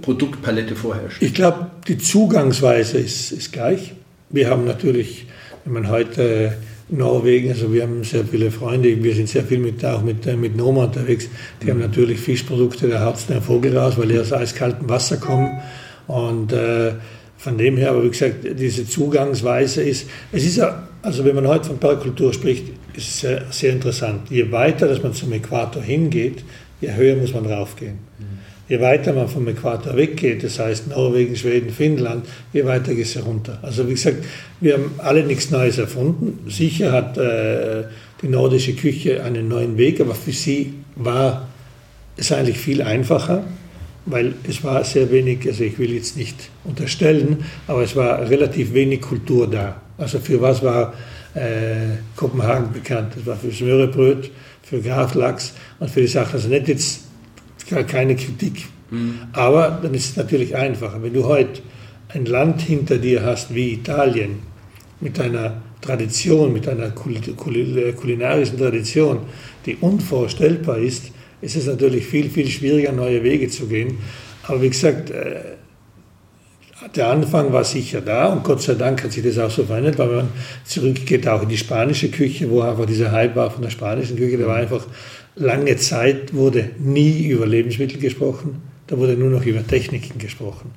Produktpalette 0.01 0.77
vorherrscht? 0.77 1.23
Ich 1.23 1.35
glaube, 1.35 1.71
die 1.89 1.99
Zugangsweise 1.99 2.99
ist, 2.99 3.33
ist 3.33 3.53
gleich. 3.53 3.93
Wir 4.31 4.49
haben 4.49 4.65
natürlich, 4.65 5.27
wenn 5.65 5.75
man 5.75 5.89
heute 5.89 6.55
Norwegen, 6.89 7.51
also 7.51 7.73
wir 7.73 7.83
haben 7.83 8.05
sehr 8.05 8.25
viele 8.25 8.51
Freunde, 8.51 9.03
wir 9.03 9.15
sind 9.15 9.29
sehr 9.29 9.45
viel 9.45 9.59
mit, 9.59 9.85
auch 9.85 10.03
mit, 10.03 10.27
äh, 10.27 10.37
mit 10.37 10.57
Noma 10.57 10.85
unterwegs, 10.85 11.29
die 11.63 11.71
haben 11.71 11.81
natürlich 11.81 12.21
Fischprodukte, 12.21 12.89
da 12.89 13.05
haut 13.05 13.17
den 13.29 13.41
Vogel 13.41 13.77
raus, 13.77 13.95
weil 13.97 14.09
die 14.09 14.19
aus 14.19 14.33
eiskaltem 14.33 14.89
Wasser 14.89 15.17
kommen. 15.17 15.61
Und 16.07 16.53
äh, 16.53 16.93
von 17.39 17.59
dem 17.59 17.77
her, 17.77 17.91
aber 17.91 18.05
wie 18.05 18.11
gesagt, 18.11 18.47
diese 18.59 18.87
Zugangsweise 18.87 19.83
ist, 19.83 20.09
es 20.33 20.45
ist 20.45 20.57
ja, 20.57 20.87
also 21.03 21.25
wenn 21.25 21.35
man 21.35 21.49
heute 21.49 21.65
von 21.65 21.79
Permakultur 21.79 22.33
spricht, 22.33 22.69
ist 22.95 23.09
es 23.09 23.21
sehr, 23.21 23.43
sehr 23.51 23.73
interessant. 23.73 24.31
Je 24.31 24.53
weiter, 24.53 24.87
dass 24.87 25.03
man 25.03 25.15
zum 25.15 25.33
Äquator 25.33 25.83
hingeht, 25.83 26.45
je 26.83 26.95
höher 26.95 27.17
muss 27.17 27.33
man 27.33 27.47
raufgehen. 27.47 27.99
Je 28.69 28.81
weiter 28.81 29.13
man 29.13 29.29
vom 29.29 29.49
Äquator 29.49 29.97
weggeht, 29.97 30.45
das 30.45 30.59
heißt 30.59 30.89
Norwegen, 30.89 31.37
Schweden, 31.37 31.71
Finnland, 31.71 32.27
je 32.53 32.65
weiter 32.65 32.95
geht 32.95 33.07
es 33.07 33.15
herunter. 33.15 33.59
Also 33.63 33.87
wie 33.89 33.95
gesagt, 33.95 34.25
wir 34.61 34.75
haben 34.75 34.93
alle 34.99 35.25
nichts 35.25 35.51
Neues 35.51 35.79
erfunden. 35.79 36.51
Sicher 36.51 36.93
hat 36.93 37.19
äh, 37.19 37.85
die 38.23 38.29
nordische 38.29 38.75
Küche 38.75 39.23
einen 39.25 39.49
neuen 39.49 39.79
Weg, 39.79 40.01
aber 40.01 40.15
für 40.15 40.33
sie 40.33 40.75
war 40.97 41.49
es 42.17 42.31
eigentlich 42.33 42.59
viel 42.59 42.83
einfacher 42.83 43.45
weil 44.05 44.35
es 44.49 44.65
war 44.65 44.83
sehr 44.85 45.11
wenig, 45.11 45.47
also 45.47 45.65
ich 45.65 45.79
will 45.79 45.93
jetzt 45.93 46.17
nicht 46.17 46.51
unterstellen, 46.65 47.45
aber 47.67 47.83
es 47.83 47.95
war 47.95 48.29
relativ 48.29 48.75
wenig 48.75 49.01
Kultur 49.01 49.49
da. 49.49 49.81
Also 49.99 50.19
für 50.19 50.41
was 50.41 50.63
war 50.63 50.95
äh, 51.35 51.97
Kopenhagen 52.17 52.73
bekannt? 52.73 53.15
Das 53.17 53.27
war 53.27 53.37
für 53.37 53.53
Smörebröt, 53.53 54.31
für 54.63 54.81
Graflachs 54.81 55.55
und 55.79 55.91
für 55.91 56.01
die 56.01 56.07
Sachen. 56.07 56.35
Also 56.35 56.49
nicht 56.49 56.69
jetzt 56.69 57.05
keine 57.87 58.17
Kritik. 58.17 58.67
Mhm. 58.91 59.21
Aber 59.33 59.81
dann 59.83 59.95
ist 59.95 60.11
es 60.11 60.17
natürlich 60.17 60.55
einfacher. 60.55 61.03
Wenn 61.03 61.15
du 61.15 61.25
heute 61.25 61.63
ein 62.09 62.27
Land 62.27 62.61
hinter 62.61 62.99
dir 62.99 63.25
hast 63.25 63.55
wie 63.55 63.73
Italien 63.73 64.41
mit 65.01 65.19
einer 65.19 65.63
Tradition, 65.81 66.53
mit 66.53 66.69
einer 66.69 66.91
kulinarischen 66.91 68.59
Tradition, 68.59 69.21
die 69.67 69.77
unvorstellbar 69.77 70.79
ist, 70.79 71.11
ist 71.41 71.57
es 71.57 71.67
natürlich 71.67 72.07
viel, 72.07 72.31
viel 72.31 72.49
schwieriger, 72.49 72.93
neue 72.93 73.23
Wege 73.23 73.49
zu 73.49 73.67
gehen. 73.67 73.99
Aber 74.45 74.63
wie 74.63 74.71
gesagt, 74.71 75.11
äh, 75.11 75.41
der 76.89 77.09
Anfang 77.09 77.53
war 77.53 77.65
sicher 77.65 78.01
da 78.01 78.29
und 78.29 78.45
Gott 78.45 78.63
sei 78.63 78.75
Dank 78.75 79.03
hat 79.03 79.13
sich 79.13 79.23
das 79.23 79.39
auch 79.39 79.51
so 79.51 79.65
verändert, 79.65 79.99
weil 79.99 80.09
man 80.09 80.29
zurückgeht 80.65 81.27
auch 81.29 81.43
in 81.43 81.49
die 81.49 81.57
spanische 81.57 82.11
Küche, 82.11 82.51
wo 82.51 82.61
einfach 82.61 82.87
dieser 82.87 83.13
Hype 83.13 83.37
war 83.37 83.51
von 83.51 83.63
der 83.63 83.71
spanischen 83.71 84.17
Küche. 84.17 84.39
Da 84.39 84.47
war 84.47 84.57
einfach 84.57 84.87
lange 85.37 85.77
Zeit, 85.77 86.35
wurde 86.35 86.71
nie 86.79 87.29
über 87.29 87.47
Lebensmittel 87.47 87.99
gesprochen, 87.99 88.63
da 88.87 88.99
wurde 88.99 89.15
nur 89.15 89.31
noch 89.31 89.45
über 89.45 89.67
Techniken 89.67 90.19
gesprochen. 90.19 90.71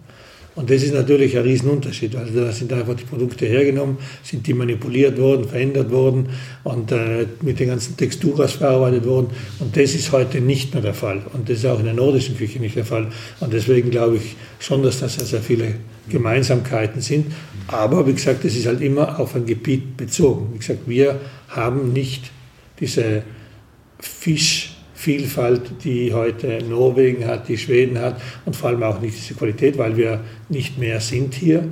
Und 0.56 0.70
das 0.70 0.84
ist 0.84 0.94
natürlich 0.94 1.38
ein 1.38 1.44
Riesenunterschied. 1.44 2.16
Also 2.16 2.40
da 2.40 2.52
sind 2.52 2.72
einfach 2.72 2.96
die 2.96 3.04
Produkte 3.04 3.46
hergenommen, 3.46 3.98
sind 4.24 4.48
die 4.48 4.54
manipuliert 4.54 5.18
worden, 5.20 5.48
verändert 5.50 5.92
worden 5.92 6.30
und 6.64 6.94
äh, 6.94 7.26
mit 7.42 7.60
den 7.60 7.68
ganzen 7.68 7.98
Texturas 7.98 8.54
verarbeitet 8.54 9.06
worden. 9.06 9.28
Und 9.60 9.76
das 9.76 9.94
ist 9.94 10.14
heute 10.14 10.40
nicht 10.40 10.74
mehr 10.74 10.82
der 10.82 10.94
Fall. 10.94 11.24
Und 11.34 11.50
das 11.50 11.58
ist 11.58 11.66
auch 11.66 11.80
in 11.80 11.86
der 11.86 11.94
nordischen 11.94 12.38
Küche 12.38 12.60
nicht 12.60 12.78
der 12.78 12.86
Fall. 12.86 13.12
Und 13.42 13.52
deswegen 13.52 13.92
glaube 13.92 14.16
ich 14.16 14.38
schon, 14.60 14.82
dass 14.82 15.02
das 15.02 15.16
sehr 15.16 15.42
viele 15.42 15.76
Gemeinsamkeiten 16.08 17.02
sind. 17.02 17.34
Aber 17.68 18.08
wie 18.08 18.14
gesagt, 18.14 18.46
es 18.46 18.56
ist 18.56 18.66
halt 18.66 18.80
immer 18.80 19.20
auf 19.20 19.36
ein 19.36 19.46
Gebiet 19.46 19.98
bezogen. 19.98 20.54
Wie 20.54 20.60
gesagt, 20.60 20.88
wir 20.88 21.20
haben 21.50 21.92
nicht 21.92 22.32
diese 22.80 23.24
Fisch- 24.00 24.65
Vielfalt, 25.06 25.62
die 25.84 26.16
heute 26.16 26.64
Norwegen 26.68 27.28
hat, 27.28 27.48
die 27.48 27.60
Schweden 27.60 28.00
hat 28.00 28.20
und 28.44 28.56
vor 28.56 28.70
allem 28.70 28.82
auch 28.82 29.00
nicht 29.02 29.16
diese 29.16 29.36
Qualität, 29.36 29.78
weil 29.78 29.98
wir 29.98 30.22
nicht 30.50 30.80
mehr 30.80 31.00
sind 31.00 31.36
hier. 31.36 31.64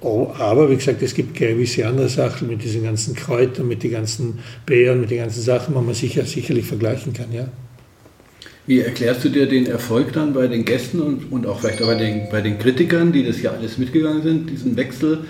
Oh, 0.00 0.32
aber 0.36 0.68
wie 0.68 0.74
gesagt, 0.74 1.00
es 1.00 1.14
gibt 1.14 1.36
gewisse 1.36 1.86
andere 1.86 2.08
Sachen 2.08 2.48
mit 2.48 2.64
diesen 2.64 2.82
ganzen 2.82 3.14
Kräutern, 3.14 3.68
mit 3.68 3.84
den 3.84 3.92
ganzen 3.92 4.40
Beeren, 4.66 5.02
mit 5.02 5.12
den 5.12 5.18
ganzen 5.18 5.40
Sachen, 5.40 5.72
wo 5.76 5.80
man 5.80 5.94
sicher, 5.94 6.24
sicherlich 6.24 6.66
vergleichen 6.66 7.12
kann, 7.12 7.32
ja. 7.32 7.46
Wie 8.66 8.80
erklärst 8.80 9.24
du 9.24 9.28
dir 9.28 9.46
den 9.46 9.66
Erfolg 9.66 10.12
dann 10.12 10.32
bei 10.32 10.48
den 10.48 10.64
Gästen 10.64 11.00
und, 11.00 11.30
und 11.30 11.46
auch 11.46 11.60
vielleicht 11.60 11.82
auch 11.82 11.86
bei 11.86 11.94
den, 11.94 12.28
bei 12.28 12.40
den 12.40 12.58
Kritikern, 12.58 13.12
die 13.12 13.24
das 13.24 13.40
ja 13.40 13.52
alles 13.52 13.78
mitgegangen 13.78 14.22
sind, 14.24 14.50
diesen 14.50 14.76
Wechsel 14.76 15.20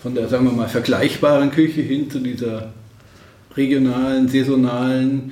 von 0.00 0.16
der, 0.16 0.28
sagen 0.28 0.44
wir 0.46 0.52
mal, 0.52 0.68
vergleichbaren 0.68 1.52
Küche 1.52 1.82
hin 1.82 2.10
zu 2.10 2.18
dieser 2.18 2.72
regionalen, 3.56 4.26
saisonalen, 4.26 5.30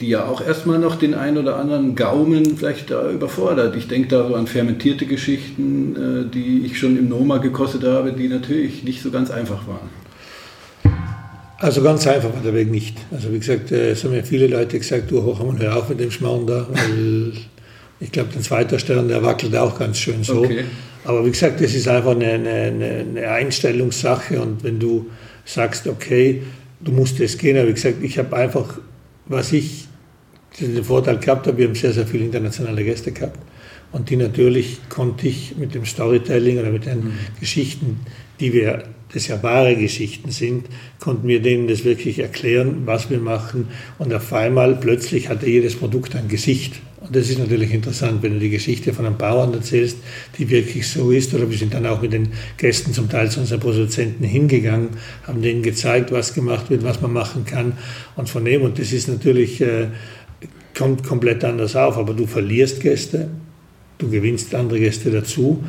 die 0.00 0.08
ja 0.08 0.26
auch 0.26 0.40
erstmal 0.40 0.78
noch 0.78 0.96
den 0.96 1.14
einen 1.14 1.36
oder 1.36 1.56
anderen 1.56 1.94
Gaumen 1.94 2.56
vielleicht 2.56 2.90
da 2.90 3.10
überfordert. 3.10 3.76
Ich 3.76 3.86
denke 3.86 4.08
da 4.08 4.26
so 4.26 4.34
an 4.34 4.46
fermentierte 4.46 5.04
Geschichten, 5.04 6.26
äh, 6.26 6.32
die 6.32 6.64
ich 6.64 6.78
schon 6.78 6.98
im 6.98 7.08
Noma 7.08 7.38
gekostet 7.38 7.84
habe, 7.84 8.12
die 8.12 8.28
natürlich 8.28 8.82
nicht 8.82 9.02
so 9.02 9.10
ganz 9.10 9.30
einfach 9.30 9.66
waren. 9.68 9.90
Also 11.58 11.82
ganz 11.82 12.06
einfach 12.06 12.32
war 12.32 12.40
der 12.42 12.54
Weg 12.54 12.70
nicht. 12.70 12.96
Also 13.10 13.30
wie 13.30 13.38
gesagt, 13.38 13.70
äh, 13.70 13.90
es 13.90 14.02
haben 14.02 14.14
ja 14.14 14.22
viele 14.22 14.46
Leute 14.46 14.78
gesagt, 14.78 15.10
du 15.10 15.22
hoch, 15.22 15.40
hör 15.58 15.76
auf 15.76 15.90
mit 15.90 16.00
dem 16.00 16.10
Schmarrn 16.10 16.46
da, 16.46 16.66
weil 16.70 17.32
ich 18.00 18.10
glaube, 18.10 18.30
der 18.32 18.40
zweite 18.40 18.78
Stern, 18.78 19.08
der 19.08 19.22
wackelt 19.22 19.54
auch 19.54 19.78
ganz 19.78 19.98
schön 19.98 20.24
so. 20.24 20.44
Okay. 20.44 20.64
Aber 21.04 21.24
wie 21.26 21.30
gesagt, 21.30 21.60
das 21.60 21.74
ist 21.74 21.86
einfach 21.86 22.12
eine, 22.12 22.32
eine, 22.32 23.04
eine 23.10 23.28
Einstellungssache 23.28 24.40
und 24.40 24.64
wenn 24.64 24.78
du 24.78 25.10
sagst, 25.44 25.86
okay, 25.86 26.42
du 26.80 26.92
musst 26.92 27.20
es 27.20 27.36
gehen, 27.36 27.58
aber 27.58 27.68
wie 27.68 27.74
gesagt, 27.74 27.96
ich 28.02 28.18
habe 28.18 28.34
einfach, 28.36 28.78
was 29.26 29.52
ich 29.52 29.89
den 30.58 30.82
Vorteil 30.84 31.18
gehabt 31.18 31.46
habe, 31.46 31.58
wir 31.58 31.68
haben 31.68 31.74
sehr, 31.74 31.92
sehr 31.92 32.06
viele 32.06 32.24
internationale 32.24 32.84
Gäste 32.84 33.12
gehabt. 33.12 33.38
Und 33.92 34.10
die 34.10 34.16
natürlich 34.16 34.78
konnte 34.88 35.26
ich 35.26 35.56
mit 35.56 35.74
dem 35.74 35.84
Storytelling 35.84 36.58
oder 36.58 36.70
mit 36.70 36.86
den 36.86 36.98
mhm. 36.98 37.12
Geschichten, 37.40 38.00
die 38.38 38.52
wir, 38.52 38.84
das 39.12 39.26
ja 39.26 39.42
wahre 39.42 39.74
Geschichten 39.74 40.30
sind, 40.30 40.66
konnten 41.00 41.26
wir 41.26 41.42
denen 41.42 41.66
das 41.66 41.84
wirklich 41.84 42.20
erklären, 42.20 42.82
was 42.84 43.10
wir 43.10 43.18
machen. 43.18 43.68
Und 43.98 44.14
auf 44.14 44.32
einmal 44.32 44.76
plötzlich 44.76 45.28
hatte 45.28 45.48
jedes 45.48 45.74
Produkt 45.74 46.14
ein 46.14 46.28
Gesicht. 46.28 46.74
Und 47.00 47.16
das 47.16 47.28
ist 47.28 47.38
natürlich 47.38 47.72
interessant, 47.72 48.22
wenn 48.22 48.34
du 48.34 48.38
die 48.38 48.50
Geschichte 48.50 48.92
von 48.92 49.06
einem 49.06 49.16
Bauern 49.16 49.52
erzählst, 49.54 49.96
die 50.38 50.48
wirklich 50.48 50.86
so 50.86 51.10
ist. 51.10 51.34
Oder 51.34 51.50
wir 51.50 51.58
sind 51.58 51.74
dann 51.74 51.86
auch 51.86 52.02
mit 52.02 52.12
den 52.12 52.28
Gästen 52.56 52.92
zum 52.92 53.08
Teil 53.08 53.30
zu 53.30 53.40
unseren 53.40 53.58
Produzenten 53.58 54.22
hingegangen, 54.22 54.90
haben 55.26 55.42
denen 55.42 55.62
gezeigt, 55.62 56.12
was 56.12 56.34
gemacht 56.34 56.70
wird, 56.70 56.84
was 56.84 57.00
man 57.00 57.12
machen 57.12 57.44
kann. 57.44 57.72
Und 58.16 58.28
von 58.28 58.44
dem, 58.44 58.62
und 58.62 58.78
das 58.78 58.92
ist 58.92 59.08
natürlich, 59.08 59.60
äh, 59.60 59.88
kommt 60.80 61.04
komplett 61.04 61.44
anders 61.44 61.76
auf. 61.76 61.98
Aber 61.98 62.14
du 62.14 62.26
verlierst 62.26 62.80
Gäste, 62.80 63.28
du 63.98 64.08
gewinnst 64.08 64.54
andere 64.54 64.80
Gäste 64.80 65.10
dazu. 65.10 65.62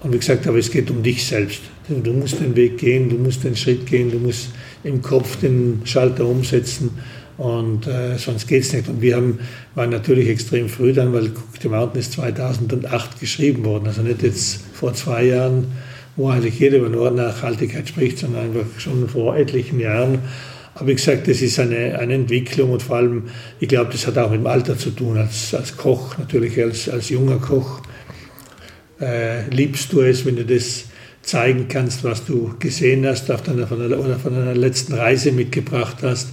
Und 0.00 0.12
wie 0.12 0.18
gesagt, 0.18 0.46
aber 0.46 0.58
es 0.58 0.70
geht 0.70 0.90
um 0.90 1.02
dich 1.02 1.24
selbst. 1.24 1.60
Du 1.88 2.12
musst 2.14 2.40
den 2.40 2.56
Weg 2.56 2.78
gehen, 2.78 3.10
du 3.10 3.16
musst 3.16 3.44
den 3.44 3.56
Schritt 3.56 3.86
gehen, 3.86 4.10
du 4.10 4.18
musst 4.18 4.48
im 4.82 5.02
Kopf 5.02 5.36
den 5.36 5.82
Schalter 5.84 6.26
umsetzen 6.26 6.90
und 7.36 7.86
äh, 7.86 8.16
sonst 8.16 8.46
geht 8.46 8.62
es 8.62 8.72
nicht. 8.72 8.88
Und 8.88 9.02
wir 9.02 9.16
haben, 9.16 9.38
waren 9.74 9.90
natürlich 9.90 10.28
extrem 10.28 10.68
früh 10.68 10.92
dann, 10.92 11.12
weil 11.12 11.26
Cook 11.26 11.60
the 11.60 11.68
Mountain 11.68 12.00
ist 12.00 12.12
2008 12.12 13.20
geschrieben 13.20 13.64
worden, 13.64 13.86
also 13.86 14.02
nicht 14.02 14.22
jetzt 14.22 14.60
vor 14.72 14.94
zwei 14.94 15.24
Jahren, 15.24 15.66
wo 16.16 16.28
eigentlich 16.28 16.58
jeder 16.58 16.78
über 16.78 17.10
Nachhaltigkeit 17.10 17.88
spricht, 17.88 18.18
sondern 18.18 18.44
einfach 18.44 18.78
schon 18.78 19.08
vor 19.08 19.36
etlichen 19.36 19.80
Jahren. 19.80 20.20
Aber 20.74 20.88
wie 20.88 20.94
gesagt, 20.94 21.28
das 21.28 21.40
ist 21.40 21.58
eine, 21.60 21.98
eine 21.98 22.14
Entwicklung 22.14 22.70
und 22.72 22.82
vor 22.82 22.96
allem, 22.96 23.24
ich 23.60 23.68
glaube, 23.68 23.92
das 23.92 24.06
hat 24.06 24.18
auch 24.18 24.30
mit 24.30 24.40
dem 24.40 24.46
Alter 24.46 24.76
zu 24.76 24.90
tun. 24.90 25.16
Als, 25.16 25.54
als 25.54 25.76
Koch, 25.76 26.18
natürlich 26.18 26.60
als, 26.60 26.88
als 26.88 27.10
junger 27.10 27.38
Koch, 27.38 27.80
äh, 29.00 29.48
liebst 29.50 29.92
du 29.92 30.00
es, 30.00 30.24
wenn 30.24 30.36
du 30.36 30.44
das 30.44 30.86
zeigen 31.22 31.68
kannst, 31.68 32.04
was 32.04 32.24
du 32.24 32.54
gesehen 32.58 33.06
hast 33.06 33.28
deiner, 33.28 33.66
von 33.66 33.88
der, 33.88 33.98
oder 33.98 34.18
von 34.18 34.34
deiner 34.34 34.54
letzten 34.54 34.94
Reise 34.94 35.32
mitgebracht 35.32 35.98
hast. 36.02 36.30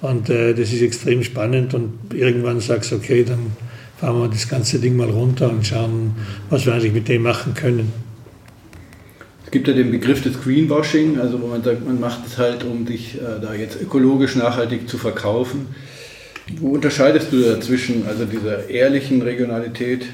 Und 0.00 0.28
äh, 0.28 0.54
das 0.54 0.72
ist 0.72 0.82
extrem 0.82 1.22
spannend 1.22 1.72
und 1.72 2.12
irgendwann 2.12 2.60
sagst 2.60 2.92
du, 2.92 2.96
okay, 2.96 3.24
dann 3.24 3.52
fahren 3.96 4.20
wir 4.20 4.28
das 4.28 4.48
ganze 4.48 4.80
Ding 4.80 4.96
mal 4.96 5.08
runter 5.08 5.50
und 5.50 5.66
schauen, 5.66 6.16
was 6.50 6.66
wir 6.66 6.74
eigentlich 6.74 6.92
mit 6.92 7.08
dem 7.08 7.22
machen 7.22 7.54
können 7.54 8.03
gibt 9.54 9.68
ja 9.68 9.72
den 9.72 9.92
Begriff 9.92 10.20
des 10.20 10.42
Greenwashing, 10.42 11.20
also 11.20 11.40
wo 11.40 11.46
man 11.46 11.62
sagt, 11.62 11.86
man 11.86 12.00
macht 12.00 12.26
es 12.26 12.38
halt, 12.38 12.64
um 12.64 12.84
dich 12.84 13.14
äh, 13.14 13.40
da 13.40 13.54
jetzt 13.54 13.80
ökologisch 13.80 14.34
nachhaltig 14.34 14.88
zu 14.88 14.98
verkaufen. 14.98 15.68
Wo 16.58 16.70
unterscheidest 16.70 17.32
du 17.32 17.40
dazwischen, 17.40 18.04
also 18.08 18.24
dieser 18.24 18.68
ehrlichen 18.68 19.22
Regionalität? 19.22 20.06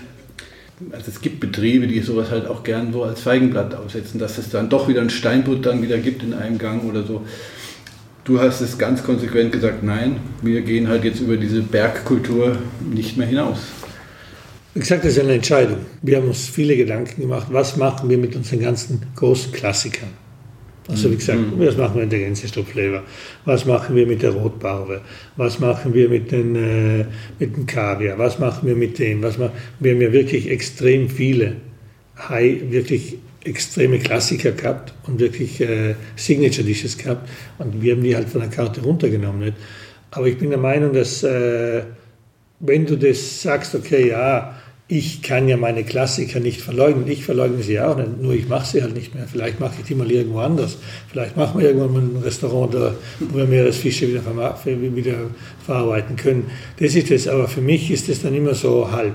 Also 0.93 1.07
es 1.09 1.23
gibt 1.23 1.41
Betriebe, 1.41 1.87
die 1.87 2.01
sowas 2.01 2.31
halt 2.31 2.47
auch 2.47 2.65
gern 2.65 2.93
so 2.93 3.03
als 3.03 3.23
Feigenblatt 3.23 3.75
aufsetzen, 3.75 4.21
dass 4.21 4.37
es 4.37 4.51
dann 4.51 4.69
doch 4.69 4.89
wieder 4.89 5.01
ein 5.01 5.09
Steinbutt 5.09 5.65
dann 5.65 5.83
wieder 5.83 5.97
gibt 5.97 6.23
in 6.23 6.35
einem 6.35 6.59
Gang 6.59 6.85
oder 6.85 7.03
so. 7.03 7.23
Du 8.25 8.41
hast 8.41 8.61
es 8.61 8.77
ganz 8.77 9.03
konsequent 9.03 9.53
gesagt, 9.53 9.83
nein, 9.83 10.21
wir 10.43 10.61
gehen 10.61 10.89
halt 10.89 11.03
jetzt 11.05 11.21
über 11.21 11.39
diese 11.39 11.63
Bergkultur 11.63 12.59
nicht 12.93 13.17
mehr 13.17 13.27
hinaus. 13.27 13.61
Wie 14.75 14.81
gesagt, 14.81 15.05
das 15.05 15.13
ist 15.13 15.21
eine 15.21 15.35
Entscheidung. 15.35 15.79
Wir 16.03 16.19
haben 16.19 16.29
uns 16.29 16.49
viele 16.49 16.77
Gedanken 16.77 17.21
gemacht, 17.21 17.49
was 17.51 17.77
machen 17.77 18.09
wir 18.09 18.19
mit 18.19 18.37
unseren 18.37 18.61
ganzen 18.61 19.03
großen 19.17 19.53
Klassikern. 19.53 20.11
Also 20.89 21.11
wie 21.11 21.17
gesagt, 21.17 21.39
mhm. 21.39 21.55
was 21.59 21.77
machen 21.77 21.95
wir 21.97 22.03
mit 22.03 22.13
der 22.13 22.21
Gänsestopfleber? 22.21 23.03
Was 23.45 23.65
machen 23.65 23.95
wir 23.95 24.07
mit 24.07 24.23
der 24.23 24.31
Rotbarbe? 24.31 25.03
Was 25.37 25.61
machen 25.61 25.95
wir 25.95 26.09
mit, 26.09 26.33
den, 26.33 26.57
äh, 26.57 27.05
mit 27.39 27.57
dem 27.57 27.67
Kaviar? 27.67 28.19
Was 28.19 28.39
machen 28.39 28.67
wir 28.67 28.77
mit 28.77 28.99
dem? 28.99 29.23
Was 29.23 29.39
machen, 29.39 29.53
wir 29.79 29.93
haben 29.93 30.01
ja 30.01 30.13
wirklich 30.13 30.49
extrem 30.51 31.09
viele 31.09 31.57
High, 32.29 32.71
wirklich 32.71 33.19
extreme 33.45 33.99
Klassiker 33.99 34.53
gehabt 34.53 34.93
und 35.07 35.21
wirklich 35.21 35.61
äh, 35.61 35.95
Signature 36.17 36.67
Dishes 36.67 36.99
gehabt 36.99 37.29
und 37.59 37.81
wir 37.83 37.95
haben 37.95 38.03
die 38.03 38.15
halt 38.15 38.29
von 38.29 38.41
der 38.41 38.51
Karte 38.51 38.83
runtergenommen. 38.83 39.41
Nicht? 39.41 39.57
Aber 40.11 40.27
ich 40.27 40.39
bin 40.39 40.51
der 40.51 40.59
Meinung, 40.59 40.93
dass 40.93 41.23
äh, 41.23 41.83
wenn 42.59 42.85
du 42.85 42.97
das 42.97 43.43
sagst, 43.43 43.75
okay, 43.75 44.09
ja, 44.09 44.60
ich 44.91 45.23
kann 45.23 45.49
ja 45.49 45.57
meine 45.57 45.85
Klassiker 45.85 46.41
nicht 46.41 46.61
verleugnen. 46.61 47.07
Ich 47.07 47.25
verleugne 47.25 47.63
sie 47.63 47.79
auch 47.79 47.97
nicht, 47.97 48.21
nur 48.21 48.35
ich 48.35 48.49
mache 48.49 48.67
sie 48.67 48.83
halt 48.83 48.93
nicht 48.93 49.15
mehr. 49.15 49.29
Vielleicht 49.31 49.61
mache 49.61 49.75
ich 49.79 49.87
die 49.87 49.95
mal 49.95 50.11
irgendwo 50.11 50.41
anders. 50.41 50.79
Vielleicht 51.13 51.37
machen 51.37 51.61
wir 51.61 51.69
irgendwann 51.69 51.93
mal 51.93 52.03
ein 52.03 52.23
Restaurant, 52.25 52.75
wo 53.21 53.39
wir 53.39 53.45
Meeresfische 53.45 54.09
wieder, 54.09 54.25
wieder 54.97 55.15
verarbeiten 55.65 56.17
können. 56.17 56.51
Das 56.81 56.97
ist 56.97 57.09
es, 57.13 57.29
aber 57.29 57.47
für 57.47 57.61
mich 57.61 57.89
ist 57.89 58.09
es 58.09 58.23
dann 58.23 58.35
immer 58.35 58.55
so 58.55 58.91
halb. 58.91 59.15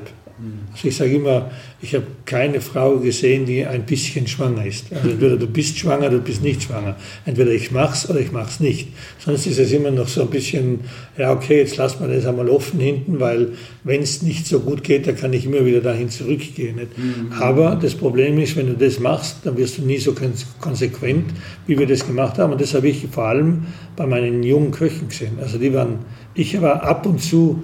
Also 0.74 0.88
ich 0.90 0.98
sage 0.98 1.16
immer, 1.16 1.50
ich 1.82 1.96
habe 1.96 2.06
keine 2.26 2.60
Frau 2.60 2.98
gesehen, 2.98 3.46
die 3.46 3.66
ein 3.66 3.86
bisschen 3.86 4.28
schwanger 4.28 4.66
ist. 4.66 4.92
Also 4.94 5.10
entweder 5.10 5.38
du 5.38 5.48
bist 5.48 5.78
schwanger 5.78 6.08
oder 6.08 6.18
du 6.18 6.24
bist 6.24 6.44
nicht 6.44 6.64
schwanger. 6.64 6.98
Entweder 7.26 7.52
ich 7.52 7.72
mach's 7.72 8.10
oder 8.10 8.20
ich 8.20 8.34
mach's 8.34 8.60
nicht. 8.60 8.90
Sonst 9.18 9.48
ist 9.48 9.60
es 9.60 9.72
immer 9.72 9.92
noch 9.92 10.10
so 10.10 10.24
ein 10.24 10.30
bisschen, 10.30 10.82
ja 11.18 11.32
okay, 11.32 11.60
jetzt 11.60 11.78
lassen 11.78 12.06
wir 12.06 12.14
das 12.14 12.26
einmal 12.26 12.50
offen 12.50 12.82
hinten, 12.82 13.20
weil 13.22 13.54
wenn 13.86 14.02
es 14.02 14.22
nicht 14.24 14.46
so 14.46 14.60
gut 14.60 14.84
geht, 14.84 15.08
dann 15.08 15.16
kann 15.16 15.32
ich 15.32 15.46
immer 15.46 15.66
wieder 15.66 15.80
dahin 15.80 16.10
zurückgehen. 16.10 16.76
Mhm. 16.76 17.32
Aber 17.40 17.78
das 17.82 17.96
Problem 17.96 18.38
ist, 18.40 18.58
wenn 18.58 18.68
du 18.68 18.74
das 18.74 19.00
machst, 19.00 19.38
dann 19.46 19.56
wirst 19.56 19.78
du 19.78 19.84
nie 19.84 20.00
so 20.00 20.14
konsequent, 20.60 21.32
wie 21.66 21.80
wir 21.80 21.88
das 21.88 22.06
gemacht 22.06 22.38
haben. 22.40 22.52
Und 22.52 22.60
das 22.60 22.74
habe 22.74 22.90
ich 22.90 23.08
vor 23.10 23.26
allem 23.26 23.68
bei 23.96 24.06
meinen 24.06 24.44
jungen 24.44 24.72
Köchen 24.72 25.08
gesehen. 25.08 25.38
Also 25.42 25.58
die 25.58 25.74
waren, 25.74 26.00
ich 26.34 26.62
war 26.62 26.84
ab 26.84 27.06
und 27.06 27.22
zu 27.22 27.64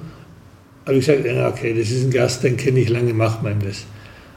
habe 0.85 0.97
ich 0.97 1.05
gesagt, 1.05 1.25
ja, 1.25 1.47
okay, 1.49 1.73
das 1.77 1.91
ist 1.91 2.05
ein 2.05 2.11
Gast, 2.11 2.43
den 2.43 2.57
kenne 2.57 2.79
ich 2.79 2.89
lange, 2.89 3.13
macht 3.13 3.43
man 3.43 3.53
ihm 3.53 3.67
das. 3.67 3.85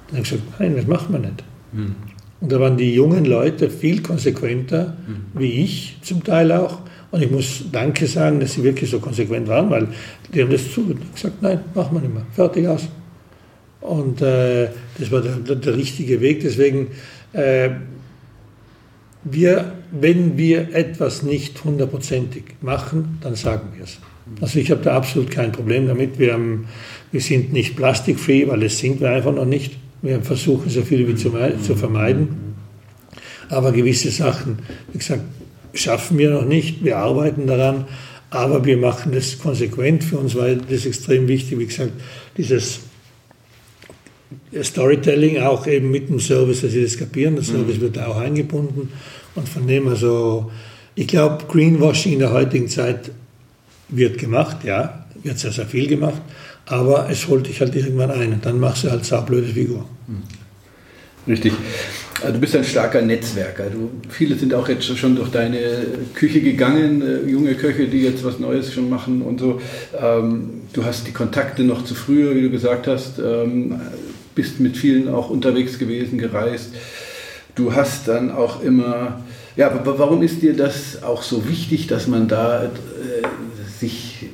Dann 0.09 0.19
habe 0.19 0.23
ich 0.25 0.31
gesagt, 0.31 0.61
nein, 0.61 0.77
das 0.77 0.87
macht 0.87 1.11
man 1.11 1.23
nicht. 1.23 1.45
Mhm. 1.73 1.95
Und 2.41 2.53
da 2.53 2.61
waren 2.61 2.77
die 2.77 2.93
jungen 2.93 3.25
Leute 3.25 3.71
viel 3.71 4.03
konsequenter, 4.03 4.97
mhm. 5.07 5.39
wie 5.41 5.65
ich 5.65 5.99
zum 6.03 6.23
Teil 6.23 6.53
auch. 6.53 6.81
Und 7.11 7.23
ich 7.23 7.31
muss 7.31 7.65
Danke 7.73 8.07
sagen, 8.07 8.41
dass 8.41 8.53
sie 8.53 8.63
wirklich 8.63 8.91
so 8.91 8.99
konsequent 8.99 9.49
waren, 9.49 9.71
weil 9.71 9.89
die 10.33 10.43
haben 10.43 10.51
das 10.51 10.73
zu 10.73 10.95
gesagt, 11.15 11.41
nein, 11.41 11.61
machen 11.75 11.97
wir 11.97 12.01
nicht 12.01 12.13
mehr, 12.13 12.27
fertig 12.35 12.67
aus. 12.69 12.89
Und 13.81 14.21
äh, 14.21 14.69
das 14.99 15.11
war 15.13 15.21
der, 15.21 15.37
der, 15.37 15.57
der, 15.57 15.77
richtige 15.77 16.21
Weg. 16.21 16.41
Deswegen, 16.41 16.89
äh, 17.33 17.71
wir, 19.25 19.75
wenn 19.91 20.37
wir 20.37 20.75
etwas 20.75 21.23
nicht 21.23 21.63
hundertprozentig 21.65 22.45
machen, 22.61 23.19
dann 23.21 23.35
sagen 23.35 23.69
wir 23.77 23.85
es. 23.85 23.99
Also 24.41 24.59
ich 24.59 24.71
habe 24.71 24.83
da 24.83 24.97
absolut 24.97 25.31
kein 25.31 25.53
Problem 25.53 25.87
damit. 25.87 26.19
Wir, 26.19 26.33
haben, 26.33 26.67
wir 27.13 27.21
sind 27.21 27.53
nicht 27.53 27.77
plastikfree, 27.77 28.49
weil 28.49 28.61
das 28.61 28.79
sind 28.79 29.01
wir 29.01 29.11
einfach 29.11 29.35
noch 29.35 29.45
nicht. 29.45 29.77
Wir 30.03 30.21
versuchen 30.23 30.71
so 30.71 30.83
viel 30.83 31.07
wie 31.09 31.15
zu, 31.15 31.33
zu 31.63 31.77
vermeiden. 31.77 32.55
Aber 33.49 33.73
gewisse 33.73 34.11
Sachen, 34.11 34.59
wie 34.93 34.99
gesagt, 34.99 35.23
schaffen 35.75 36.19
wir 36.19 36.31
noch 36.31 36.45
nicht. 36.45 36.85
Wir 36.85 36.99
arbeiten 36.99 37.47
daran. 37.47 37.87
Aber 38.31 38.65
wir 38.65 38.77
machen 38.77 39.13
das 39.13 39.39
konsequent 39.39 40.03
für 40.03 40.19
uns, 40.19 40.35
weil 40.35 40.57
das 40.57 40.87
extrem 40.87 41.29
wichtig. 41.29 41.59
Wie 41.59 41.67
gesagt, 41.67 41.93
dieses 42.37 42.81
Storytelling 44.61 45.39
auch 45.39 45.67
eben 45.67 45.91
mit 45.91 46.09
dem 46.09 46.19
Service, 46.19 46.63
dass 46.63 46.73
sie 46.73 46.83
das 46.83 46.99
kapieren. 46.99 47.37
Der 47.37 47.45
Service 47.45 47.81
wird 47.81 47.99
auch 47.99 48.17
eingebunden. 48.17 48.89
Und 49.35 49.49
von 49.49 49.67
dem 49.67 49.87
also, 49.89 50.51
ich 50.95 51.07
glaube, 51.07 51.45
Greenwashing 51.49 52.15
in 52.15 52.19
der 52.21 52.33
heutigen 52.33 52.69
Zeit 52.69 53.11
wird 53.89 54.19
gemacht, 54.19 54.59
ja, 54.65 55.07
wird 55.23 55.39
sehr, 55.39 55.53
sehr 55.53 55.67
viel 55.67 55.87
gemacht, 55.87 56.21
aber 56.67 57.09
es 57.11 57.29
holt 57.29 57.47
dich 57.47 57.61
halt 57.61 57.75
irgendwann 57.75 58.11
ein 58.11 58.33
und 58.33 58.47
dann 58.47 58.59
machst 58.61 58.85
du 58.85 58.91
halt 58.91 59.05
saublöde 59.05 59.49
Figur. 59.49 59.85
Hm. 60.07 60.23
Richtig. 61.27 61.53
Also 62.21 62.35
du 62.35 62.41
bist 62.41 62.55
ein 62.55 62.65
starker 62.65 63.03
Netzwerker. 63.03 63.65
Du, 63.71 63.91
viele 64.09 64.37
sind 64.37 64.55
auch 64.55 64.69
jetzt 64.69 64.85
schon 64.97 65.17
durch 65.17 65.31
deine 65.31 65.59
Küche 66.15 66.41
gegangen, 66.41 67.03
äh, 67.03 67.29
junge 67.29 67.55
Köche, 67.55 67.87
die 67.87 68.03
jetzt 68.03 68.25
was 68.25 68.39
Neues 68.39 68.73
schon 68.73 68.89
machen 68.89 69.23
und 69.23 69.41
so. 69.41 69.61
Ähm, 69.99 70.63
du 70.73 70.85
hast 70.85 71.07
die 71.07 71.13
Kontakte 71.13 71.65
noch 71.65 71.85
zu 71.85 71.95
früher, 71.95 72.35
wie 72.35 72.43
du 72.43 72.51
gesagt 72.51 72.87
hast, 72.87 73.19
ähm, 73.19 73.81
bist 74.35 74.61
mit 74.61 74.77
vielen 74.77 75.09
auch 75.09 75.31
unterwegs 75.31 75.79
gewesen, 75.79 76.19
gereist. 76.19 76.71
Du 77.55 77.75
hast 77.75 78.09
dann 78.09 78.31
auch 78.31 78.63
immer, 78.63 79.23
ja, 79.57 79.81
warum 79.85 80.23
ist 80.23 80.43
dir 80.43 80.57
das 80.57 81.03
auch 81.03 81.23
so 81.23 81.49
wichtig, 81.49 81.87
dass 81.87 82.07
man 82.07 82.29
da 82.29 82.65
äh, 82.65 82.69
sich 83.81 84.27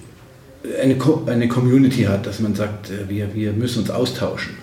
eine, 0.80 0.96
eine 1.26 1.48
Community 1.48 2.02
hat, 2.02 2.26
dass 2.26 2.40
man 2.40 2.54
sagt, 2.54 2.90
äh, 2.90 3.08
wir, 3.08 3.34
wir 3.34 3.52
müssen 3.52 3.80
uns 3.80 3.90
austauschen. 3.90 4.54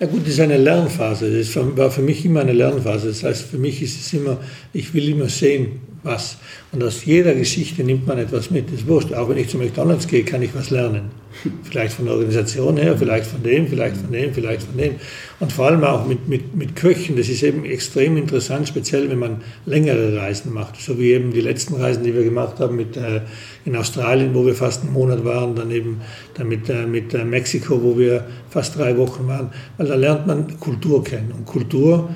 Ja 0.00 0.06
gut, 0.06 0.22
das 0.22 0.34
ist 0.34 0.40
eine 0.40 0.56
Lernphase. 0.56 1.38
Das 1.38 1.54
war 1.76 1.90
für 1.90 2.02
mich 2.02 2.24
immer 2.24 2.40
eine 2.40 2.52
Lernphase. 2.52 3.08
Das 3.08 3.22
heißt, 3.22 3.42
für 3.42 3.58
mich 3.58 3.82
ist 3.82 4.00
es 4.00 4.12
immer, 4.12 4.38
ich 4.72 4.92
will 4.94 5.08
immer 5.08 5.28
sehen, 5.28 5.80
was. 6.02 6.36
Und 6.72 6.82
aus 6.82 7.04
jeder 7.04 7.34
Geschichte 7.34 7.84
nimmt 7.84 8.06
man 8.06 8.18
etwas 8.18 8.50
mit. 8.50 8.66
Das 8.68 8.80
ist 8.80 8.88
wurscht. 8.88 9.12
Auch 9.12 9.28
wenn 9.28 9.38
ich 9.38 9.48
zu 9.48 9.58
McDonalds 9.58 10.08
gehe, 10.08 10.24
kann 10.24 10.42
ich 10.42 10.54
was 10.54 10.70
lernen. 10.70 11.10
Vielleicht 11.62 11.94
von 11.94 12.04
der 12.04 12.14
Organisation 12.14 12.76
her, 12.76 12.96
vielleicht 12.98 13.26
von 13.26 13.42
dem, 13.42 13.66
vielleicht 13.66 13.96
von 13.96 14.12
dem, 14.12 14.34
vielleicht 14.34 14.64
von 14.64 14.76
dem. 14.76 14.96
Und 15.40 15.52
vor 15.52 15.66
allem 15.66 15.82
auch 15.84 16.06
mit, 16.06 16.28
mit, 16.28 16.54
mit 16.54 16.76
Köchen. 16.76 17.16
Das 17.16 17.28
ist 17.28 17.42
eben 17.42 17.64
extrem 17.64 18.16
interessant, 18.16 18.68
speziell 18.68 19.08
wenn 19.08 19.18
man 19.18 19.40
längere 19.64 20.16
Reisen 20.16 20.52
macht. 20.52 20.80
So 20.80 20.98
wie 20.98 21.12
eben 21.12 21.32
die 21.32 21.40
letzten 21.40 21.74
Reisen, 21.76 22.02
die 22.02 22.14
wir 22.14 22.24
gemacht 22.24 22.58
haben 22.58 22.76
mit, 22.76 22.96
äh, 22.96 23.22
in 23.64 23.76
Australien, 23.76 24.34
wo 24.34 24.44
wir 24.44 24.54
fast 24.54 24.82
einen 24.82 24.92
Monat 24.92 25.24
waren, 25.24 25.54
dann 25.54 25.70
eben 25.70 26.00
dann 26.34 26.48
mit, 26.48 26.68
äh, 26.68 26.86
mit 26.86 27.14
äh, 27.14 27.24
Mexiko, 27.24 27.82
wo 27.82 27.98
wir 27.98 28.26
fast 28.50 28.76
drei 28.76 28.96
Wochen 28.98 29.26
waren. 29.26 29.50
Weil 29.78 29.86
da 29.86 29.94
lernt 29.94 30.26
man 30.26 30.58
Kultur 30.58 31.02
kennen. 31.02 31.32
Und 31.32 31.46
Kultur 31.46 32.10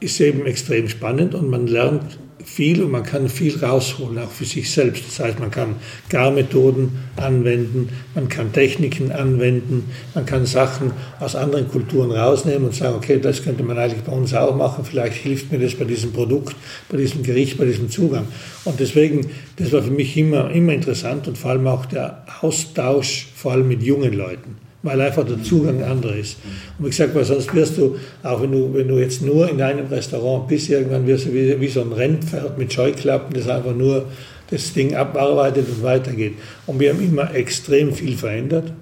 ist 0.00 0.20
eben 0.20 0.46
extrem 0.46 0.88
spannend 0.88 1.34
und 1.34 1.48
man 1.48 1.66
lernt 1.66 2.18
viel 2.44 2.82
und 2.82 2.90
man 2.90 3.02
kann 3.02 3.28
viel 3.28 3.56
rausholen, 3.58 4.18
auch 4.18 4.30
für 4.30 4.44
sich 4.44 4.70
selbst. 4.70 5.04
Das 5.06 5.20
heißt, 5.20 5.40
man 5.40 5.50
kann 5.50 5.76
Garmethoden 6.08 6.90
anwenden, 7.16 7.88
man 8.14 8.28
kann 8.28 8.52
Techniken 8.52 9.12
anwenden, 9.12 9.90
man 10.14 10.26
kann 10.26 10.46
Sachen 10.46 10.92
aus 11.18 11.36
anderen 11.36 11.68
Kulturen 11.68 12.10
rausnehmen 12.10 12.66
und 12.66 12.74
sagen, 12.74 12.96
okay, 12.96 13.18
das 13.20 13.42
könnte 13.42 13.62
man 13.62 13.78
eigentlich 13.78 14.02
bei 14.02 14.12
uns 14.12 14.34
auch 14.34 14.54
machen, 14.56 14.84
vielleicht 14.84 15.16
hilft 15.16 15.52
mir 15.52 15.58
das 15.58 15.74
bei 15.74 15.84
diesem 15.84 16.12
Produkt, 16.12 16.56
bei 16.88 16.96
diesem 16.96 17.22
Gericht, 17.22 17.58
bei 17.58 17.64
diesem 17.64 17.90
Zugang. 17.90 18.26
Und 18.64 18.80
deswegen, 18.80 19.30
das 19.56 19.72
war 19.72 19.82
für 19.82 19.90
mich 19.90 20.16
immer, 20.16 20.50
immer 20.50 20.72
interessant 20.72 21.28
und 21.28 21.36
vor 21.36 21.50
allem 21.50 21.66
auch 21.66 21.86
der 21.86 22.24
Austausch, 22.40 23.28
vor 23.34 23.52
allem 23.52 23.68
mit 23.68 23.82
jungen 23.82 24.12
Leuten 24.12 24.69
weil 24.82 25.00
einfach 25.00 25.26
der 25.26 25.42
Zugang 25.42 25.82
anderer 25.82 26.16
ist. 26.16 26.38
Und 26.78 26.86
wie 26.86 26.90
gesagt, 26.90 27.14
weil 27.14 27.24
sonst 27.24 27.54
wirst 27.54 27.76
du, 27.76 27.96
auch 28.22 28.42
wenn 28.42 28.52
du, 28.52 28.72
wenn 28.72 28.88
du 28.88 28.98
jetzt 28.98 29.22
nur 29.22 29.48
in 29.48 29.60
einem 29.60 29.86
Restaurant 29.86 30.48
bist, 30.48 30.70
irgendwann 30.70 31.06
wirst 31.06 31.26
du 31.26 31.34
wie, 31.34 31.60
wie 31.60 31.68
so 31.68 31.82
ein 31.82 31.92
Rennpferd 31.92 32.56
mit 32.56 32.72
Scheuklappen, 32.72 33.34
das 33.34 33.48
einfach 33.48 33.74
nur 33.74 34.06
das 34.50 34.72
Ding 34.72 34.94
abarbeitet 34.94 35.66
und 35.68 35.82
weitergeht. 35.82 36.34
Und 36.66 36.80
wir 36.80 36.90
haben 36.90 37.02
immer 37.02 37.34
extrem 37.34 37.92
viel 37.92 38.16
verändert. 38.16 38.72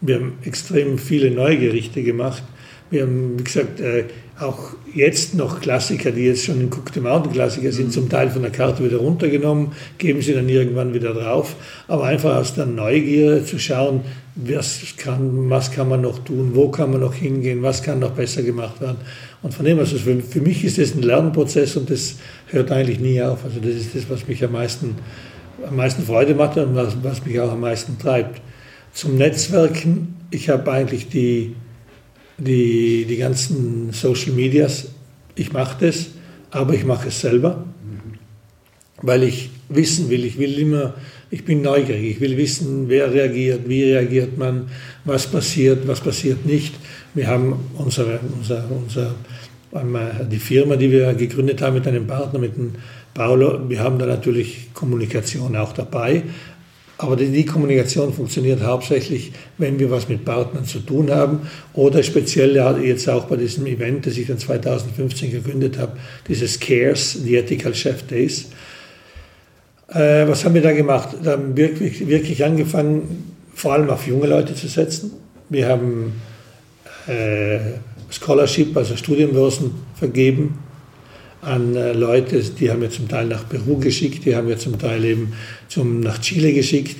Wir 0.00 0.16
haben 0.16 0.34
extrem 0.44 0.98
viele 0.98 1.30
neue 1.30 1.58
Gerichte 1.58 2.02
gemacht. 2.02 2.42
Wir 2.90 3.02
haben, 3.02 3.38
wie 3.38 3.44
gesagt, 3.44 3.80
äh, 3.80 4.04
auch 4.40 4.70
jetzt 4.94 5.34
noch 5.34 5.60
Klassiker, 5.60 6.10
die 6.10 6.24
jetzt 6.24 6.44
schon 6.44 6.60
in 6.60 6.68
Cook 6.68 6.90
the 6.94 7.00
Mountain 7.00 7.32
Klassiker 7.32 7.72
sind, 7.72 7.92
zum 7.92 8.08
Teil 8.08 8.30
von 8.30 8.42
der 8.42 8.50
Karte 8.50 8.82
wieder 8.84 8.96
runtergenommen, 8.96 9.72
geben 9.98 10.22
sie 10.22 10.32
dann 10.32 10.48
irgendwann 10.48 10.94
wieder 10.94 11.12
drauf. 11.12 11.54
Aber 11.88 12.04
einfach 12.04 12.36
aus 12.36 12.54
der 12.54 12.66
Neugier 12.66 13.44
zu 13.44 13.58
schauen, 13.58 14.00
was 14.34 14.80
kann, 14.96 15.50
was 15.50 15.70
kann 15.70 15.88
man 15.88 16.00
noch 16.00 16.20
tun, 16.20 16.52
wo 16.54 16.70
kann 16.70 16.90
man 16.90 17.00
noch 17.00 17.14
hingehen, 17.14 17.62
was 17.62 17.82
kann 17.82 17.98
noch 17.98 18.12
besser 18.12 18.42
gemacht 18.42 18.80
werden. 18.80 18.98
Und 19.42 19.52
von 19.52 19.64
dem, 19.64 19.78
also 19.78 19.96
für, 19.96 20.20
für 20.20 20.40
mich 20.40 20.64
ist 20.64 20.78
das 20.78 20.94
ein 20.94 21.02
Lernprozess 21.02 21.76
und 21.76 21.90
das 21.90 22.16
hört 22.46 22.70
eigentlich 22.72 23.00
nie 23.00 23.20
auf. 23.22 23.44
Also 23.44 23.60
das 23.60 23.74
ist 23.74 23.94
das, 23.94 24.08
was 24.08 24.26
mich 24.26 24.42
am 24.42 24.52
meisten, 24.52 24.96
am 25.66 25.76
meisten 25.76 26.02
Freude 26.02 26.34
macht 26.34 26.56
und 26.56 26.74
was, 26.74 26.96
was 27.02 27.24
mich 27.24 27.38
auch 27.40 27.52
am 27.52 27.60
meisten 27.60 27.98
treibt. 27.98 28.40
Zum 28.92 29.16
Netzwerken, 29.16 30.16
ich 30.30 30.48
habe 30.48 30.70
eigentlich 30.72 31.08
die, 31.08 31.54
die, 32.40 33.04
die 33.08 33.16
ganzen 33.16 33.92
Social 33.92 34.32
Medias, 34.32 34.88
ich 35.34 35.52
mache 35.52 35.86
das, 35.86 36.06
aber 36.50 36.74
ich 36.74 36.84
mache 36.84 37.08
es 37.08 37.20
selber, 37.20 37.64
weil 39.02 39.22
ich 39.22 39.50
wissen 39.68 40.10
will, 40.10 40.24
ich 40.24 40.38
will 40.38 40.58
immer, 40.58 40.94
ich 41.30 41.44
bin 41.44 41.62
neugierig, 41.62 42.16
ich 42.16 42.20
will 42.20 42.36
wissen, 42.36 42.88
wer 42.88 43.12
reagiert, 43.12 43.68
wie 43.68 43.84
reagiert 43.84 44.36
man, 44.36 44.68
was 45.04 45.26
passiert, 45.26 45.86
was 45.86 46.00
passiert 46.00 46.44
nicht. 46.44 46.74
Wir 47.14 47.28
haben 47.28 47.54
unsere, 47.76 48.18
unser, 48.36 48.64
unser, 48.70 49.14
die 50.30 50.38
Firma, 50.38 50.74
die 50.76 50.90
wir 50.90 51.14
gegründet 51.14 51.62
haben 51.62 51.74
mit 51.74 51.86
einem 51.86 52.06
Partner, 52.06 52.40
mit 52.40 52.56
dem 52.56 52.72
Paolo, 53.14 53.68
wir 53.68 53.80
haben 53.80 53.98
da 53.98 54.06
natürlich 54.06 54.74
Kommunikation 54.74 55.54
auch 55.56 55.72
dabei, 55.72 56.24
aber 57.02 57.16
die, 57.16 57.46
Kommunikation 57.46 58.12
funktioniert 58.12 58.62
hauptsächlich, 58.62 59.32
wenn 59.56 59.78
wir 59.78 59.90
was 59.90 60.08
mit 60.08 60.24
Partnern 60.24 60.66
zu 60.66 60.80
tun 60.80 61.10
haben 61.10 61.48
oder 61.72 62.02
speziell 62.02 62.56
jetzt 62.82 63.08
auch 63.08 63.24
bei 63.24 63.36
diesem 63.36 63.66
Event, 63.66 64.06
das 64.06 64.18
ich 64.18 64.26
dann 64.26 64.38
2015 64.38 65.30
gegründet 65.30 65.78
habe, 65.78 65.96
dieses 66.28 66.60
CARES, 66.60 67.22
die 67.24 67.36
Ethical 67.36 67.74
Chef 67.74 68.02
Days. 68.06 68.50
Äh, 69.88 70.28
was 70.28 70.44
haben 70.44 70.54
wir 70.54 70.62
da 70.62 70.72
gemacht? 70.72 71.08
Da 71.24 71.32
haben 71.32 71.56
wir 71.56 71.70
wirklich, 71.70 72.06
wirklich 72.06 72.44
angefangen, 72.44 73.32
vor 73.54 73.72
allem 73.72 73.88
auf 73.88 74.06
junge 74.06 74.26
Leute 74.26 74.54
zu 74.54 74.68
setzen. 74.68 75.12
Wir 75.48 75.68
haben 75.68 76.12
äh, 77.06 77.58
Scholarship, 78.10 78.76
also 78.76 78.94
Studienbörsen 78.96 79.70
vergeben 79.94 80.58
an 81.42 81.74
äh, 81.74 81.92
Leute, 81.92 82.42
die 82.42 82.70
haben 82.70 82.82
wir 82.82 82.90
zum 82.90 83.08
Teil 83.08 83.26
nach 83.26 83.48
Peru 83.48 83.78
geschickt, 83.78 84.24
die 84.24 84.36
haben 84.36 84.48
wir 84.48 84.58
zum 84.58 84.78
Teil 84.78 85.04
eben 85.04 85.32
zum, 85.68 86.00
nach 86.00 86.20
Chile 86.20 86.52
geschickt, 86.52 86.96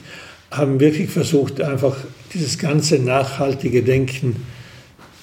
haben 0.50 0.80
wirklich 0.80 1.10
versucht, 1.10 1.60
einfach 1.60 1.96
dieses 2.32 2.58
ganze 2.58 2.98
nachhaltige 2.98 3.82
Denken 3.82 4.36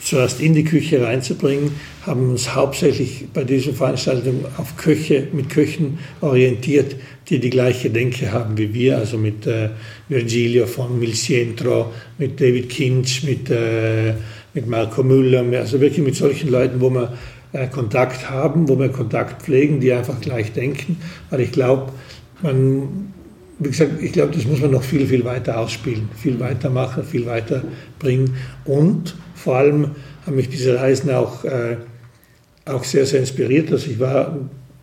zuerst 0.01 0.39
in 0.39 0.53
die 0.53 0.63
Küche 0.63 1.03
reinzubringen, 1.03 1.71
haben 2.05 2.29
uns 2.29 2.53
hauptsächlich 2.53 3.25
bei 3.33 3.43
diesen 3.43 3.75
Veranstaltungen 3.75 4.45
auf 4.57 4.77
Köche, 4.77 5.27
mit 5.33 5.49
Köchen 5.49 5.99
orientiert, 6.21 6.95
die 7.29 7.39
die 7.39 7.49
gleiche 7.49 7.89
Denke 7.89 8.31
haben 8.31 8.57
wie 8.57 8.73
wir, 8.73 8.97
also 8.97 9.17
mit 9.17 9.45
äh, 9.47 9.69
Virgilio 10.07 10.65
von 10.65 10.97
Milcientro, 10.97 11.91
mit 12.17 12.39
David 12.39 12.69
Kinch, 12.69 13.23
mit, 13.23 13.49
äh, 13.49 14.13
mit 14.53 14.67
Marco 14.67 15.03
Müller, 15.03 15.43
also 15.59 15.81
wirklich 15.81 16.05
mit 16.05 16.15
solchen 16.15 16.49
Leuten, 16.49 16.79
wo 16.79 16.89
man 16.89 17.09
Kontakt 17.65 18.29
haben, 18.29 18.69
wo 18.69 18.77
wir 18.77 18.89
Kontakt 18.89 19.41
pflegen, 19.41 19.79
die 19.79 19.91
einfach 19.91 20.21
gleich 20.21 20.53
denken. 20.53 20.97
Weil 21.29 21.41
ich 21.41 21.51
glaube, 21.51 21.91
man, 22.43 23.13
wie 23.57 23.69
gesagt, 23.69 24.01
ich 24.01 24.11
glaube, 24.11 24.33
das 24.33 24.45
muss 24.45 24.61
man 24.61 24.71
noch 24.71 24.83
viel, 24.83 25.07
viel 25.07 25.25
weiter 25.25 25.57
ausspielen, 25.57 26.09
viel 26.15 26.39
weiter 26.39 26.69
machen, 26.69 27.03
viel 27.03 27.25
weiter 27.25 27.63
bringen. 27.97 28.35
Und 28.65 29.15
vor 29.33 29.57
allem 29.57 29.91
haben 30.25 30.35
mich 30.35 30.49
diese 30.49 30.75
Reisen 30.79 31.09
auch, 31.09 31.43
äh, 31.43 31.77
auch 32.65 32.83
sehr, 32.83 33.05
sehr 33.05 33.21
inspiriert. 33.21 33.71
Also 33.71 33.89
ich 33.89 33.99
war 33.99 34.37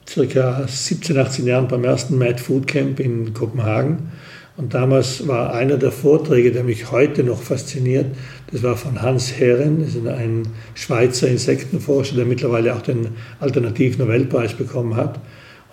circa 0.08 0.66
17, 0.66 1.16
18 1.16 1.46
Jahren 1.46 1.68
beim 1.68 1.84
ersten 1.84 2.18
Mad 2.18 2.38
Food 2.42 2.66
Camp 2.66 2.98
in 2.98 3.32
Kopenhagen 3.32 4.10
und 4.56 4.72
damals 4.72 5.26
war 5.26 5.52
einer 5.52 5.76
der 5.76 5.90
Vorträge, 5.90 6.52
der 6.52 6.62
mich 6.62 6.92
heute 6.92 7.24
noch 7.24 7.42
fasziniert, 7.42 8.06
das 8.52 8.62
war 8.62 8.76
von 8.76 9.02
Hans 9.02 9.32
Herren, 9.32 9.80
das 9.80 9.96
ist 9.96 10.06
ein 10.06 10.46
Schweizer 10.74 11.26
Insektenforscher, 11.28 12.14
der 12.14 12.24
mittlerweile 12.24 12.74
auch 12.74 12.82
den 12.82 13.08
Alternativ-Nobelpreis 13.40 14.54
bekommen 14.54 14.94
hat. 14.94 15.18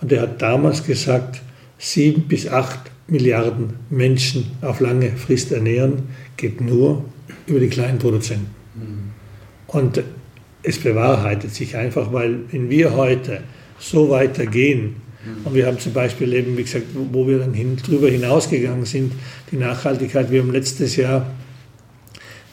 Und 0.00 0.10
der 0.10 0.22
hat 0.22 0.42
damals 0.42 0.84
gesagt, 0.84 1.40
sieben 1.78 2.22
bis 2.22 2.48
acht 2.48 2.90
Milliarden 3.08 3.74
Menschen 3.90 4.46
auf 4.62 4.80
lange 4.80 5.10
Frist 5.10 5.52
ernähren, 5.52 6.04
geht 6.36 6.60
nur 6.60 7.04
über 7.46 7.60
die 7.60 7.68
kleinen 7.68 7.98
Produzenten. 7.98 8.50
Und 9.66 10.02
es 10.62 10.78
bewahrheitet 10.78 11.54
sich 11.54 11.76
einfach, 11.76 12.12
weil 12.12 12.40
wenn 12.50 12.70
wir 12.70 12.96
heute 12.96 13.42
so 13.78 14.10
weitergehen, 14.10 14.82
Mhm. 14.84 15.01
Und 15.44 15.54
wir 15.54 15.66
haben 15.66 15.78
zum 15.78 15.92
Beispiel 15.92 16.32
eben, 16.32 16.56
wie 16.56 16.64
gesagt, 16.64 16.86
wo 16.94 17.26
wir 17.28 17.38
dann 17.38 17.54
hin, 17.54 17.76
drüber 17.76 18.08
hinausgegangen 18.08 18.84
sind, 18.84 19.12
die 19.50 19.56
Nachhaltigkeit. 19.56 20.30
Wir 20.30 20.40
haben 20.40 20.52
letztes 20.52 20.96
Jahr 20.96 21.26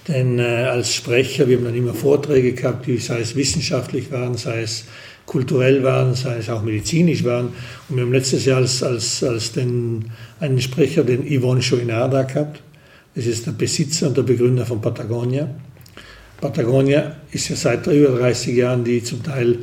denn 0.10 0.40
äh, 0.40 0.44
als 0.44 0.96
Sprecher, 0.96 1.48
wir 1.48 1.58
haben 1.58 1.66
dann 1.66 1.76
immer 1.76 1.94
Vorträge 1.94 2.54
gehabt, 2.54 2.88
die 2.88 2.98
sei 2.98 3.20
es 3.20 3.36
wissenschaftlich 3.36 4.12
waren, 4.12 4.36
sei 4.38 4.64
es 4.64 4.86
kulturell 5.28 5.84
waren, 5.84 6.16
sei 6.16 6.38
es 6.38 6.50
auch 6.50 6.64
medizinisch 6.64 7.24
waren. 7.24 7.50
Und 7.88 7.96
wir 7.96 8.04
haben 8.04 8.12
letztes 8.12 8.46
Jahr 8.46 8.58
als, 8.58 8.82
als, 8.82 9.24
als 9.24 9.52
den, 9.52 10.10
einen 10.40 10.60
Sprecher, 10.60 11.04
den 11.04 11.24
Yvonne 11.28 11.62
Chouinard 11.62 12.34
gehabt. 12.34 12.64
Das 13.14 13.28
ist 13.28 13.46
der 13.46 13.52
Besitzer 13.52 14.08
und 14.08 14.18
der 14.18 14.24
Begründer 14.24 14.66
von 14.66 14.82
Patagonia. 14.82 15.48
Patagonia 16.42 17.18
ist 17.32 17.50
ja 17.50 17.56
seit 17.56 17.86
über 17.86 18.18
30 18.18 18.56
Jahren 18.56 18.84
die 18.84 19.04
zum 19.04 19.22
Teil 19.22 19.60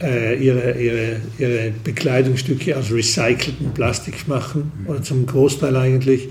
äh, 0.00 0.34
ihre, 0.42 0.80
ihre, 0.80 1.20
ihre 1.38 1.72
Bekleidungsstücke 1.82 2.76
aus 2.76 2.90
recyceltem 2.90 3.72
Plastik 3.74 4.26
machen, 4.28 4.72
oder 4.86 5.02
zum 5.02 5.26
Großteil 5.26 5.76
eigentlich. 5.76 6.28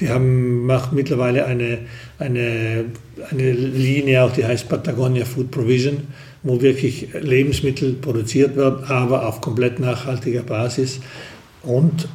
Die 0.00 0.08
haben, 0.10 0.66
machen 0.66 0.94
mittlerweile 0.94 1.46
eine, 1.46 1.78
eine, 2.18 2.84
eine 3.30 3.52
Linie 3.52 4.22
auch, 4.22 4.32
die 4.32 4.44
heißt 4.44 4.68
Patagonia 4.68 5.24
Food 5.24 5.50
Provision, 5.50 6.08
wo 6.42 6.60
wirklich 6.60 7.08
Lebensmittel 7.18 7.94
produziert 7.94 8.56
werden, 8.56 8.84
aber 8.84 9.26
auf 9.26 9.40
komplett 9.40 9.80
nachhaltiger 9.80 10.42
Basis. 10.42 11.00
Und 11.62 12.08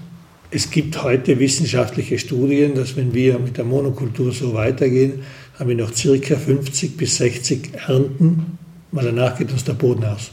es 0.51 0.69
gibt 0.69 1.01
heute 1.01 1.39
wissenschaftliche 1.39 2.19
Studien, 2.19 2.75
dass 2.75 2.95
wenn 2.95 3.13
wir 3.13 3.39
mit 3.39 3.57
der 3.57 3.65
Monokultur 3.65 4.31
so 4.31 4.53
weitergehen, 4.53 5.23
haben 5.57 5.69
wir 5.69 5.75
noch 5.75 5.93
circa 5.93 6.35
50 6.35 6.95
bis 6.95 7.17
60 7.17 7.73
Ernten 7.87 8.57
weil 8.91 9.05
danach 9.05 9.37
geht 9.37 9.51
uns 9.51 9.63
der 9.63 9.73
Boden 9.73 10.03
aus. 10.05 10.31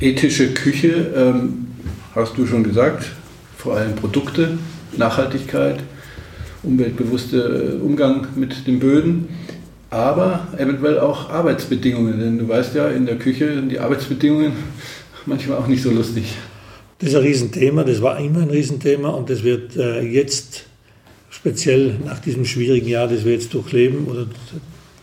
Ethische 0.00 0.52
Küche, 0.52 1.12
ähm, 1.16 1.66
hast 2.14 2.36
du 2.36 2.46
schon 2.46 2.64
gesagt, 2.64 3.06
vor 3.56 3.76
allem 3.76 3.94
Produkte, 3.94 4.58
Nachhaltigkeit, 4.96 5.80
umweltbewusster 6.62 7.80
Umgang 7.82 8.26
mit 8.34 8.66
den 8.66 8.78
Böden, 8.78 9.28
aber 9.90 10.48
eventuell 10.58 10.98
auch 10.98 11.30
Arbeitsbedingungen, 11.30 12.18
denn 12.18 12.38
du 12.38 12.48
weißt 12.48 12.74
ja, 12.74 12.88
in 12.88 13.06
der 13.06 13.16
Küche 13.16 13.54
sind 13.54 13.70
die 13.70 13.78
Arbeitsbedingungen 13.78 14.52
manchmal 15.26 15.58
auch 15.58 15.66
nicht 15.66 15.82
so 15.82 15.90
lustig. 15.90 16.24
Das 16.98 17.10
ist 17.10 17.16
ein 17.16 17.22
Riesenthema, 17.22 17.84
das 17.84 18.02
war 18.02 18.18
immer 18.18 18.40
ein 18.40 18.50
Riesenthema 18.50 19.10
und 19.10 19.30
das 19.30 19.42
wird 19.42 19.76
äh, 19.76 20.00
jetzt 20.00 20.64
speziell 21.30 21.96
nach 22.04 22.18
diesem 22.18 22.44
schwierigen 22.44 22.88
Jahr, 22.88 23.08
das 23.08 23.24
wir 23.24 23.32
jetzt 23.32 23.52
durchleben 23.52 24.06
oder 24.06 24.26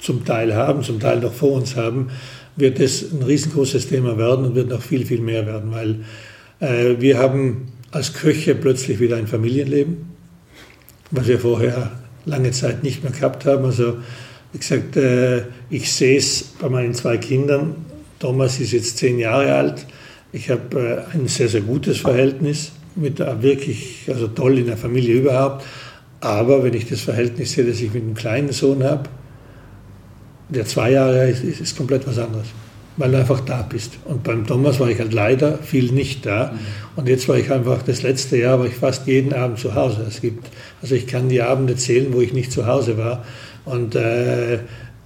zum 0.01 0.25
Teil 0.25 0.55
haben, 0.55 0.83
zum 0.83 0.99
Teil 0.99 1.19
noch 1.19 1.33
vor 1.33 1.53
uns 1.53 1.75
haben, 1.75 2.09
wird 2.55 2.79
es 2.79 3.11
ein 3.11 3.23
riesengroßes 3.23 3.87
Thema 3.87 4.17
werden 4.17 4.45
und 4.45 4.55
wird 4.55 4.69
noch 4.69 4.81
viel, 4.81 5.05
viel 5.05 5.21
mehr 5.21 5.45
werden, 5.45 5.71
weil 5.71 6.03
äh, 6.59 6.99
wir 6.99 7.17
haben 7.19 7.71
als 7.91 8.13
Köche 8.13 8.55
plötzlich 8.55 8.99
wieder 8.99 9.17
ein 9.17 9.27
Familienleben, 9.27 9.97
was 11.11 11.27
wir 11.27 11.39
vorher 11.39 11.91
lange 12.25 12.51
Zeit 12.51 12.83
nicht 12.83 13.03
mehr 13.03 13.11
gehabt 13.11 13.45
haben. 13.45 13.65
Also 13.65 13.97
wie 14.51 14.57
gesagt, 14.57 14.97
äh, 14.97 15.43
ich 15.69 15.91
sehe 15.91 16.17
es 16.17 16.53
bei 16.59 16.69
meinen 16.69 16.93
zwei 16.93 17.17
Kindern. 17.17 17.75
Thomas 18.19 18.59
ist 18.59 18.71
jetzt 18.71 18.97
zehn 18.97 19.19
Jahre 19.19 19.53
alt. 19.53 19.85
Ich 20.31 20.49
habe 20.49 21.05
äh, 21.13 21.15
ein 21.15 21.27
sehr, 21.27 21.47
sehr 21.47 21.61
gutes 21.61 21.99
Verhältnis 21.99 22.71
mit 22.95 23.19
wirklich, 23.19 24.05
also 24.09 24.27
toll 24.27 24.57
in 24.57 24.65
der 24.65 24.77
Familie 24.77 25.15
überhaupt. 25.15 25.65
Aber 26.19 26.63
wenn 26.63 26.73
ich 26.73 26.87
das 26.87 27.01
Verhältnis 27.01 27.53
sehe, 27.53 27.65
das 27.65 27.81
ich 27.81 27.93
mit 27.93 28.03
einem 28.03 28.13
kleinen 28.13 28.51
Sohn 28.51 28.83
habe, 28.83 29.09
der 30.51 30.65
zwei 30.65 30.91
Jahre 30.91 31.29
ist, 31.29 31.43
ist, 31.43 31.61
ist 31.61 31.77
komplett 31.77 32.05
was 32.07 32.17
anderes, 32.17 32.47
weil 32.97 33.11
du 33.11 33.17
einfach 33.17 33.39
da 33.39 33.61
bist. 33.63 33.93
Und 34.05 34.23
beim 34.23 34.45
Thomas 34.45 34.79
war 34.79 34.89
ich 34.89 34.99
halt 34.99 35.13
leider 35.13 35.57
viel 35.57 35.91
nicht 35.91 36.25
da. 36.25 36.51
Mhm. 36.51 36.59
Und 36.97 37.07
jetzt 37.07 37.27
war 37.27 37.37
ich 37.37 37.51
einfach, 37.51 37.81
das 37.83 38.03
letzte 38.03 38.37
Jahr 38.37 38.59
war 38.59 38.65
ich 38.67 38.75
fast 38.75 39.07
jeden 39.07 39.33
Abend 39.33 39.59
zu 39.59 39.75
Hause. 39.75 40.05
Es 40.07 40.21
gibt, 40.21 40.47
also 40.81 40.95
ich 40.95 41.07
kann 41.07 41.29
die 41.29 41.41
Abende 41.41 41.75
zählen, 41.75 42.13
wo 42.13 42.21
ich 42.21 42.33
nicht 42.33 42.51
zu 42.51 42.67
Hause 42.67 42.97
war. 42.97 43.23
Und 43.65 43.95
äh, 43.95 44.59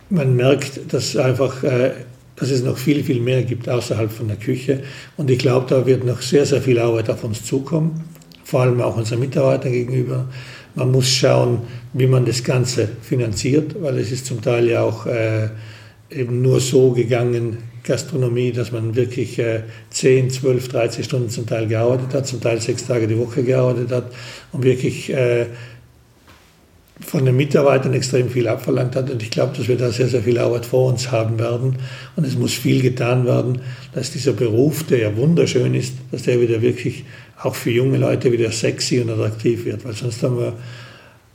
man 0.09 0.35
merkt, 0.35 0.93
dass 0.93 1.15
einfach, 1.15 1.63
äh, 1.63 1.91
dass 2.35 2.49
es 2.49 2.63
noch 2.63 2.77
viel, 2.77 3.03
viel 3.03 3.21
mehr 3.21 3.43
gibt 3.43 3.69
außerhalb 3.69 4.11
von 4.11 4.27
der 4.27 4.37
Küche. 4.37 4.83
Und 5.15 5.29
ich 5.29 5.39
glaube, 5.39 5.67
da 5.69 5.85
wird 5.85 6.03
noch 6.03 6.21
sehr, 6.21 6.45
sehr 6.45 6.61
viel 6.61 6.79
Arbeit 6.79 7.09
auf 7.09 7.23
uns 7.23 7.45
zukommen, 7.45 8.03
vor 8.45 8.61
allem 8.61 8.79
auch 8.79 8.95
unseren 8.95 9.19
Mitarbeitern 9.19 9.73
gegenüber. 9.73 10.29
Man 10.75 10.91
muss 10.91 11.09
schauen, 11.09 11.63
wie 11.93 12.07
man 12.07 12.25
das 12.25 12.43
Ganze 12.43 12.87
finanziert, 13.01 13.75
weil 13.81 13.97
es 13.97 14.11
ist 14.11 14.25
zum 14.25 14.41
Teil 14.41 14.69
ja 14.69 14.83
auch 14.83 15.05
äh, 15.05 15.49
eben 16.09 16.41
nur 16.41 16.61
so 16.61 16.91
gegangen, 16.91 17.57
Gastronomie, 17.83 18.51
dass 18.51 18.71
man 18.71 18.95
wirklich 18.95 19.37
äh, 19.39 19.61
10, 19.91 20.31
12, 20.31 20.69
13 20.69 21.03
Stunden 21.03 21.29
zum 21.29 21.45
Teil 21.45 21.67
gearbeitet 21.67 22.13
hat, 22.13 22.27
zum 22.27 22.41
Teil 22.41 22.59
sechs 22.59 22.85
Tage 22.85 23.07
die 23.07 23.17
Woche 23.17 23.43
gearbeitet 23.43 23.91
hat 23.91 24.11
und 24.51 24.63
wirklich 24.63 25.11
äh, 25.13 25.45
von 26.99 27.25
den 27.25 27.35
Mitarbeitern 27.35 27.93
extrem 27.93 28.29
viel 28.29 28.47
abverlangt 28.47 28.95
hat. 28.95 29.09
Und 29.09 29.21
ich 29.21 29.29
glaube, 29.29 29.55
dass 29.57 29.67
wir 29.67 29.77
da 29.77 29.91
sehr, 29.91 30.07
sehr 30.07 30.23
viel 30.23 30.39
Arbeit 30.39 30.65
vor 30.65 30.89
uns 30.89 31.11
haben 31.11 31.37
werden. 31.37 31.77
Und 32.15 32.25
es 32.25 32.37
muss 32.37 32.53
viel 32.53 32.81
getan 32.81 33.25
werden, 33.25 33.61
dass 33.93 34.11
dieser 34.11 34.33
Beruf, 34.33 34.83
der 34.83 34.99
ja 34.99 35.17
wunderschön 35.17 35.75
ist, 35.75 35.93
dass 36.11 36.23
der 36.23 36.39
wieder 36.39 36.61
wirklich 36.61 37.03
auch 37.41 37.55
für 37.55 37.71
junge 37.71 37.97
Leute 37.97 38.31
wieder 38.31 38.51
sexy 38.51 38.99
und 38.99 39.09
attraktiv 39.09 39.65
wird. 39.65 39.85
Weil 39.85 39.93
sonst 39.93 40.23
haben 40.23 40.37
wir 40.37 40.53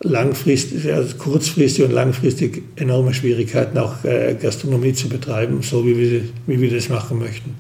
langfristig, 0.03 0.92
also 0.92 1.16
kurzfristig 1.16 1.84
und 1.84 1.92
langfristig 1.92 2.62
enorme 2.76 3.12
Schwierigkeiten, 3.12 3.78
auch 3.78 4.03
äh, 4.05 4.36
Gastronomie 4.40 4.94
zu 4.94 5.09
betreiben, 5.09 5.62
so 5.62 5.86
wie 5.86 5.96
wir, 5.96 6.22
wie 6.46 6.61
wir 6.61 6.70
das 6.70 6.88
machen 6.88 7.18
möchten. 7.18 7.55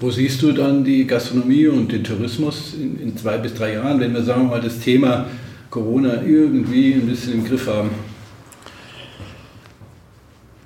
Wo 0.00 0.10
siehst 0.10 0.42
du 0.42 0.52
dann 0.52 0.84
die 0.84 1.06
Gastronomie 1.06 1.66
und 1.66 1.90
den 1.90 2.04
Tourismus 2.04 2.74
in, 2.74 3.00
in 3.00 3.16
zwei 3.16 3.36
bis 3.36 3.54
drei 3.54 3.74
Jahren, 3.74 4.00
wenn 4.00 4.14
wir 4.14 4.22
sagen 4.22 4.42
wir 4.42 4.50
mal 4.50 4.60
das 4.60 4.78
Thema 4.78 5.26
Corona 5.70 6.22
irgendwie 6.22 6.94
ein 6.94 7.06
bisschen 7.06 7.34
im 7.34 7.44
Griff 7.44 7.66
haben? 7.66 7.90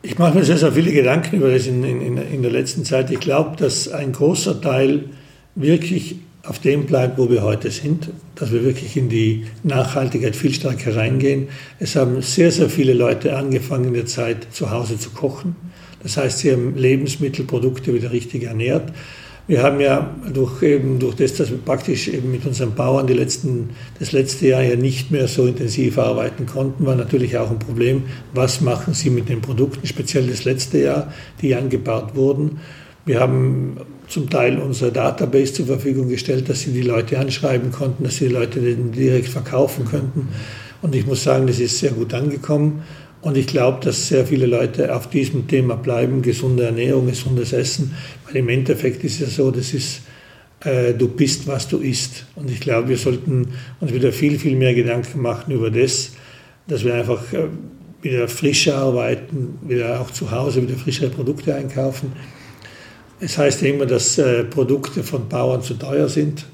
Ich 0.02 0.18
mache 0.18 0.36
mir 0.36 0.44
sehr, 0.44 0.58
sehr 0.58 0.72
viele 0.72 0.92
Gedanken 0.92 1.36
über 1.36 1.50
das 1.50 1.66
in, 1.66 1.82
in, 1.82 2.18
in 2.18 2.42
der 2.42 2.50
letzten 2.50 2.84
Zeit. 2.84 3.10
Ich 3.10 3.20
glaube, 3.20 3.56
dass 3.56 3.88
ein 3.88 4.12
großer 4.12 4.60
Teil 4.60 5.04
wirklich 5.54 6.16
auf 6.44 6.58
dem 6.58 6.86
bleibt, 6.86 7.18
wo 7.18 7.30
wir 7.30 7.42
heute 7.42 7.70
sind, 7.70 8.10
dass 8.34 8.52
wir 8.52 8.64
wirklich 8.64 8.96
in 8.96 9.08
die 9.08 9.44
Nachhaltigkeit 9.62 10.34
viel 10.34 10.52
stärker 10.52 10.96
reingehen. 10.96 11.48
Es 11.78 11.94
haben 11.94 12.20
sehr, 12.20 12.50
sehr 12.50 12.68
viele 12.68 12.94
Leute 12.94 13.36
angefangen 13.36 13.86
in 13.86 13.94
der 13.94 14.06
Zeit 14.06 14.48
zu 14.52 14.70
Hause 14.70 14.98
zu 14.98 15.10
kochen. 15.10 15.54
Das 16.02 16.16
heißt, 16.16 16.40
sie 16.40 16.52
haben 16.52 16.76
Lebensmittelprodukte 16.76 17.94
wieder 17.94 18.10
richtig 18.10 18.42
ernährt. 18.42 18.92
Wir 19.46 19.62
haben 19.62 19.80
ja 19.80 20.14
durch, 20.32 20.62
eben 20.62 20.98
durch 20.98 21.16
das, 21.16 21.34
dass 21.34 21.50
wir 21.50 21.58
praktisch 21.58 22.08
eben 22.08 22.30
mit 22.30 22.44
unseren 22.46 22.74
Bauern 22.74 23.06
die 23.06 23.12
letzten, 23.12 23.70
das 23.98 24.12
letzte 24.12 24.48
Jahr 24.48 24.62
ja 24.62 24.76
nicht 24.76 25.10
mehr 25.10 25.28
so 25.28 25.46
intensiv 25.46 25.98
arbeiten 25.98 26.46
konnten, 26.46 26.86
war 26.86 26.94
natürlich 26.94 27.36
auch 27.38 27.50
ein 27.50 27.58
Problem, 27.58 28.04
was 28.34 28.60
machen 28.60 28.94
sie 28.94 29.10
mit 29.10 29.28
den 29.28 29.40
Produkten, 29.40 29.86
speziell 29.86 30.28
das 30.28 30.44
letzte 30.44 30.78
Jahr, 30.78 31.12
die 31.40 31.54
angebaut 31.54 32.14
wurden. 32.14 32.60
Wir 33.04 33.18
haben 33.18 33.78
zum 34.12 34.28
Teil 34.28 34.58
unsere 34.58 34.92
Database 34.92 35.54
zur 35.54 35.66
Verfügung 35.66 36.08
gestellt, 36.08 36.48
dass 36.48 36.60
sie 36.60 36.72
die 36.72 36.82
Leute 36.82 37.18
anschreiben 37.18 37.72
konnten, 37.72 38.04
dass 38.04 38.16
sie 38.16 38.28
die 38.28 38.34
Leute 38.34 38.60
direkt 38.60 39.28
verkaufen 39.28 39.86
könnten. 39.86 40.28
Und 40.82 40.94
ich 40.94 41.06
muss 41.06 41.22
sagen, 41.22 41.46
das 41.46 41.58
ist 41.58 41.78
sehr 41.78 41.92
gut 41.92 42.12
angekommen. 42.12 42.82
Und 43.22 43.36
ich 43.36 43.46
glaube, 43.46 43.82
dass 43.82 44.08
sehr 44.08 44.26
viele 44.26 44.46
Leute 44.46 44.94
auf 44.94 45.08
diesem 45.08 45.46
Thema 45.46 45.76
bleiben, 45.76 46.20
gesunde 46.22 46.64
Ernährung, 46.64 47.06
gesundes 47.06 47.52
Essen, 47.52 47.94
weil 48.26 48.36
im 48.36 48.48
Endeffekt 48.48 49.02
ist 49.04 49.14
es 49.14 49.20
ja 49.20 49.26
so, 49.28 49.50
das 49.50 49.72
ist, 49.72 50.02
äh, 50.64 50.92
du 50.92 51.08
bist, 51.08 51.46
was 51.46 51.68
du 51.68 51.78
isst. 51.78 52.26
Und 52.34 52.50
ich 52.50 52.60
glaube, 52.60 52.88
wir 52.88 52.98
sollten 52.98 53.48
uns 53.80 53.92
wieder 53.94 54.12
viel, 54.12 54.38
viel 54.38 54.56
mehr 54.56 54.74
Gedanken 54.74 55.22
machen 55.22 55.54
über 55.54 55.70
das, 55.70 56.12
dass 56.66 56.84
wir 56.84 56.94
einfach 56.94 57.32
äh, 57.32 57.46
wieder 58.02 58.28
frischer 58.28 58.76
arbeiten, 58.76 59.58
wieder 59.66 60.00
auch 60.00 60.10
zu 60.10 60.30
Hause 60.30 60.60
wieder 60.60 60.76
frischere 60.76 61.08
Produkte 61.08 61.54
einkaufen. 61.54 62.12
Es 63.24 63.38
heißt 63.38 63.62
ja 63.62 63.68
immer, 63.68 63.86
dass 63.86 64.18
äh, 64.18 64.42
Produkte 64.42 65.04
von 65.04 65.28
Bauern 65.28 65.62
zu 65.62 65.74
teuer 65.74 66.08
sind. 66.08 66.44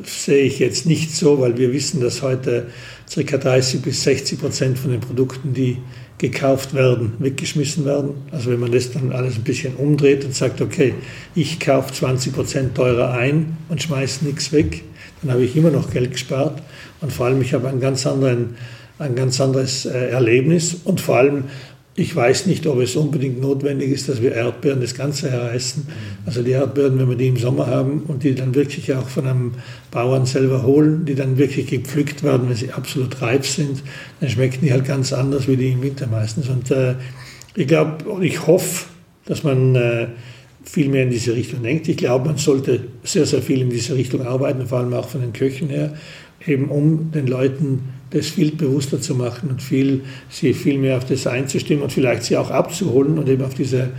Das 0.00 0.26
sehe 0.26 0.44
ich 0.44 0.60
jetzt 0.60 0.86
nicht 0.86 1.10
so, 1.10 1.40
weil 1.40 1.58
wir 1.58 1.72
wissen, 1.72 2.00
dass 2.00 2.22
heute 2.22 2.68
ca. 3.12 3.36
30 3.36 3.82
bis 3.82 4.04
60 4.04 4.38
Prozent 4.38 4.78
von 4.78 4.92
den 4.92 5.00
Produkten, 5.00 5.54
die 5.54 5.78
gekauft 6.18 6.72
werden, 6.72 7.14
weggeschmissen 7.18 7.84
werden. 7.84 8.14
Also 8.30 8.52
wenn 8.52 8.60
man 8.60 8.70
das 8.70 8.92
dann 8.92 9.10
alles 9.10 9.34
ein 9.34 9.42
bisschen 9.42 9.74
umdreht 9.74 10.24
und 10.24 10.36
sagt, 10.36 10.60
okay, 10.60 10.94
ich 11.34 11.58
kaufe 11.58 11.92
20 11.92 12.32
Prozent 12.32 12.74
teurer 12.76 13.10
ein 13.10 13.56
und 13.68 13.82
schmeiße 13.82 14.24
nichts 14.24 14.52
weg, 14.52 14.84
dann 15.20 15.32
habe 15.32 15.42
ich 15.42 15.56
immer 15.56 15.70
noch 15.70 15.90
Geld 15.90 16.12
gespart 16.12 16.62
und 17.00 17.12
vor 17.12 17.26
allem 17.26 17.42
ich 17.42 17.54
habe 17.54 17.66
einen 17.66 17.80
ganz 17.80 18.06
anderen, 18.06 18.54
ein 19.00 19.16
ganz 19.16 19.40
anderes 19.40 19.84
äh, 19.84 20.10
Erlebnis 20.10 20.76
und 20.84 21.00
vor 21.00 21.16
allem 21.16 21.44
ich 21.98 22.14
weiß 22.14 22.44
nicht, 22.44 22.66
ob 22.66 22.78
es 22.80 22.94
unbedingt 22.94 23.40
notwendig 23.40 23.90
ist, 23.90 24.10
dass 24.10 24.20
wir 24.20 24.32
Erdbeeren 24.32 24.82
das 24.82 24.94
ganze 24.94 25.30
essen. 25.30 25.88
Also 26.26 26.42
die 26.42 26.50
Erdbeeren, 26.50 26.98
wenn 26.98 27.08
wir 27.08 27.16
die 27.16 27.28
im 27.28 27.38
Sommer 27.38 27.66
haben 27.68 28.02
und 28.06 28.22
die 28.22 28.34
dann 28.34 28.54
wirklich 28.54 28.92
auch 28.92 29.08
von 29.08 29.26
einem 29.26 29.52
Bauern 29.90 30.26
selber 30.26 30.62
holen, 30.62 31.06
die 31.06 31.14
dann 31.14 31.38
wirklich 31.38 31.68
gepflückt 31.68 32.22
werden, 32.22 32.50
wenn 32.50 32.56
sie 32.56 32.70
absolut 32.70 33.22
reif 33.22 33.48
sind, 33.48 33.82
dann 34.20 34.28
schmecken 34.28 34.58
die 34.60 34.72
halt 34.72 34.84
ganz 34.84 35.14
anders 35.14 35.48
wie 35.48 35.56
die 35.56 35.70
im 35.70 35.82
Winter 35.82 36.06
meistens. 36.06 36.50
Und 36.50 36.70
äh, 36.70 36.96
ich 37.54 37.66
glaube 37.66 38.04
und 38.04 38.22
ich 38.22 38.46
hoffe, 38.46 38.84
dass 39.24 39.42
man 39.42 39.74
äh, 39.74 40.08
viel 40.64 40.90
mehr 40.90 41.04
in 41.04 41.10
diese 41.10 41.34
Richtung 41.34 41.62
denkt. 41.62 41.88
Ich 41.88 41.96
glaube, 41.96 42.26
man 42.26 42.36
sollte 42.36 42.80
sehr, 43.04 43.24
sehr 43.24 43.40
viel 43.40 43.62
in 43.62 43.70
diese 43.70 43.94
Richtung 43.94 44.20
arbeiten, 44.26 44.66
vor 44.66 44.80
allem 44.80 44.92
auch 44.92 45.08
von 45.08 45.22
den 45.22 45.32
Köchen 45.32 45.70
her, 45.70 45.94
eben 46.46 46.68
um 46.68 47.10
den 47.12 47.26
Leuten 47.26 47.95
das 48.10 48.26
viel 48.26 48.52
bewusster 48.52 49.00
zu 49.00 49.14
machen 49.14 49.50
und 49.50 49.62
viel, 49.62 50.02
sie 50.28 50.54
viel 50.54 50.78
mehr 50.78 50.96
auf 50.96 51.04
das 51.04 51.26
einzustimmen 51.26 51.82
und 51.82 51.92
vielleicht 51.92 52.22
sie 52.22 52.36
auch 52.36 52.50
abzuholen 52.50 53.18
und 53.18 53.28
eben 53.28 53.44
auf 53.44 53.54
diese, 53.54 53.90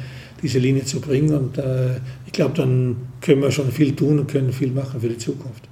diese 0.41 0.59
Linie 0.59 0.85
zu 0.85 1.01
bringen. 1.01 1.35
Und 1.35 1.57
äh, 1.57 1.97
ich 2.25 2.31
glaube, 2.31 2.55
dann 2.55 2.95
können 3.21 3.41
wir 3.41 3.51
schon 3.51 3.71
viel 3.71 3.95
tun 3.95 4.19
und 4.19 4.31
können 4.31 4.53
viel 4.53 4.71
machen 4.71 5.01
für 5.01 5.09
die 5.09 5.17
Zukunft. 5.17 5.63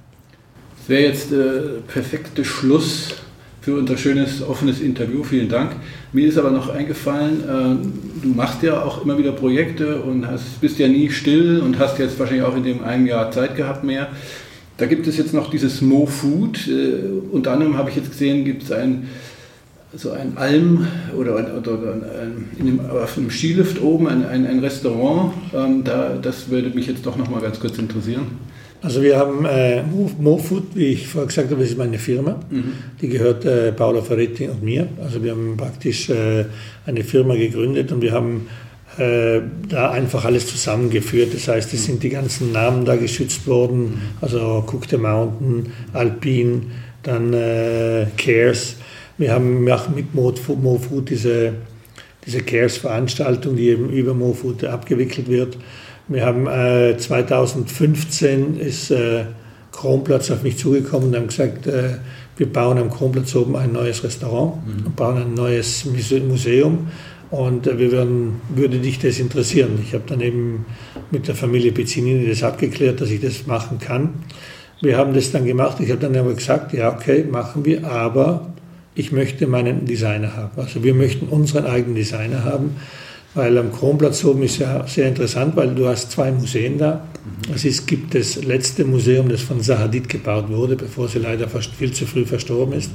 Das 0.78 0.88
wäre 0.88 1.02
jetzt 1.02 1.30
der 1.32 1.38
äh, 1.38 1.60
perfekte 1.86 2.44
Schluss 2.44 3.14
für 3.66 3.74
unser 3.74 3.96
schönes, 3.96 4.42
offenes 4.42 4.80
Interview. 4.80 5.24
Vielen 5.24 5.48
Dank. 5.48 5.72
Mir 6.12 6.28
ist 6.28 6.38
aber 6.38 6.52
noch 6.52 6.68
eingefallen, 6.68 7.40
äh, 7.40 8.22
du 8.22 8.28
machst 8.28 8.62
ja 8.62 8.80
auch 8.82 9.02
immer 9.02 9.18
wieder 9.18 9.32
Projekte 9.32 10.02
und 10.02 10.24
hast, 10.24 10.60
bist 10.60 10.78
ja 10.78 10.86
nie 10.86 11.10
still 11.10 11.60
und 11.60 11.78
hast 11.78 11.98
jetzt 11.98 12.16
wahrscheinlich 12.18 12.46
auch 12.46 12.56
in 12.56 12.62
dem 12.62 12.84
einen 12.84 13.06
Jahr 13.06 13.30
Zeit 13.32 13.56
gehabt 13.56 13.82
mehr. 13.82 14.08
Da 14.76 14.86
gibt 14.86 15.06
es 15.06 15.16
jetzt 15.16 15.32
noch 15.32 15.50
dieses 15.50 15.80
Mo 15.80 16.06
Food. 16.06 16.68
Äh, 16.68 17.32
unter 17.32 17.52
anderem 17.52 17.76
habe 17.76 17.90
ich 17.90 17.96
jetzt 17.96 18.10
gesehen, 18.10 18.44
gibt 18.44 18.64
es 18.64 18.72
ein, 18.72 19.08
so 19.94 20.10
ein 20.10 20.36
Alm 20.36 20.86
oder, 21.16 21.36
ein, 21.36 21.46
oder 21.56 21.72
ein, 21.72 22.44
dem, 22.58 22.80
auf 22.80 23.16
einem 23.16 23.30
Skilift 23.30 23.80
oben 23.80 24.06
ein, 24.08 24.26
ein, 24.26 24.46
ein 24.46 24.58
Restaurant. 24.58 25.32
Ähm, 25.54 25.82
da, 25.84 26.18
das 26.20 26.50
würde 26.50 26.70
mich 26.70 26.86
jetzt 26.86 27.06
doch 27.06 27.16
noch 27.16 27.30
mal 27.30 27.40
ganz 27.40 27.58
kurz 27.58 27.78
interessieren. 27.78 28.26
Also 28.82 29.02
wir 29.02 29.16
haben 29.18 29.46
äh, 29.46 29.82
MoFood, 30.20 30.74
wie 30.74 30.88
ich 30.88 31.08
vorher 31.08 31.26
gesagt 31.26 31.50
habe, 31.50 31.60
das 31.60 31.70
ist 31.70 31.78
meine 31.78 31.98
Firma. 31.98 32.38
Mhm. 32.50 32.72
Die 33.00 33.08
gehört 33.08 33.44
äh, 33.46 33.72
Paolo 33.72 34.02
Ferretti 34.02 34.46
und 34.48 34.62
mir. 34.62 34.86
Also 35.02 35.24
wir 35.24 35.32
haben 35.32 35.56
praktisch 35.56 36.10
äh, 36.10 36.44
eine 36.84 37.02
Firma 37.02 37.34
gegründet 37.34 37.90
und 37.90 38.02
wir 38.02 38.12
haben 38.12 38.46
äh, 38.98 39.40
da 39.68 39.90
einfach 39.90 40.24
alles 40.24 40.46
zusammengeführt. 40.46 41.34
Das 41.34 41.48
heißt, 41.48 41.72
es 41.74 41.84
sind 41.84 42.02
die 42.02 42.10
ganzen 42.10 42.52
Namen 42.52 42.84
da 42.84 42.96
geschützt 42.96 43.46
worden, 43.46 44.00
also 44.20 44.64
Cook 44.66 44.86
the 44.88 44.96
Mountain, 44.96 45.72
Alpine, 45.92 46.62
dann 47.02 47.32
äh, 47.32 48.06
Cares. 48.16 48.76
Wir 49.18 49.32
haben 49.32 49.64
mit 49.64 50.14
MoFood 50.14 51.10
diese, 51.10 51.54
diese 52.24 52.40
Cares-Veranstaltung, 52.40 53.56
die 53.56 53.68
eben 53.68 53.90
über 53.90 54.14
MoFood 54.14 54.64
abgewickelt 54.64 55.28
wird. 55.28 55.58
Wir 56.08 56.24
haben 56.24 56.46
äh, 56.46 56.96
2015 56.96 58.58
ist 58.58 58.90
äh, 58.90 59.24
Kronplatz 59.72 60.30
auf 60.30 60.42
mich 60.42 60.56
zugekommen 60.56 61.08
und 61.08 61.16
haben 61.16 61.26
gesagt, 61.26 61.66
äh, 61.66 61.96
wir 62.36 62.52
bauen 62.52 62.78
am 62.78 62.90
Kronplatz 62.90 63.34
oben 63.34 63.56
ein 63.56 63.72
neues 63.72 64.04
Restaurant 64.04 64.66
mhm. 64.66 64.86
und 64.86 64.96
bauen 64.96 65.16
ein 65.16 65.34
neues 65.34 65.84
Museum 65.84 66.88
und 67.30 67.66
äh, 67.66 67.78
wir 67.78 67.92
würden, 67.92 68.40
würde 68.54 68.78
dich 68.78 68.98
das 68.98 69.18
interessieren. 69.18 69.78
Ich 69.82 69.94
habe 69.94 70.04
dann 70.06 70.20
eben 70.20 70.66
mit 71.10 71.28
der 71.28 71.34
Familie 71.34 71.72
Pizzinini 71.72 72.28
das 72.28 72.42
abgeklärt, 72.42 73.00
dass 73.00 73.10
ich 73.10 73.20
das 73.20 73.46
machen 73.46 73.78
kann. 73.78 74.14
Wir 74.80 74.96
haben 74.96 75.14
das 75.14 75.32
dann 75.32 75.46
gemacht. 75.46 75.78
Ich 75.80 75.90
habe 75.90 76.00
dann 76.00 76.16
aber 76.16 76.34
gesagt, 76.34 76.72
ja, 76.72 76.94
okay, 76.94 77.24
machen 77.24 77.64
wir, 77.64 77.86
aber 77.90 78.52
ich 78.94 79.12
möchte 79.12 79.46
meinen 79.46 79.86
Designer 79.86 80.36
haben. 80.36 80.60
Also 80.60 80.82
wir 80.82 80.94
möchten 80.94 81.26
unseren 81.26 81.66
eigenen 81.66 81.96
Designer 81.96 82.44
haben 82.44 82.76
weil 83.36 83.58
am 83.58 83.70
Kronplatz 83.70 84.24
oben 84.24 84.42
ist 84.42 84.58
ja 84.58 84.86
sehr 84.86 85.08
interessant, 85.08 85.56
weil 85.56 85.74
du 85.74 85.86
hast 85.86 86.10
zwei 86.10 86.32
Museen 86.32 86.78
da. 86.78 86.94
Mhm. 86.94 87.54
Es 87.54 87.66
ist, 87.66 87.86
gibt 87.86 88.14
das 88.14 88.42
letzte 88.42 88.84
Museum, 88.84 89.28
das 89.28 89.42
von 89.42 89.60
Sahadid 89.60 90.08
gebaut 90.08 90.48
wurde, 90.48 90.74
bevor 90.74 91.06
sie 91.06 91.18
leider 91.18 91.46
viel 91.48 91.92
zu 91.92 92.06
früh 92.06 92.24
verstorben 92.24 92.72
ist. 92.72 92.90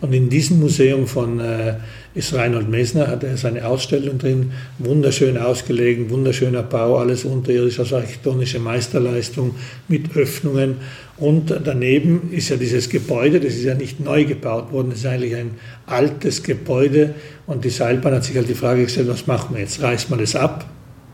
Und 0.00 0.12
in 0.12 0.28
diesem 0.28 0.60
Museum 0.60 1.06
von 1.08 1.40
äh, 1.40 1.74
ist 2.14 2.32
Reinhold 2.34 2.68
Messner, 2.68 3.08
hat 3.08 3.24
er 3.24 3.36
seine 3.36 3.66
Ausstellung 3.66 4.18
drin, 4.18 4.52
wunderschön 4.78 5.36
ausgelegen, 5.36 6.10
wunderschöner 6.10 6.62
Bau, 6.62 6.98
alles 6.98 7.24
unterirdisch, 7.24 7.80
also 7.80 7.96
architektonische 7.96 8.60
Meisterleistung 8.60 9.56
mit 9.88 10.16
Öffnungen. 10.16 10.76
Und 11.16 11.52
daneben 11.64 12.30
ist 12.32 12.48
ja 12.48 12.56
dieses 12.56 12.88
Gebäude, 12.88 13.40
das 13.40 13.54
ist 13.54 13.64
ja 13.64 13.74
nicht 13.74 13.98
neu 13.98 14.24
gebaut 14.24 14.72
worden, 14.72 14.90
das 14.90 15.00
ist 15.00 15.06
eigentlich 15.06 15.34
ein 15.34 15.52
altes 15.86 16.44
Gebäude. 16.44 17.14
Und 17.46 17.64
die 17.64 17.70
Seilbahn 17.70 18.14
hat 18.14 18.24
sich 18.24 18.36
halt 18.36 18.48
die 18.48 18.54
Frage 18.54 18.84
gestellt, 18.84 19.08
was 19.08 19.26
machen 19.26 19.54
wir 19.54 19.62
jetzt? 19.62 19.82
Reißen 19.82 20.10
wir 20.10 20.16
das 20.16 20.36
ab 20.36 20.64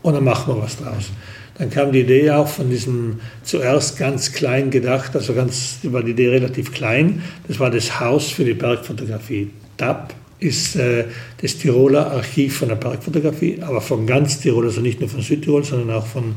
oder 0.03 0.21
machen 0.21 0.53
wir 0.53 0.61
was 0.61 0.77
draus? 0.77 1.09
Dann 1.57 1.69
kam 1.69 1.93
die 1.93 2.01
Idee 2.01 2.31
auch 2.31 2.47
von 2.47 2.69
diesem 2.69 3.21
zuerst 3.43 3.97
ganz 3.97 4.33
klein 4.33 4.71
gedacht, 4.71 5.15
also 5.15 5.33
ganz, 5.33 5.79
war 5.83 6.03
die 6.03 6.11
Idee 6.11 6.29
relativ 6.29 6.73
klein. 6.73 7.23
Das 7.47 7.59
war 7.59 7.71
das 7.71 7.99
Haus 7.99 8.29
für 8.29 8.43
die 8.43 8.53
Bergfotografie. 8.53 9.51
DAP 9.77 10.13
ist 10.39 10.75
äh, 10.75 11.05
das 11.41 11.57
Tiroler 11.57 12.11
Archiv 12.11 12.57
von 12.57 12.67
der 12.67 12.75
Bergfotografie, 12.75 13.59
aber 13.61 13.79
von 13.79 14.05
ganz 14.05 14.39
Tirol, 14.41 14.65
also 14.65 14.81
nicht 14.81 14.99
nur 14.99 15.09
von 15.09 15.21
Südtirol, 15.21 15.63
sondern 15.63 15.95
auch 15.95 16.05
von, 16.05 16.35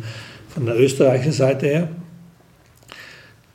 von 0.54 0.66
der 0.66 0.78
österreichischen 0.78 1.32
Seite 1.32 1.66
her. 1.66 1.88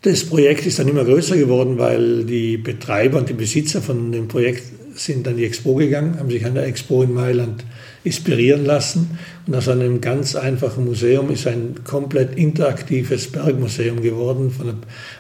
Das 0.01 0.25
Projekt 0.25 0.65
ist 0.65 0.79
dann 0.79 0.89
immer 0.89 1.05
größer 1.05 1.37
geworden, 1.37 1.77
weil 1.77 2.25
die 2.25 2.57
Betreiber 2.57 3.19
und 3.19 3.29
die 3.29 3.33
Besitzer 3.33 3.81
von 3.81 4.11
dem 4.11 4.27
Projekt 4.27 4.63
sind 4.95 5.25
an 5.29 5.37
die 5.37 5.45
Expo 5.45 5.75
gegangen, 5.75 6.19
haben 6.19 6.29
sich 6.29 6.45
an 6.45 6.55
der 6.55 6.65
Expo 6.65 7.03
in 7.03 7.13
Mailand 7.13 7.63
inspirieren 8.03 8.65
lassen. 8.65 9.17
Und 9.47 9.55
aus 9.55 9.67
einem 9.69 10.01
ganz 10.01 10.35
einfachen 10.35 10.85
Museum 10.85 11.29
ist 11.31 11.47
ein 11.47 11.75
komplett 11.83 12.35
interaktives 12.37 13.31
Bergmuseum 13.31 14.01
geworden, 14.01 14.51
der, 14.63 14.75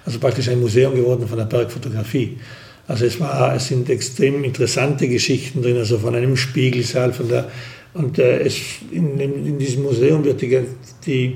also 0.05 0.19
praktisch 0.19 0.49
ein 0.49 0.59
Museum 0.59 0.95
geworden 0.95 1.27
von 1.27 1.37
der 1.37 1.45
Bergfotografie. 1.45 2.37
Also 2.87 3.05
es, 3.05 3.19
war, 3.19 3.55
es 3.55 3.67
sind 3.67 3.89
extrem 3.89 4.43
interessante 4.43 5.07
Geschichten 5.07 5.61
drin, 5.61 5.77
also 5.77 5.97
von 5.99 6.15
einem 6.15 6.35
Spiegelsaal, 6.35 7.13
von 7.13 7.29
der, 7.29 7.49
und 7.93 8.19
äh, 8.19 8.39
es, 8.39 8.57
in, 8.91 9.19
in, 9.19 9.57
diesem 9.57 9.83
Museum 9.83 10.23
wird 10.25 10.41
die, 10.41 10.59
die, 11.05 11.35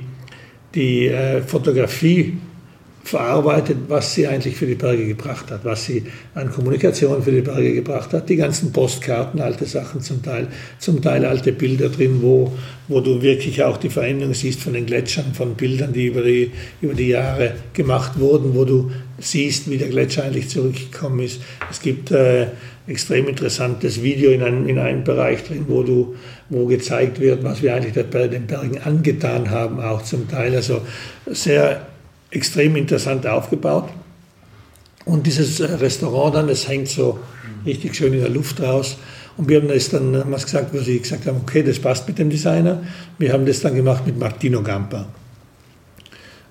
die 0.74 1.08
äh, 1.08 1.42
Fotografie 1.42 2.38
verarbeitet, 3.08 3.78
was 3.88 4.14
sie 4.14 4.28
eigentlich 4.28 4.58
für 4.58 4.66
die 4.66 4.76
Berge 4.76 5.08
gebracht 5.08 5.50
hat, 5.50 5.64
was 5.64 5.86
sie 5.86 6.04
an 6.36 6.52
Kommunikation 6.52 7.24
für 7.24 7.32
die 7.32 7.42
Berge 7.42 7.74
gebracht 7.74 8.12
hat. 8.14 8.28
Die 8.28 8.36
ganzen 8.36 8.72
Postkarten, 8.74 9.40
alte 9.40 9.66
Sachen 9.66 10.02
zum 10.02 10.22
Teil, 10.22 10.48
zum 10.78 11.02
Teil 11.02 11.26
alte 11.26 11.54
Bilder 11.54 11.90
drin, 11.90 12.20
wo, 12.22 12.52
wo 12.88 13.00
du 13.00 13.22
wirklich 13.22 13.64
auch 13.64 13.78
die 13.78 13.90
Veränderung 13.90 14.34
siehst 14.34 14.60
von 14.60 14.74
den 14.74 14.86
Gletschern, 14.86 15.34
von 15.34 15.56
Bildern, 15.56 15.94
die 15.94 16.08
über 16.08 16.22
die, 16.22 16.52
über 16.82 16.94
die 16.94 17.08
Jahre 17.08 17.54
gemacht 17.74 18.20
wurden, 18.20 18.54
wo 18.54 18.66
du 18.66 18.92
siehst, 19.20 19.70
wie 19.70 19.78
der 19.78 19.90
Gletscher 19.90 20.26
eigentlich 20.26 20.50
zurückgekommen 20.50 21.22
ist. 21.22 21.42
Es 21.72 21.82
gibt 21.82 22.12
äh, 22.12 22.48
extrem 22.88 23.28
interessantes 23.28 24.04
Video 24.04 24.32
in 24.32 24.44
einem, 24.44 24.68
in 24.68 24.80
einem 24.80 25.04
Bereich 25.04 25.44
drin, 25.44 25.66
wo 25.68 25.84
du 25.84 26.16
wo 26.50 26.66
gezeigt 26.66 27.20
wird, 27.20 27.44
was 27.44 27.62
wir 27.62 27.74
eigentlich 27.74 27.94
den 27.94 28.10
Bergen 28.10 28.80
angetan 28.84 29.50
haben, 29.50 29.80
auch 29.80 30.02
zum 30.04 30.28
Teil. 30.28 30.56
Also 30.56 30.82
sehr 31.26 31.86
extrem 32.38 32.76
interessant 32.76 33.26
aufgebaut. 33.28 33.90
Und 35.06 35.26
dieses 35.26 35.60
äh, 35.60 35.66
Restaurant 35.66 36.36
dann, 36.36 36.48
das 36.48 36.68
hängt 36.68 36.88
so 36.88 37.20
richtig 37.66 37.96
schön 37.96 38.14
in 38.14 38.20
der 38.20 38.30
Luft 38.30 38.62
raus. 38.62 38.98
Und 39.38 39.50
wir 39.50 39.62
haben 39.62 39.68
das 39.68 39.90
dann 39.90 40.16
haben 40.16 40.32
wir 40.32 40.38
gesagt, 40.38 40.74
wo 40.74 40.80
sie 40.80 41.00
gesagt 41.00 41.26
haben, 41.28 41.38
okay, 41.42 41.64
das 41.64 41.80
passt 41.80 42.08
mit 42.08 42.18
dem 42.18 42.30
Designer. 42.30 42.84
Wir 43.18 43.34
haben 43.34 43.46
das 43.46 43.62
dann 43.62 43.76
gemacht 43.76 44.06
mit 44.06 44.18
Martino 44.18 44.62
Gampa. 44.64 45.08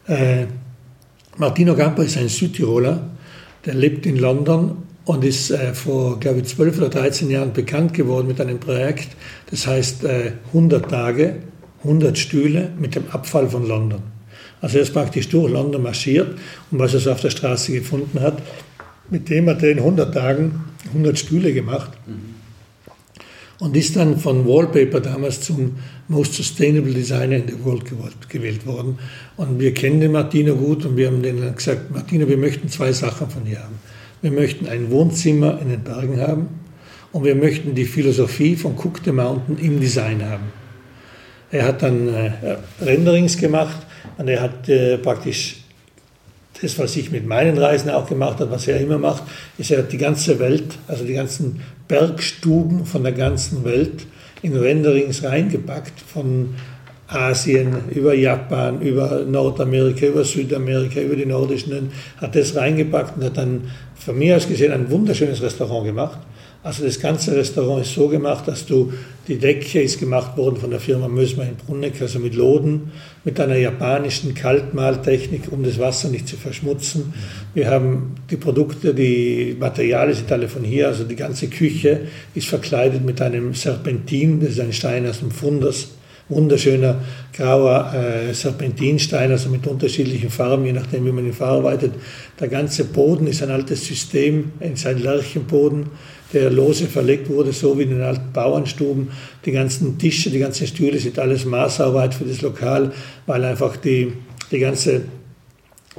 Äh, 0.07 0.47
Martino 1.37 1.75
Gampa 1.75 2.03
ist 2.03 2.17
ein 2.17 2.29
Südtiroler, 2.29 3.11
der 3.65 3.75
lebt 3.75 4.07
in 4.07 4.17
London 4.17 4.85
und 5.05 5.25
ist 5.25 5.51
äh, 5.51 5.75
vor, 5.75 6.19
glaube 6.21 6.41
ich, 6.41 6.47
12 6.47 6.79
oder 6.79 6.89
13 6.89 7.29
Jahren 7.29 7.53
bekannt 7.53 7.93
geworden 7.93 8.29
mit 8.29 8.41
einem 8.41 8.59
Projekt, 8.59 9.09
das 9.51 9.67
heißt 9.67 10.05
äh, 10.05 10.33
100 10.49 10.89
Tage, 10.89 11.37
100 11.83 12.17
Stühle 12.17 12.71
mit 12.79 12.95
dem 12.95 13.05
Abfall 13.11 13.49
von 13.49 13.67
London. 13.67 14.16
Also 14.67 14.79
er 14.79 14.83
ist 14.83 14.95
praktisch 14.95 15.29
durch 15.29 15.53
London 15.53 15.81
marschiert 15.85 16.37
und 16.73 16.81
was 16.81 16.93
er 16.93 16.99
so 16.99 17.13
auf 17.13 17.21
der 17.21 17.31
Straße 17.31 17.71
gefunden 17.71 18.19
hat, 18.19 18.43
mit 19.09 19.31
dem 19.31 19.49
hat 19.49 19.63
er 19.63 19.71
in 19.71 19.79
100 19.79 20.13
Tagen 20.13 20.65
100 20.87 21.17
Stühle 21.17 21.53
gemacht 21.53 21.93
und 23.61 23.77
ist 23.77 23.95
dann 23.95 24.19
von 24.19 24.45
Wallpaper 24.45 24.99
damals 24.99 25.41
zum 25.41 25.77
Most 26.09 26.35
Sustainable 26.35 26.93
Designer 26.93 27.37
in 27.37 27.47
the 27.47 27.65
World 27.65 27.85
gewählt 28.29 28.67
worden. 28.67 28.99
Und 29.37 29.61
wir 29.61 29.73
kennen 29.73 30.01
den 30.01 30.11
Martino 30.11 30.57
gut 30.57 30.85
und 30.85 30.97
wir 30.97 31.07
haben 31.07 31.23
denen 31.23 31.55
gesagt, 31.55 31.93
Martino, 31.93 32.27
wir 32.27 32.37
möchten 32.37 32.69
zwei 32.69 32.91
Sachen 32.91 33.31
von 33.31 33.45
dir 33.45 33.61
haben. 33.61 33.79
Wir 34.21 34.33
möchten 34.33 34.67
ein 34.67 34.91
Wohnzimmer 34.91 35.61
in 35.63 35.69
den 35.69 35.85
Bergen 35.85 36.21
haben 36.21 36.49
und 37.13 37.23
wir 37.23 37.37
möchten 37.37 37.77
die 37.77 37.85
Philosophie 37.85 38.57
von 38.57 38.75
Cook 38.77 39.03
the 39.05 39.13
Mountain 39.13 39.59
im 39.59 39.79
Design 39.79 40.29
haben. 40.29 40.47
Er 41.53 41.67
hat 41.67 41.85
dann 41.85 42.09
äh, 42.09 42.33
Renderings 42.83 43.39
gemacht 43.39 43.86
und 44.19 44.29
er 44.29 44.41
hat 44.41 44.69
äh, 44.69 44.99
praktisch 44.99 45.57
das, 46.61 46.79
was 46.79 46.97
ich 46.97 47.11
mit 47.11 47.27
meinen 47.27 47.59
Reisen 47.59 47.91
auch 47.91 48.09
gemacht 48.09 48.41
habe, 48.41 48.51
was 48.51 48.67
er 48.67 48.81
immer 48.81 48.99
macht, 48.99 49.25
ist, 49.59 49.71
er 49.71 49.79
hat 49.79 49.93
die 49.93 49.99
ganze 49.99 50.39
Welt, 50.39 50.79
also 50.89 51.05
die 51.05 51.15
ganzen 51.15 51.61
Bergstuben 51.89 52.87
von 52.87 53.03
der 53.03 53.13
ganzen 53.13 53.65
Welt 53.65 54.07
in 54.43 54.57
Renderings 54.57 55.23
reingepackt, 55.23 56.01
von 56.01 56.55
Asien, 57.09 57.77
über 57.95 58.15
Japan, 58.15 58.81
über 58.81 59.25
Nordamerika, 59.25 60.07
über 60.07 60.25
Südamerika, 60.25 61.01
über 61.01 61.15
die 61.15 61.27
nordischen, 61.27 61.91
hat 62.17 62.35
das 62.35 62.57
reingepackt 62.57 63.17
und 63.17 63.25
hat 63.25 63.37
dann 63.37 63.71
von 63.95 64.19
mir 64.19 64.37
aus 64.37 64.49
gesehen 64.49 64.73
ein 64.73 64.91
wunderschönes 64.91 65.43
Restaurant 65.43 65.87
gemacht. 65.87 66.19
Also 66.67 66.85
das 66.85 66.99
ganze 66.99 67.37
Restaurant 67.37 67.83
ist 67.83 67.95
so 67.95 68.09
gemacht, 68.09 68.49
dass 68.49 68.67
du, 68.67 68.93
die 69.29 69.39
Decke 69.39 69.81
ist 69.83 70.01
gemacht 70.01 70.37
worden 70.37 70.57
von 70.57 70.69
der 70.69 70.81
Firma 70.81 71.07
Mösmer 71.07 71.45
in 71.45 71.55
Brunneck, 71.55 72.03
also 72.03 72.19
mit 72.19 72.35
Loden, 72.35 72.91
mit 73.23 73.39
einer 73.39 73.55
japanischen 73.55 74.35
Kaltmaltechnik, 74.35 75.43
um 75.53 75.63
das 75.63 75.79
Wasser 75.79 76.09
nicht 76.09 76.27
zu 76.27 76.37
verschmutzen. 76.37 77.15
Wir 77.55 77.71
haben 77.71 78.17
die 78.29 78.37
Produkte, 78.37 78.95
die 78.95 79.57
Materialien 79.57 80.17
sind 80.17 80.33
alle 80.33 80.49
von 80.49 80.65
hier, 80.65 80.89
also 80.89 81.05
die 81.05 81.15
ganze 81.15 81.47
Küche 81.47 82.09
ist 82.35 82.49
verkleidet 82.49 83.05
mit 83.05 83.23
einem 83.23 83.55
Serpentin, 83.55 84.41
das 84.41 84.51
ist 84.51 84.61
ein 84.61 84.73
Stein 84.73 85.09
aus 85.09 85.21
dem 85.21 85.31
Fundus, 85.31 85.91
wunderschöner 86.29 86.97
grauer 87.33 87.95
äh, 87.95 88.35
Serpentinstein, 88.35 89.31
also 89.31 89.51
mit 89.51 89.69
unterschiedlichen 89.69 90.31
Farben, 90.31 90.67
je 90.67 90.73
nachdem, 90.73 91.07
wie 91.07 91.13
man 91.13 91.27
ihn 91.27 91.33
verarbeitet. 91.33 91.93
Der 92.41 92.49
ganze 92.49 92.87
Boden 92.87 93.29
ist 93.29 93.41
ein 93.45 93.53
altes 93.53 93.87
System, 93.87 94.51
ist 94.59 94.85
ein 94.85 95.01
Lärchenboden 95.01 95.87
der 96.33 96.51
lose 96.51 96.87
verlegt 96.87 97.29
wurde, 97.29 97.53
so 97.53 97.79
wie 97.79 97.85
in 97.85 97.91
den 97.91 98.03
alten 98.03 98.33
Bauernstuben. 98.33 99.09
Die 99.45 99.53
ganzen 99.53 99.99
Tische, 99.99 100.31
die 100.31 100.39
ganzen 100.39 100.67
Stühle 100.67 100.99
sind 100.99 101.19
alles 101.19 101.45
Maßarbeit 101.45 102.15
für 102.15 102.25
das 102.25 102.43
Lokal, 102.43 102.93
weil 103.27 103.45
einfach 103.45 103.77
die, 103.77 104.13
die 104.51 104.59
ganze 104.59 105.03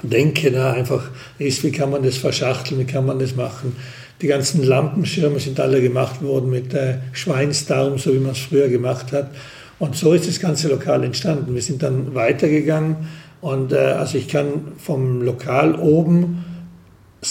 Denke 0.04 0.52
da 0.52 0.74
einfach 0.74 1.10
ist, 1.40 1.64
wie 1.64 1.72
kann 1.72 1.90
man 1.90 2.04
das 2.04 2.18
verschachteln, 2.18 2.80
wie 2.80 2.86
kann 2.86 3.06
man 3.06 3.20
das 3.20 3.36
machen. 3.36 3.76
Die 4.22 4.28
ganzen 4.28 4.64
Lampenschirme 4.64 5.40
sind 5.40 5.60
alle 5.60 5.82
gemacht 5.82 6.22
worden 6.22 6.50
mit 6.50 6.74
äh, 6.74 6.98
Schweinsdarm, 7.14 7.98
so 7.98 8.14
wie 8.14 8.20
man 8.20 8.32
es 8.32 8.40
früher 8.40 8.68
gemacht 8.68 9.12
hat. 9.12 9.32
Und 9.80 9.96
so 9.96 10.14
ist 10.14 10.28
das 10.28 10.40
ganze 10.40 10.70
Lokal 10.70 11.04
entstanden. 11.04 11.54
Wir 11.54 11.62
sind 11.62 11.84
dann 11.84 12.16
weitergegangen 12.16 12.96
und 13.42 13.72
äh, 13.72 13.78
also 13.78 14.18
ich 14.18 14.28
kann 14.28 14.74
vom 14.78 15.22
Lokal 15.22 15.76
oben 15.76 16.44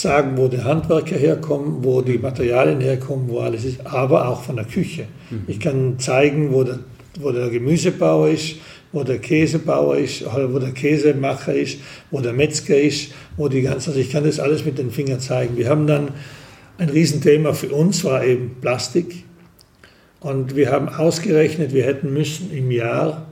sagen, 0.00 0.36
wo 0.36 0.48
die 0.48 0.62
Handwerker 0.62 1.16
herkommen, 1.16 1.84
wo 1.84 2.02
die 2.02 2.18
Materialien 2.18 2.80
herkommen, 2.80 3.28
wo 3.28 3.40
alles 3.40 3.64
ist, 3.64 3.86
aber 3.86 4.28
auch 4.28 4.42
von 4.42 4.56
der 4.56 4.64
Küche. 4.64 5.06
Mhm. 5.30 5.44
Ich 5.46 5.60
kann 5.60 5.98
zeigen, 5.98 6.52
wo 6.52 6.64
der, 6.64 6.80
wo 7.20 7.30
der 7.30 7.50
Gemüsebauer 7.50 8.28
ist, 8.28 8.56
wo 8.92 9.02
der 9.02 9.18
Käsebauer 9.18 9.98
ist, 9.98 10.24
wo 10.24 10.58
der 10.58 10.72
Käsemacher 10.72 11.54
ist, 11.54 11.78
wo 12.10 12.20
der 12.20 12.32
Metzger 12.32 12.78
ist, 12.78 13.12
wo 13.36 13.48
die 13.48 13.62
ganzen, 13.62 13.90
also 13.90 14.00
ich 14.00 14.10
kann 14.10 14.24
das 14.24 14.40
alles 14.40 14.64
mit 14.64 14.78
den 14.78 14.90
Fingern 14.90 15.20
zeigen. 15.20 15.56
Wir 15.56 15.68
haben 15.68 15.86
dann 15.86 16.12
ein 16.78 16.88
Riesenthema 16.88 17.52
für 17.52 17.68
uns, 17.68 18.04
war 18.04 18.24
eben 18.24 18.56
Plastik. 18.60 19.24
Und 20.20 20.56
wir 20.56 20.70
haben 20.72 20.88
ausgerechnet, 20.88 21.72
wir 21.72 21.84
hätten 21.84 22.12
müssen 22.12 22.50
im 22.52 22.70
Jahr 22.70 23.26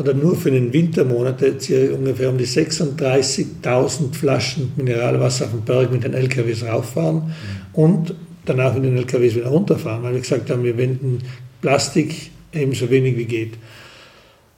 oder 0.00 0.14
nur 0.14 0.34
für 0.34 0.50
den 0.50 0.72
Wintermonat 0.72 1.42
ungefähr 1.42 2.30
um 2.30 2.38
die 2.38 2.46
36.000 2.46 4.14
Flaschen 4.14 4.72
Mineralwasser 4.76 5.44
auf 5.44 5.50
den 5.50 5.60
Berg 5.60 5.92
mit 5.92 6.04
den 6.04 6.14
LKWs 6.14 6.64
rauffahren 6.64 7.34
und 7.74 8.14
danach 8.46 8.74
mit 8.74 8.84
den 8.84 8.96
LKWs 8.96 9.34
wieder 9.34 9.48
runterfahren, 9.48 10.02
weil 10.02 10.14
wir 10.14 10.20
gesagt 10.20 10.48
haben, 10.48 10.64
wir 10.64 10.78
wenden 10.78 11.18
Plastik 11.60 12.30
ebenso 12.54 12.88
wenig 12.88 13.18
wie 13.18 13.26
geht. 13.26 13.52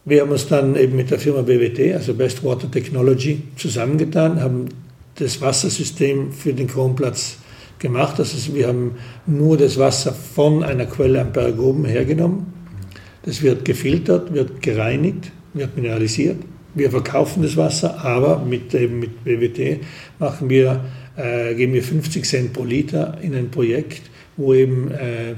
Wir 0.04 0.20
haben 0.20 0.30
uns 0.30 0.46
dann 0.46 0.76
eben 0.76 0.94
mit 0.94 1.10
der 1.10 1.18
Firma 1.18 1.42
BWT, 1.42 1.94
also 1.94 2.14
Best 2.14 2.44
Water 2.44 2.70
Technology, 2.70 3.42
zusammengetan, 3.56 4.40
haben 4.40 4.66
das 5.16 5.40
Wassersystem 5.40 6.32
für 6.32 6.52
den 6.52 6.68
Kronplatz 6.68 7.36
gemacht. 7.80 8.20
Also 8.20 8.54
wir 8.54 8.68
haben 8.68 8.92
nur 9.26 9.56
das 9.56 9.76
Wasser 9.76 10.12
von 10.12 10.62
einer 10.62 10.86
Quelle 10.86 11.20
am 11.20 11.32
Berg 11.32 11.58
oben 11.58 11.84
hergenommen. 11.84 12.61
Das 13.24 13.42
wird 13.42 13.64
gefiltert, 13.64 14.34
wird 14.34 14.62
gereinigt, 14.62 15.30
wird 15.54 15.76
mineralisiert. 15.76 16.38
Wir 16.74 16.90
verkaufen 16.90 17.42
das 17.42 17.56
Wasser, 17.56 18.02
aber 18.02 18.44
mit, 18.44 18.74
eben 18.74 18.98
mit 18.98 19.24
BWT 19.24 19.80
machen 20.18 20.48
wir, 20.48 20.84
äh, 21.16 21.54
geben 21.54 21.74
wir 21.74 21.82
50 21.82 22.24
Cent 22.24 22.52
pro 22.52 22.64
Liter 22.64 23.18
in 23.20 23.34
ein 23.34 23.50
Projekt, 23.50 24.02
wo 24.36 24.54
eben 24.54 24.90
äh, 24.90 25.34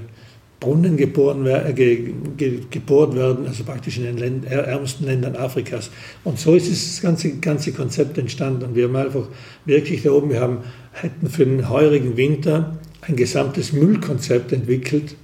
Brunnen 0.61 0.97
geboren, 0.97 1.45
ge, 1.75 2.15
ge, 2.39 2.61
gebohrt 2.71 3.15
werden, 3.15 3.47
also 3.47 3.65
praktisch 3.65 3.99
in 3.99 4.05
den 4.05 4.17
Länd 4.17 4.47
ärmsten 4.47 5.05
Ländern 5.05 5.37
Afrikas. 5.37 5.91
Und 6.23 6.39
so 6.39 6.55
ist 6.55 6.71
das 6.71 7.03
ganze, 7.03 7.37
ganze 7.39 7.73
Konzept 7.73 8.17
entstanden. 8.17 8.65
Und 8.65 8.75
wir 8.75 8.85
haben 8.85 8.97
einfach 8.97 9.29
wirklich 9.67 10.05
da 10.05 10.13
oben, 10.13 10.31
wir 10.31 10.41
haben, 10.41 10.59
hätten 10.93 11.29
für 11.29 11.45
den 11.45 11.69
heurigen 11.69 12.17
Winter 12.17 12.79
ein 13.03 13.17
gesamtes 13.17 13.75
Müllkonzept 13.75 14.53
entwickelt 14.53 15.13
äh, 15.13 15.24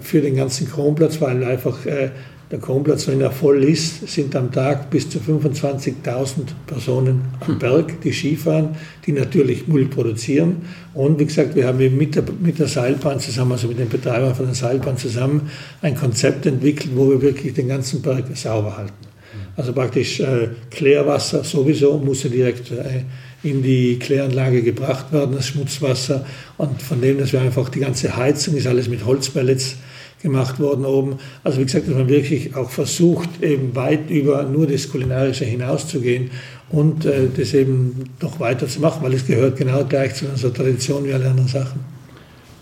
für 0.00 0.20
den 0.20 0.36
ganzen 0.36 0.68
Kronplatz, 0.68 1.20
weil 1.20 1.42
einfach 1.44 1.84
äh, 1.86 2.10
der 2.50 2.58
Kronplatz, 2.60 3.06
wenn 3.08 3.20
er 3.20 3.30
voll 3.30 3.62
ist, 3.62 4.08
sind 4.08 4.34
am 4.34 4.50
Tag 4.50 4.88
bis 4.88 5.10
zu 5.10 5.18
25.000 5.18 6.46
Personen 6.66 7.24
am 7.40 7.48
hm. 7.48 7.58
Berg, 7.58 8.00
die 8.00 8.12
Skifahren, 8.12 8.70
die 9.04 9.12
natürlich 9.12 9.68
Müll 9.68 9.86
produzieren. 9.86 10.62
Und 10.94 11.18
wie 11.18 11.26
gesagt, 11.26 11.54
wir 11.56 11.66
haben 11.66 11.78
mit 11.96 12.14
der, 12.14 12.24
mit 12.40 12.58
der 12.58 12.68
Seilbahn 12.68 13.20
zusammen, 13.20 13.52
also 13.52 13.68
mit 13.68 13.78
den 13.78 13.90
Betreibern 13.90 14.34
von 14.34 14.46
der 14.46 14.54
Seilbahn 14.54 14.96
zusammen, 14.96 15.50
ein 15.82 15.94
Konzept 15.94 16.46
entwickelt, 16.46 16.92
wo 16.94 17.10
wir 17.10 17.20
wirklich 17.20 17.52
den 17.52 17.68
ganzen 17.68 18.00
Berg 18.00 18.24
sauber 18.34 18.78
halten. 18.78 19.08
Also 19.56 19.72
praktisch 19.72 20.20
äh, 20.20 20.48
Klärwasser 20.70 21.42
sowieso 21.44 21.98
muss 21.98 22.22
ja 22.22 22.30
direkt 22.30 22.70
äh, 22.70 23.02
in 23.42 23.62
die 23.62 23.98
Kläranlage 23.98 24.62
gebracht 24.62 25.12
werden, 25.12 25.34
das 25.36 25.48
Schmutzwasser. 25.48 26.26
Und 26.56 26.82
von 26.82 27.00
dem, 27.00 27.18
dass 27.18 27.32
wir 27.32 27.40
einfach 27.40 27.68
die 27.68 27.80
ganze 27.80 28.16
Heizung 28.16 28.56
ist 28.56 28.66
alles 28.66 28.88
mit 28.88 29.04
Holzpellets 29.04 29.76
gemacht 30.22 30.58
worden 30.58 30.84
oben. 30.84 31.18
Also 31.44 31.60
wie 31.60 31.64
gesagt, 31.64 31.86
dass 31.86 31.94
man 31.94 32.08
wirklich 32.08 32.56
auch 32.56 32.70
versucht, 32.70 33.42
eben 33.42 33.76
weit 33.76 34.10
über 34.10 34.42
nur 34.42 34.66
das 34.66 34.90
Kulinarische 34.90 35.44
hinauszugehen 35.44 36.30
und 36.70 37.04
äh, 37.04 37.28
das 37.34 37.54
eben 37.54 38.10
noch 38.20 38.40
weiter 38.40 38.66
zu 38.66 38.80
machen, 38.80 39.02
weil 39.02 39.14
es 39.14 39.26
gehört 39.26 39.56
genau 39.56 39.84
gleich 39.84 40.14
zu 40.16 40.26
unserer 40.26 40.52
Tradition 40.52 41.04
wie 41.04 41.12
alle 41.12 41.28
anderen 41.28 41.48
Sachen. 41.48 41.80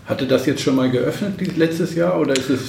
Hatte 0.04 0.26
das 0.26 0.46
jetzt 0.46 0.60
schon 0.60 0.76
mal 0.76 0.90
geöffnet 0.90 1.34
letztes 1.56 1.94
Jahr 1.94 2.20
oder 2.20 2.34
ist 2.36 2.50
es, 2.50 2.60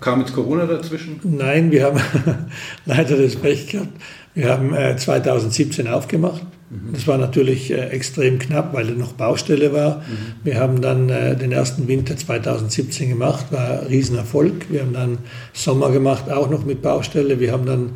kam 0.00 0.20
jetzt 0.20 0.32
Corona 0.32 0.64
dazwischen? 0.64 1.20
Nein, 1.24 1.70
wir 1.70 1.84
haben 1.84 2.00
leider 2.86 3.16
das 3.16 3.36
Pech 3.36 3.66
gehabt. 3.66 3.90
Wir 4.34 4.48
haben 4.48 4.72
äh, 4.72 4.96
2017 4.96 5.88
aufgemacht 5.88 6.42
das 6.92 7.06
war 7.06 7.18
natürlich 7.18 7.70
äh, 7.70 7.88
extrem 7.88 8.38
knapp, 8.38 8.72
weil 8.72 8.86
da 8.86 8.94
noch 8.94 9.12
Baustelle 9.12 9.72
war. 9.72 9.98
Mhm. 9.98 10.02
Wir 10.44 10.58
haben 10.58 10.80
dann 10.80 11.10
äh, 11.10 11.36
den 11.36 11.52
ersten 11.52 11.86
Winter 11.86 12.16
2017 12.16 13.10
gemacht, 13.10 13.46
war 13.50 13.80
ein 13.80 13.86
Riesenerfolg. 13.88 14.70
Wir 14.70 14.80
haben 14.80 14.94
dann 14.94 15.18
Sommer 15.52 15.90
gemacht, 15.90 16.30
auch 16.30 16.48
noch 16.48 16.64
mit 16.64 16.80
Baustelle. 16.80 17.40
Wir 17.40 17.52
haben 17.52 17.66
dann 17.66 17.90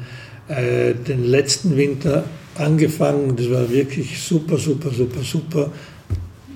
äh, 0.48 0.94
den 0.94 1.24
letzten 1.24 1.76
Winter 1.76 2.24
angefangen. 2.56 3.36
Das 3.36 3.50
war 3.50 3.70
wirklich 3.70 4.20
super, 4.20 4.58
super, 4.58 4.90
super, 4.90 5.22
super 5.22 5.72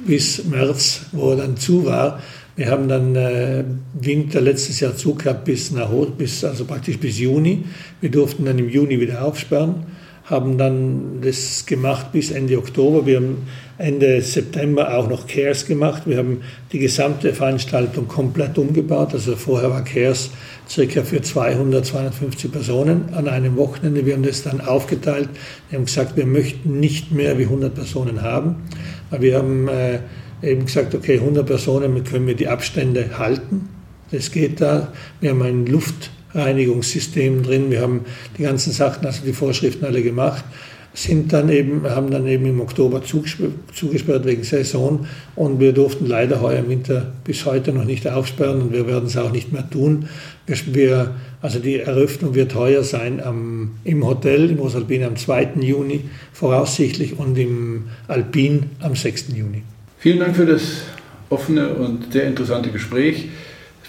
bis 0.07 0.45
März, 0.45 1.03
wo 1.13 1.31
er 1.31 1.37
dann 1.37 1.57
zu 1.57 1.87
war. 1.87 2.21
Wir 2.57 2.69
haben 2.71 2.89
dann 2.89 3.17
äh, 3.17 3.65
Winter 3.99 4.43
letztes 4.43 4.81
Jahr 4.81 4.95
zu 4.95 5.15
gehabt 5.15 5.47
bis 5.47 5.71
nach 5.71 5.91
bis 6.19 6.45
also 6.45 6.67
praktisch 6.67 6.99
bis 6.99 7.19
Juni. 7.19 7.65
Wir 8.03 8.11
durften 8.11 8.45
dann 8.45 8.59
im 8.59 8.69
Juni 8.69 9.01
wieder 9.01 9.25
aufsperren 9.25 9.87
haben 10.31 10.57
dann 10.59 11.21
das 11.23 11.67
gemacht 11.67 12.13
bis 12.13 12.31
Ende 12.31 12.57
Oktober. 12.57 13.05
Wir 13.05 13.17
haben 13.17 13.49
Ende 13.79 14.23
September 14.23 14.97
auch 14.97 15.09
noch 15.09 15.27
CARES 15.27 15.67
gemacht. 15.67 16.03
Wir 16.07 16.19
haben 16.19 16.43
die 16.71 16.79
gesamte 16.79 17.35
Veranstaltung 17.35 18.07
komplett 18.07 18.57
umgebaut. 18.57 19.13
Also 19.13 19.35
vorher 19.35 19.71
war 19.71 19.83
CARES 19.83 20.31
circa 20.69 21.03
für 21.03 21.21
200, 21.21 21.85
250 21.85 22.53
Personen 22.53 23.13
an 23.13 23.27
einem 23.27 23.57
Wochenende. 23.57 24.07
Wir 24.07 24.15
haben 24.15 24.23
das 24.23 24.45
dann 24.45 24.61
aufgeteilt. 24.61 25.29
Wir 25.69 25.79
haben 25.79 25.87
gesagt, 25.87 26.17
wir 26.17 26.27
möchten 26.27 26.79
nicht 26.79 27.11
mehr 27.11 27.37
wie 27.37 27.45
100 27.45 27.75
Personen 27.75 28.23
haben. 28.23 28.69
Aber 29.11 29.23
wir 29.23 29.37
haben 29.37 29.67
äh, 29.67 29.99
eben 30.43 30.67
gesagt, 30.67 30.95
okay, 30.95 31.15
100 31.15 31.45
Personen 31.45 32.05
können 32.05 32.29
wir 32.29 32.37
die 32.37 32.47
Abstände 32.47 33.19
halten. 33.19 33.69
Das 34.13 34.31
geht 34.31 34.61
da. 34.61 34.93
Wir 35.21 35.31
haben 35.31 35.43
einen 35.43 35.67
Luft 35.67 36.11
Reinigungssystem 36.35 37.43
drin. 37.43 37.71
Wir 37.71 37.81
haben 37.81 38.03
die 38.39 38.43
ganzen 38.43 38.73
Sachen, 38.73 39.07
also 39.07 39.23
die 39.25 39.33
Vorschriften 39.33 39.85
alle 39.85 40.03
gemacht, 40.03 40.45
sind 40.93 41.33
dann 41.33 41.49
eben, 41.51 41.89
haben 41.89 42.11
dann 42.11 42.27
eben 42.27 42.47
im 42.47 42.61
Oktober 42.61 43.03
zugesperrt 43.03 44.25
wegen 44.25 44.43
Saison 44.43 45.07
und 45.37 45.61
wir 45.61 45.73
durften 45.73 46.07
leider 46.07 46.41
heuer 46.41 46.59
im 46.59 46.69
Winter 46.69 47.13
bis 47.25 47.47
heute 47.47 47.73
noch 47.73 47.85
nicht 47.85 48.09
aufsperren 48.09 48.61
und 48.61 48.73
wir 48.73 48.87
werden 48.89 49.07
es 49.07 49.17
auch 49.17 49.31
nicht 49.31 49.53
mehr 49.53 49.69
tun. 49.71 50.09
Wir, 50.47 51.15
also 51.41 51.61
die 51.61 51.79
Eröffnung 51.79 52.35
wird 52.35 52.57
heuer 52.57 52.83
sein 52.83 53.23
am, 53.23 53.73
im 53.85 54.05
Hotel, 54.05 54.51
im 54.51 54.59
Rosalpin 54.59 55.05
am 55.05 55.17
2. 55.17 55.51
Juni 55.61 56.03
voraussichtlich 56.33 57.17
und 57.19 57.39
im 57.39 57.85
Alpin 58.09 58.65
am 58.81 58.97
6. 58.97 59.29
Juni. 59.29 59.63
Vielen 59.99 60.19
Dank 60.19 60.35
für 60.35 60.47
das 60.47 60.83
offene 61.29 61.69
und 61.69 62.13
sehr 62.13 62.27
interessante 62.27 62.71
Gespräch. 62.71 63.29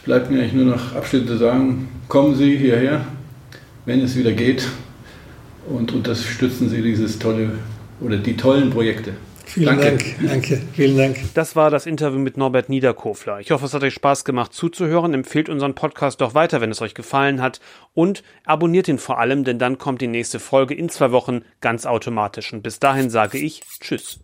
Es 0.01 0.05
bleibt 0.05 0.31
mir 0.31 0.39
eigentlich 0.39 0.53
nur 0.53 0.65
noch 0.65 0.95
abschließend 0.95 1.29
zu 1.29 1.37
sagen, 1.37 1.87
kommen 2.07 2.33
Sie 2.33 2.57
hierher, 2.57 3.05
wenn 3.85 4.01
es 4.01 4.15
wieder 4.15 4.31
geht 4.31 4.67
und 5.69 5.93
unterstützen 5.93 6.69
Sie 6.69 6.81
dieses 6.81 7.19
tolle 7.19 7.51
oder 7.99 8.17
die 8.17 8.35
tollen 8.35 8.71
Projekte. 8.71 9.13
Vielen 9.45 9.77
danke. 9.77 9.97
Dank, 9.97 10.27
danke, 10.27 10.61
vielen 10.73 10.97
Dank. 10.97 11.17
Das 11.35 11.55
war 11.55 11.69
das 11.69 11.85
Interview 11.85 12.17
mit 12.17 12.35
Norbert 12.35 12.67
Niederkofler. 12.67 13.41
Ich 13.41 13.51
hoffe, 13.51 13.65
es 13.65 13.75
hat 13.75 13.83
euch 13.83 13.93
Spaß 13.93 14.25
gemacht 14.25 14.53
zuzuhören. 14.53 15.13
Empfehlt 15.13 15.49
unseren 15.49 15.75
Podcast 15.75 16.19
doch 16.19 16.33
weiter, 16.33 16.61
wenn 16.61 16.71
es 16.71 16.81
euch 16.81 16.95
gefallen 16.95 17.39
hat. 17.39 17.59
Und 17.93 18.23
abonniert 18.43 18.87
ihn 18.87 18.97
vor 18.97 19.19
allem, 19.19 19.43
denn 19.43 19.59
dann 19.59 19.77
kommt 19.77 20.01
die 20.01 20.07
nächste 20.07 20.39
Folge 20.39 20.73
in 20.73 20.89
zwei 20.89 21.11
Wochen 21.11 21.43
ganz 21.59 21.85
automatisch. 21.85 22.51
Und 22.53 22.63
bis 22.63 22.79
dahin 22.79 23.11
sage 23.11 23.37
ich 23.37 23.61
Tschüss. 23.79 24.19